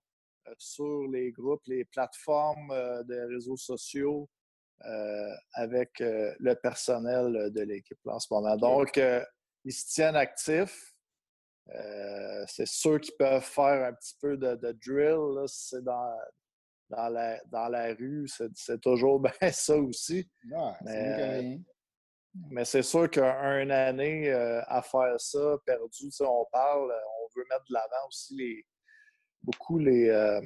sur 0.57 1.07
les 1.11 1.31
groupes, 1.31 1.61
les 1.65 1.83
plateformes 1.85 2.69
de 3.05 3.33
réseaux 3.33 3.57
sociaux 3.57 4.29
avec 5.53 5.91
le 5.99 6.53
personnel 6.53 7.51
de 7.51 7.61
l'équipe 7.61 7.99
en 8.05 8.17
ce 8.17 8.33
moment. 8.33 8.55
Donc, 8.55 8.97
ils 9.65 9.73
se 9.73 9.87
tiennent 9.87 10.15
actifs. 10.15 10.95
c'est 12.47 12.65
sûr 12.65 13.01
qu'ils 13.01 13.15
peuvent 13.17 13.43
faire 13.43 13.87
un 13.87 13.93
petit 13.93 14.15
peu 14.21 14.37
de, 14.37 14.71
drill. 14.85 15.45
c'est 15.47 15.83
dans, 15.83 16.15
dans 16.89 17.09
la, 17.09 17.39
dans 17.45 17.67
la 17.67 17.93
rue, 17.93 18.27
c'est 18.55 18.81
toujours 18.81 19.19
bien 19.41 19.51
ça 19.51 19.77
aussi. 19.77 20.29
mais, 20.83 21.59
mais 22.51 22.65
c'est 22.65 22.83
sûr 22.83 23.09
qu'une 23.09 23.71
année 23.71 24.29
euh, 24.29 24.61
à 24.67 24.81
faire 24.81 25.19
ça, 25.19 25.57
perdu, 25.65 26.09
on 26.21 26.45
parle, 26.51 26.93
on 27.21 27.27
veut 27.35 27.45
mettre 27.49 27.65
de 27.69 27.73
l'avant 27.73 28.07
aussi 28.07 28.35
les, 28.35 28.65
beaucoup 29.41 29.79
les, 29.79 30.09
euh, 30.09 30.41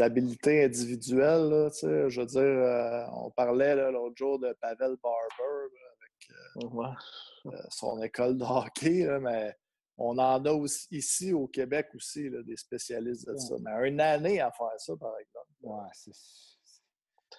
habiletés 0.00 0.64
individuelles. 0.64 1.70
je 1.82 2.20
veux 2.20 2.26
dire, 2.26 2.40
euh, 2.40 3.06
on 3.12 3.30
parlait 3.30 3.90
l'autre 3.90 4.16
jour 4.16 4.38
de 4.38 4.52
Pavel 4.60 4.96
Barber 5.02 5.74
avec 6.00 7.64
son 7.70 8.02
école 8.02 8.38
de 8.38 8.44
hockey, 8.44 9.06
mais 9.20 9.54
on 9.96 10.18
en 10.18 10.44
a 10.44 10.52
aussi 10.52 10.88
ici 10.90 11.32
au 11.32 11.46
Québec 11.46 11.88
aussi, 11.94 12.28
des 12.44 12.56
spécialistes 12.56 13.28
de 13.28 13.36
ça. 13.36 13.54
Mais 13.60 13.88
une 13.88 14.00
année 14.00 14.40
à 14.40 14.50
faire 14.50 14.72
ça, 14.78 14.96
par 14.96 15.12
exemple. 15.18 15.46
Ouais, 15.62 15.88
c'est. 15.92 16.12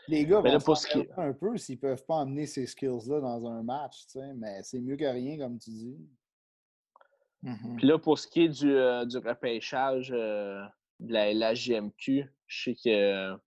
Les 0.08 0.26
gars 0.26 0.40
vont 0.40 0.76
se 0.76 1.20
un 1.20 1.34
peu 1.34 1.58
s'ils 1.58 1.76
ne 1.76 1.82
peuvent 1.82 2.06
pas 2.06 2.22
amener 2.22 2.46
ces 2.46 2.68
skills-là 2.68 3.22
dans 3.22 3.46
un 3.48 3.64
match, 3.64 4.06
tu 4.06 4.20
sais, 4.20 4.34
mais 4.36 4.62
c'est 4.62 4.80
mieux 4.80 4.98
que 4.98 5.06
rien, 5.06 5.38
comme 5.38 5.58
tu 5.58 5.72
dis. 5.72 5.98
Mm-hmm. 7.44 7.76
Puis 7.78 7.88
là, 7.88 7.98
pour 7.98 8.20
ce 8.20 8.28
qui 8.28 8.44
est 8.44 8.50
du, 8.50 8.76
euh, 8.76 9.06
du 9.06 9.18
repêchage 9.18 10.12
euh, 10.12 10.64
de 11.00 11.14
la, 11.14 11.34
la, 11.34 11.54
GMQ, 11.54 12.26
je 12.48 12.64
sais 12.64 12.76
que 12.76 13.38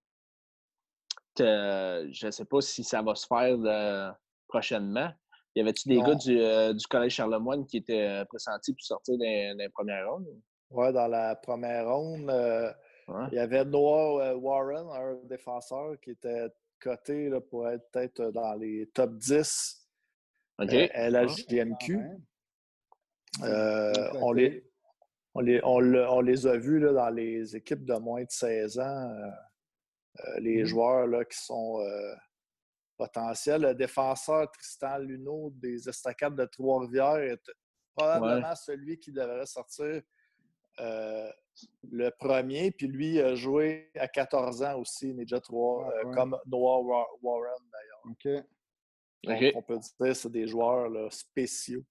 je 1.38 2.26
ne 2.26 2.30
sais 2.30 2.44
pas 2.44 2.60
si 2.60 2.82
ça 2.82 3.02
va 3.02 3.14
se 3.14 3.26
faire 3.26 3.56
euh, 3.64 4.10
prochainement, 4.48 5.10
y 5.58 5.60
avait-tu 5.60 5.88
des 5.88 6.00
gars 6.00 6.14
du, 6.14 6.40
euh, 6.40 6.72
du, 6.72 6.86
Collège 6.86 7.14
Charlemagne 7.14 7.66
qui 7.66 7.78
étaient 7.78 8.06
euh, 8.06 8.24
pressentis 8.24 8.72
pour 8.72 8.82
sortir 8.82 9.18
dans, 9.18 9.56
dans 9.58 9.70
première 9.70 10.10
ronde? 10.10 10.26
Oui, 10.70 10.92
dans 10.92 11.08
la 11.08 11.34
première 11.34 11.88
ronde, 11.88 12.30
euh, 12.30 12.72
il 13.32 13.36
y 13.36 13.38
avait 13.38 13.64
Noah 13.64 14.36
Warren, 14.36 14.86
un 14.90 15.18
défenseur 15.24 15.98
qui 16.00 16.10
était 16.10 16.46
coté 16.78 17.30
pour 17.50 17.68
être 17.68 17.90
peut-être 17.90 18.30
dans 18.30 18.54
les 18.54 18.86
top 18.94 19.16
10 19.16 19.88
okay. 20.58 20.90
la 20.94 21.26
JMQ. 21.26 21.98
on, 23.40 24.32
les, 24.32 24.64
on, 25.34 25.40
les, 25.40 25.60
on, 25.64 26.20
les 26.20 26.46
a 26.46 26.56
vus 26.56 26.78
là, 26.78 26.92
dans 26.92 27.10
les 27.10 27.56
équipes 27.56 27.84
de 27.84 27.94
moins 27.94 28.22
de 28.22 28.30
16 28.30 28.78
ans. 28.78 29.10
les 30.40 30.62
mmh 30.62 30.66
joueurs 30.66 31.06
là, 31.06 31.24
qui 31.24 31.38
sont 31.38 31.82
potentiel. 32.98 33.62
Le 33.62 33.74
défenseur 33.74 34.50
Tristan 34.50 34.98
Luneau 34.98 35.50
des 35.54 35.88
Estacades 35.88 36.36
de 36.36 36.44
Trois-Rivières 36.44 37.22
est 37.22 37.50
probablement 37.96 38.54
celui 38.54 38.98
qui 38.98 39.12
devrait 39.12 39.46
sortir 39.46 40.02
euh, 40.80 41.30
le 41.90 42.10
premier. 42.10 42.70
Puis 42.70 42.88
lui 42.88 43.20
a 43.20 43.34
joué 43.34 43.90
à 43.96 44.08
14 44.08 44.62
ans 44.62 44.78
aussi, 44.80 45.10
est 45.10 45.14
déjà 45.14 45.40
trois, 45.40 45.90
euh, 45.90 46.12
comme 46.12 46.36
Noah 46.46 47.06
Warren 47.22 47.62
d'ailleurs. 47.72 48.02
OK. 48.04 49.54
On 49.56 49.62
peut 49.62 49.78
dire 49.78 49.90
que 49.98 50.14
c'est 50.14 50.30
des 50.30 50.46
joueurs 50.46 51.12
spéciaux. 51.12 51.84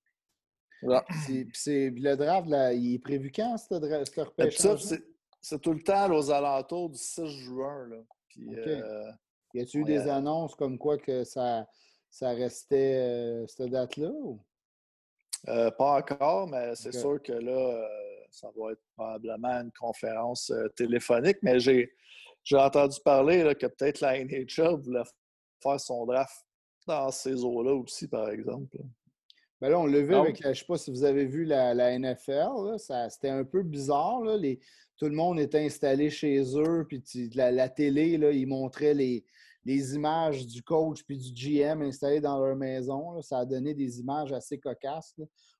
le 0.82 2.16
draft, 2.16 2.48
là, 2.48 2.74
il 2.74 2.96
est 2.96 3.00
prévu 3.00 3.32
quand, 3.32 3.58
ce, 3.58 3.74
repêchage? 3.74 5.00
C'est 5.40 5.62
tout 5.62 5.74
le 5.74 5.82
temps 5.82 6.12
aux 6.12 6.32
alentours 6.32 6.90
du 6.90 6.98
6 6.98 7.26
juin. 7.28 7.88
Là. 7.88 7.98
Puis, 8.28 8.50
euh, 8.56 9.12
y 9.54 9.62
a-t-il 9.62 9.82
eu 9.82 9.84
des 9.84 10.08
annonces 10.08 10.56
comme 10.56 10.78
quoi 10.78 10.98
que 10.98 11.24
ça, 11.24 11.68
ça 12.10 12.32
restait 12.32 12.98
euh, 12.98 13.48
cette 13.48 13.70
date-là? 13.70 14.12
Euh, 15.50 15.72
pas 15.72 15.98
encore, 15.98 16.48
mais 16.48 16.76
c'est 16.76 16.94
sûr 16.94 17.22
que 17.22 17.34
là, 17.34 17.52
euh, 17.52 17.88
ça 18.32 18.50
va 18.56 18.72
être 18.72 18.82
probablement 18.96 19.62
une 19.62 19.72
conférence 19.72 20.52
téléphonique. 20.76 21.38
Mais 21.42 21.60
j'ai, 21.60 21.92
entendu 22.54 22.98
parler 23.04 23.44
là, 23.44 23.56
que 23.56 23.68
peut-être 23.68 24.02
la 24.02 24.24
NHL 24.24 24.80
voulait 24.82 25.04
faire 25.62 25.80
son 25.80 26.06
draft 26.06 26.46
dans 26.88 27.12
ces 27.12 27.44
eaux-là 27.44 27.74
aussi, 27.74 28.08
par 28.08 28.30
exemple. 28.30 28.78
Ben 29.60 29.70
là, 29.70 29.80
on 29.80 29.86
l'a 29.86 30.02
vu 30.02 30.14
avec, 30.14 30.42
je 30.42 30.50
ne 30.50 30.54
sais 30.54 30.66
pas 30.66 30.78
si 30.78 30.92
vous 30.92 31.04
avez 31.04 31.26
vu 31.26 31.44
la, 31.44 31.98
NFL, 31.98 32.78
c'était 32.78 33.30
un 33.30 33.44
peu 33.44 33.64
bizarre. 33.64 34.22
Là, 34.22 34.38
les, 34.38 34.60
tout 34.98 35.06
le 35.06 35.16
monde 35.16 35.40
était 35.40 35.66
installé 35.66 36.10
chez 36.10 36.42
eux, 36.58 36.86
puis 36.88 37.04
la, 37.36 37.52
la, 37.52 37.70
télé, 37.70 38.18
là, 38.18 38.32
ils 38.32 38.48
montraient 38.48 38.94
les, 38.94 39.26
les 39.68 39.96
images 39.96 40.48
du 40.48 40.64
coach 40.64 41.04
puis 41.04 41.18
du 41.18 41.34
GM 41.34 41.82
installés 41.82 42.22
dans 42.22 42.40
leur 42.40 42.56
maison. 42.56 43.22
ça 43.22 43.40
a 43.40 43.46
donné 43.46 43.74
des 43.74 44.00
images 44.00 44.32
assez 44.32 44.58
cocasses. 44.58 45.14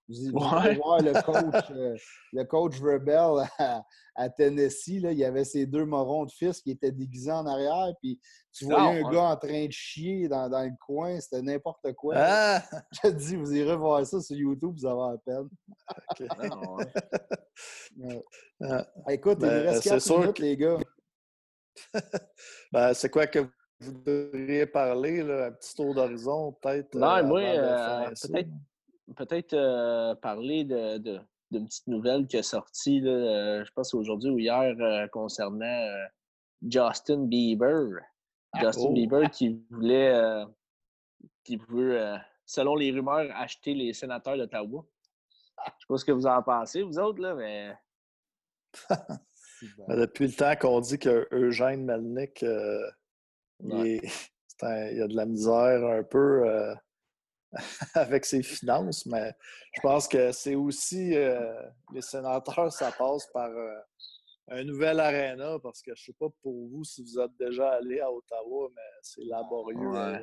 Vous, 0.08 0.42
allez 0.42 0.76
voir 0.78 1.02
le 1.02 1.12
coach, 1.26 1.72
euh, 1.72 1.98
le 2.32 2.44
coach 2.46 2.80
Rebel 2.80 3.46
à, 4.16 4.30
Tennessee. 4.30 4.88
il 4.88 5.12
y 5.12 5.26
avait 5.26 5.44
ses 5.44 5.66
deux 5.66 5.84
morons 5.84 6.24
de 6.24 6.32
fils 6.32 6.62
qui 6.62 6.72
étaient 6.72 6.94
déguisés 6.94 7.34
en 7.34 7.46
arrière. 7.46 7.94
Puis 8.02 8.18
tu 8.54 8.64
voyais 8.64 9.04
un 9.04 9.12
gars 9.12 9.32
en 9.32 9.36
train 9.36 9.66
de 9.66 9.72
chier 9.72 10.30
dans, 10.30 10.48
le 10.48 10.72
coin. 10.86 11.20
C'était 11.20 11.42
n'importe 11.42 11.92
quoi. 11.92 12.14
Ah! 12.16 12.64
Je 12.94 13.10
te 13.10 13.14
dis, 13.14 13.36
vous 13.36 13.54
irez 13.54 13.76
voir 13.76 14.08
ça 14.08 14.22
sur 14.22 14.38
YouTube, 14.38 14.78
vous 14.78 14.86
avez 14.86 15.12
la 15.12 15.18
peine. 15.18 15.50
Ah, 18.60 18.86
écoute, 19.10 19.38
il 19.42 19.48
ben, 19.48 19.70
reste 19.70 19.84
4 19.84 20.20
minutes, 20.20 20.40
les 20.40 20.58
gars. 20.58 20.78
ben, 22.72 22.94
c'est 22.94 23.10
quoi 23.10 23.28
que 23.28 23.48
vous 23.80 23.92
devriez 23.92 24.66
parler, 24.66 25.24
là, 25.24 25.48
un 25.48 25.52
petit 25.52 25.76
tour 25.76 25.94
d'horizon, 25.94 26.52
peut-être? 26.54 26.96
Non, 26.96 27.18
euh, 27.18 27.24
moi, 27.24 27.42
euh, 27.42 28.10
peut-être 29.16 29.50
peut 29.50 29.58
euh, 29.58 30.16
parler 30.16 30.64
de, 30.64 30.98
d'une 31.52 31.66
petite 31.66 31.88
nouvelle 31.88 32.28
qui 32.28 32.38
est 32.38 32.44
sortie, 32.44 33.00
là, 33.02 33.64
je 33.64 33.72
pense 33.72 33.94
aujourd'hui 33.94 34.30
ou 34.30 34.40
hier, 34.40 34.76
concernant 35.12 36.08
Justin 36.62 37.26
Bieber. 37.26 38.00
Ah, 38.54 38.62
Justin 38.62 38.88
oh. 38.90 38.94
Bieber 38.94 39.30
qui 39.30 39.62
voulait, 39.70 40.44
qui 41.44 41.58
veut, 41.70 42.16
selon 42.46 42.76
les 42.76 42.92
rumeurs, 42.92 43.30
acheter 43.36 43.74
les 43.74 43.94
sénateurs 43.94 44.38
d'Ottawa. 44.38 44.86
Je 45.66 45.72
sais 45.72 45.88
pas 45.88 45.98
ce 45.98 46.06
que 46.06 46.12
vous 46.12 46.28
en 46.28 46.42
pensez, 46.42 46.82
vous 46.84 47.00
autres, 47.00 47.22
là, 47.22 47.36
mais. 47.36 47.76
Depuis 49.88 50.28
le 50.28 50.34
temps 50.34 50.56
qu'on 50.56 50.80
dit 50.80 51.00
que 51.00 51.28
Eugène 51.32 51.86
Melnick, 51.86 52.44
euh, 52.44 52.90
il, 53.60 54.98
y 54.98 55.02
a 55.02 55.08
de 55.08 55.16
la 55.16 55.26
misère 55.26 55.86
un 55.86 56.04
peu 56.04 56.48
euh, 56.48 56.76
avec 57.94 58.26
ses 58.26 58.44
finances, 58.44 59.06
mais 59.06 59.34
je 59.76 59.82
pense 59.82 60.08
que 60.08 60.32
c'est 60.32 60.56
aussi 60.56 61.16
euh, 61.16 61.62
les 61.94 62.02
sénateurs, 62.02 62.72
ça 62.72 62.92
passe 62.92 63.28
par 63.34 63.50
un 64.50 64.64
nouvel 64.64 65.00
aréna 65.00 65.60
parce 65.60 65.82
que 65.82 65.94
je 65.96 66.02
ne 66.02 66.06
sais 66.06 66.16
pas 66.18 66.28
pour 66.42 66.68
vous 66.70 66.84
si 66.84 67.04
vous 67.04 67.20
êtes 67.20 67.36
déjà 67.38 67.72
allé 67.72 68.00
à 68.00 68.12
Ottawa, 68.12 68.70
mais 68.74 68.82
c'est 69.02 69.26
laborieux 69.26 69.92
là-bas. 69.92 70.22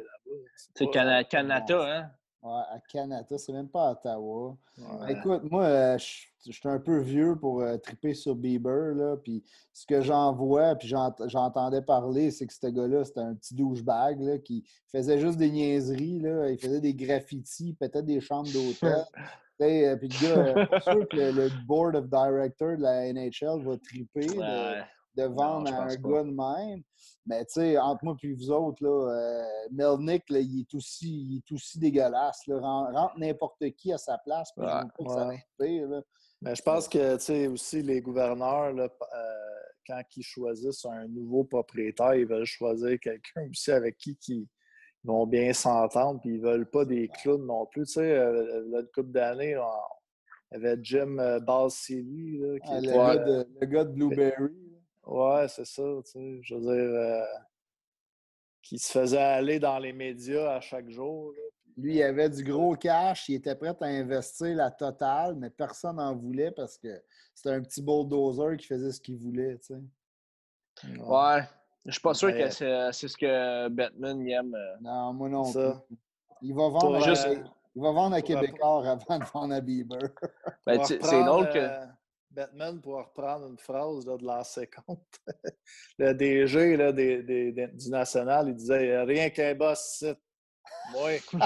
C'est 0.74 0.90
Canada, 1.28 1.82
hein? 1.82 2.10
Ouais, 2.44 2.62
à 2.70 2.78
Canada, 2.90 3.38
c'est 3.38 3.52
même 3.52 3.68
pas 3.68 3.88
à 3.88 3.92
Ottawa. 3.92 4.54
Écoute, 5.08 5.50
moi, 5.50 5.64
euh, 5.64 5.98
je 5.98 6.52
suis 6.52 6.68
un 6.68 6.78
peu 6.78 6.98
vieux 6.98 7.36
pour 7.36 7.62
euh, 7.62 7.78
triper 7.78 8.12
sur 8.12 8.34
Bieber, 8.34 8.94
là, 8.94 9.16
puis 9.16 9.42
ce 9.72 9.86
que 9.86 10.02
j'en 10.02 10.34
vois, 10.34 10.74
puis 10.74 10.86
j'entendais 10.86 11.80
parler, 11.80 12.30
c'est 12.30 12.46
que 12.46 12.52
ce 12.52 12.66
gars-là, 12.66 13.02
c'était 13.06 13.20
un 13.20 13.34
petit 13.34 13.54
douchebag, 13.54 14.20
là, 14.20 14.36
qui 14.36 14.62
faisait 14.92 15.18
juste 15.18 15.38
des 15.38 15.50
niaiseries, 15.50 16.20
là, 16.20 16.50
il 16.50 16.58
faisait 16.58 16.82
des 16.82 16.92
graffitis, 16.92 17.72
peut-être 17.80 18.04
des 18.04 18.20
chambres 18.20 18.52
d'hôtel. 18.52 19.04
Euh, 19.60 19.96
puis 19.96 20.08
le 20.08 20.68
gars, 20.68 20.80
sûr 20.80 21.08
que 21.08 21.16
le, 21.16 21.48
board 21.66 21.94
of 21.94 22.08
directors 22.08 22.76
de 22.76 22.82
la 22.82 23.12
NHL 23.12 23.62
va 23.62 23.78
triper 23.78 24.26
de, 25.16 25.24
vendre 25.24 25.72
à 25.72 25.84
un 25.84 25.94
gars 25.94 26.22
de 26.22 26.30
même. 26.30 26.82
Mais 27.26 27.44
tu 27.46 27.54
sais, 27.54 27.78
entre 27.78 28.04
moi 28.04 28.16
et 28.22 28.32
vous 28.32 28.50
autres, 28.50 28.82
là, 28.84 29.10
euh, 29.10 29.68
Melnick, 29.72 30.28
là, 30.28 30.40
il, 30.40 30.60
est 30.60 30.74
aussi, 30.74 31.08
il 31.08 31.36
est 31.38 31.54
aussi 31.54 31.78
dégueulasse. 31.78 32.46
Là. 32.46 32.60
Rentre 32.60 33.18
n'importe 33.18 33.64
qui 33.76 33.92
à 33.92 33.98
sa 33.98 34.18
place. 34.18 34.52
Puis 34.52 34.64
pas 34.64 34.84
que 34.84 35.10
ça 35.10 35.30
là. 35.58 36.02
Mais 36.42 36.54
je 36.54 36.62
pense 36.62 36.88
que 36.88 37.16
tu 37.16 37.22
sais, 37.22 37.46
aussi 37.46 37.82
les 37.82 38.02
gouverneurs, 38.02 38.72
là, 38.72 38.84
euh, 38.84 39.24
quand 39.86 40.02
ils 40.16 40.22
choisissent 40.22 40.84
un 40.84 41.08
nouveau 41.08 41.44
propriétaire, 41.44 42.14
ils 42.14 42.26
veulent 42.26 42.44
choisir 42.44 42.98
quelqu'un 43.00 43.48
aussi 43.50 43.70
avec 43.70 43.96
qui 43.96 44.18
ils 44.28 44.46
vont 45.04 45.26
bien 45.26 45.52
s'entendre, 45.52 46.20
puis 46.20 46.34
ils 46.34 46.40
veulent 46.40 46.68
pas 46.68 46.84
des 46.84 47.08
clowns 47.08 47.46
non 47.46 47.66
plus. 47.66 47.86
Tu 47.86 47.92
sais, 47.92 48.12
euh, 48.12 48.64
une 48.66 48.86
couple 48.94 49.12
d'années, 49.12 49.56
il 50.52 50.52
y 50.52 50.56
avait 50.56 50.78
Jim 50.82 51.16
Balsillie. 51.40 52.40
Qui 52.64 52.70
ah, 52.70 53.14
le, 53.14 53.44
le, 53.60 53.66
gars 53.66 53.84
de 53.84 53.92
Blueberry. 53.92 54.63
Ouais, 55.06 55.46
c'est 55.48 55.66
ça, 55.66 55.82
tu 56.04 56.10
sais. 56.10 56.40
Je 56.42 56.54
veux 56.54 56.60
dire, 56.60 56.70
euh, 56.72 57.24
qui 58.62 58.78
se 58.78 58.90
faisait 58.90 59.18
aller 59.18 59.58
dans 59.58 59.78
les 59.78 59.92
médias 59.92 60.54
à 60.54 60.60
chaque 60.60 60.88
jour. 60.88 61.32
Lui, 61.76 61.96
il 61.96 62.02
avait 62.02 62.30
du 62.30 62.44
gros 62.44 62.74
cash, 62.76 63.28
il 63.28 63.34
était 63.36 63.54
prêt 63.54 63.74
à 63.80 63.86
investir 63.86 64.54
la 64.56 64.70
totale, 64.70 65.34
mais 65.34 65.50
personne 65.50 65.96
n'en 65.96 66.14
voulait 66.14 66.52
parce 66.52 66.78
que 66.78 67.02
c'était 67.34 67.50
un 67.50 67.62
petit 67.62 67.82
bulldozer 67.82 68.56
qui 68.56 68.66
faisait 68.66 68.92
ce 68.92 69.00
qu'il 69.00 69.18
voulait, 69.18 69.58
tu 69.58 69.74
sais. 69.74 71.00
Ouais. 71.00 71.42
Je 71.84 71.92
suis 71.92 72.00
pas 72.00 72.14
sûr 72.14 72.32
que 72.32 72.48
c'est 72.48 73.08
ce 73.08 73.16
que 73.16 73.68
Batman 73.68 74.26
aime. 74.28 74.54
Euh. 74.54 74.76
Non, 74.80 75.12
moi 75.12 75.28
non 75.28 75.44
ça. 75.44 75.84
Il 76.40 76.54
va 76.54 76.68
vendre, 76.68 76.96
à, 76.96 77.32
il 77.74 77.82
va 77.82 77.90
vendre 77.92 78.16
à 78.16 78.22
Québécois 78.22 78.88
avant 78.88 79.18
de 79.18 79.24
vendre 79.24 79.54
à 79.54 79.60
Bieber. 79.60 79.98
Ben, 80.66 80.82
c'est 80.84 80.98
drôle 80.98 81.50
que. 81.50 81.68
Batman 82.34 82.80
pour 82.80 82.96
reprendre 82.96 83.46
une 83.46 83.58
phrase 83.58 84.04
de 84.04 84.24
l'ancien 84.24 84.64
compte. 84.66 85.20
le 85.98 86.12
DG 86.12 86.76
là, 86.76 86.92
du 86.92 87.90
National, 87.90 88.48
il 88.48 88.54
disait 88.54 89.02
Rien 89.02 89.30
qu'un 89.30 89.54
boss 89.54 89.98
site. 89.98 90.18
Oui. 91.02 91.18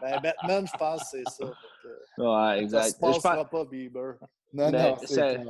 ben, 0.00 0.20
Batman, 0.20 0.66
je 0.66 0.76
pense 0.76 1.02
que 1.02 1.18
c'est 1.18 1.28
ça. 1.28 1.44
ouais, 2.18 2.58
exact. 2.60 2.82
Ça 2.82 2.90
se 2.90 2.98
passera 2.98 3.44
pas, 3.44 3.64
Bieber. 3.64 4.14
Non, 4.52 4.70
non, 4.70 4.96
c'est 5.04 5.40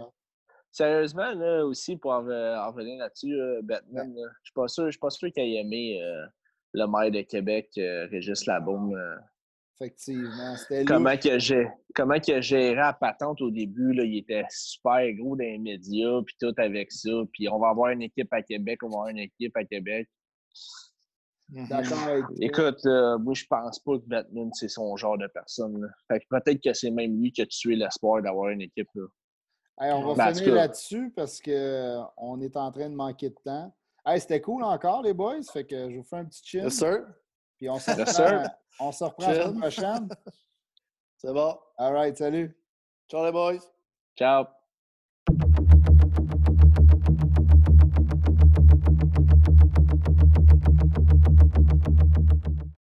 Sérieusement, 0.70 1.32
là, 1.32 1.64
aussi, 1.64 1.96
pour 1.96 2.10
en, 2.10 2.22
revenir 2.22 2.98
là-dessus, 2.98 3.38
Batman, 3.62 4.12
je 4.14 4.20
ne 4.20 4.90
suis 4.90 4.98
pas 4.98 5.10
sûr, 5.10 5.32
qu'il 5.32 5.42
ait 5.42 5.60
aimé 5.60 6.02
euh, 6.02 6.26
le 6.72 6.86
maire 6.86 7.10
de 7.10 7.22
Québec, 7.22 7.70
euh, 7.78 8.06
Régis 8.10 8.44
Labaume. 8.46 8.94
Euh, 8.94 9.16
Effectivement. 9.80 10.54
Comment, 10.86 11.16
que 11.16 11.38
j'ai, 11.38 11.68
comment 11.94 12.20
que 12.20 12.40
géré 12.40 12.78
à 12.78 12.92
patente 12.92 13.40
au 13.40 13.50
début, 13.50 13.92
là, 13.92 14.04
il 14.04 14.18
était 14.18 14.44
super 14.48 15.12
gros 15.14 15.36
dans 15.36 15.44
les 15.44 15.58
médias, 15.58 16.20
puis 16.24 16.36
tout 16.40 16.54
avec 16.58 16.92
ça. 16.92 17.10
Puis 17.32 17.48
on 17.48 17.58
va 17.58 17.70
avoir 17.70 17.90
une 17.90 18.02
équipe 18.02 18.32
à 18.32 18.42
Québec, 18.42 18.82
on 18.84 18.88
va 18.88 18.94
avoir 18.94 19.08
une 19.08 19.18
équipe 19.18 19.56
à 19.56 19.64
Québec. 19.64 20.08
Mhm. 21.48 21.68
D'accord 21.68 22.30
Écoute, 22.40 22.84
moi, 22.84 23.34
je 23.34 23.44
pense 23.50 23.80
pas 23.80 23.98
que 23.98 24.06
Batman, 24.06 24.50
c'est 24.52 24.68
son 24.68 24.96
genre 24.96 25.18
de 25.18 25.26
personne. 25.26 25.92
Fait 26.08 26.20
que 26.20 26.24
peut-être 26.30 26.62
que 26.62 26.72
c'est 26.72 26.90
même 26.90 27.20
lui 27.20 27.32
qui 27.32 27.42
a 27.42 27.46
tué 27.46 27.74
l'espoir 27.74 28.22
d'avoir 28.22 28.50
une 28.50 28.62
équipe. 28.62 28.88
Là. 28.94 29.06
on 29.78 30.14
va 30.14 30.26
ben, 30.26 30.34
finir 30.34 30.54
là-dessus 30.54 31.12
parce 31.16 31.40
qu'on 31.40 32.40
est 32.40 32.56
en 32.56 32.70
train 32.70 32.88
de 32.88 32.94
manquer 32.94 33.30
de 33.30 33.36
temps. 33.44 33.74
Hey, 34.06 34.20
c'était 34.20 34.40
cool 34.40 34.62
encore, 34.62 35.02
les 35.02 35.14
boys. 35.14 35.42
Fait 35.52 35.64
que 35.64 35.90
je 35.90 35.96
vous 35.96 36.04
fais 36.04 36.16
un 36.16 36.24
petit 36.26 36.42
chill. 36.44 36.62
Yes, 36.62 36.78
sir. 36.78 37.04
Puis 37.56 37.68
on 37.68 37.78
se 37.78 37.90
reprend, 37.90 38.50
on 38.80 38.92
se 38.92 39.04
reprend 39.04 39.28
la 39.28 39.34
semaine 39.34 39.60
prochaine. 39.60 40.08
C'est 41.16 41.32
bon. 41.32 41.58
All 41.78 41.92
right, 41.92 42.16
salut. 42.16 42.56
Ciao 43.08 43.24
les 43.24 43.32
boys. 43.32 43.60
Ciao. 44.16 44.46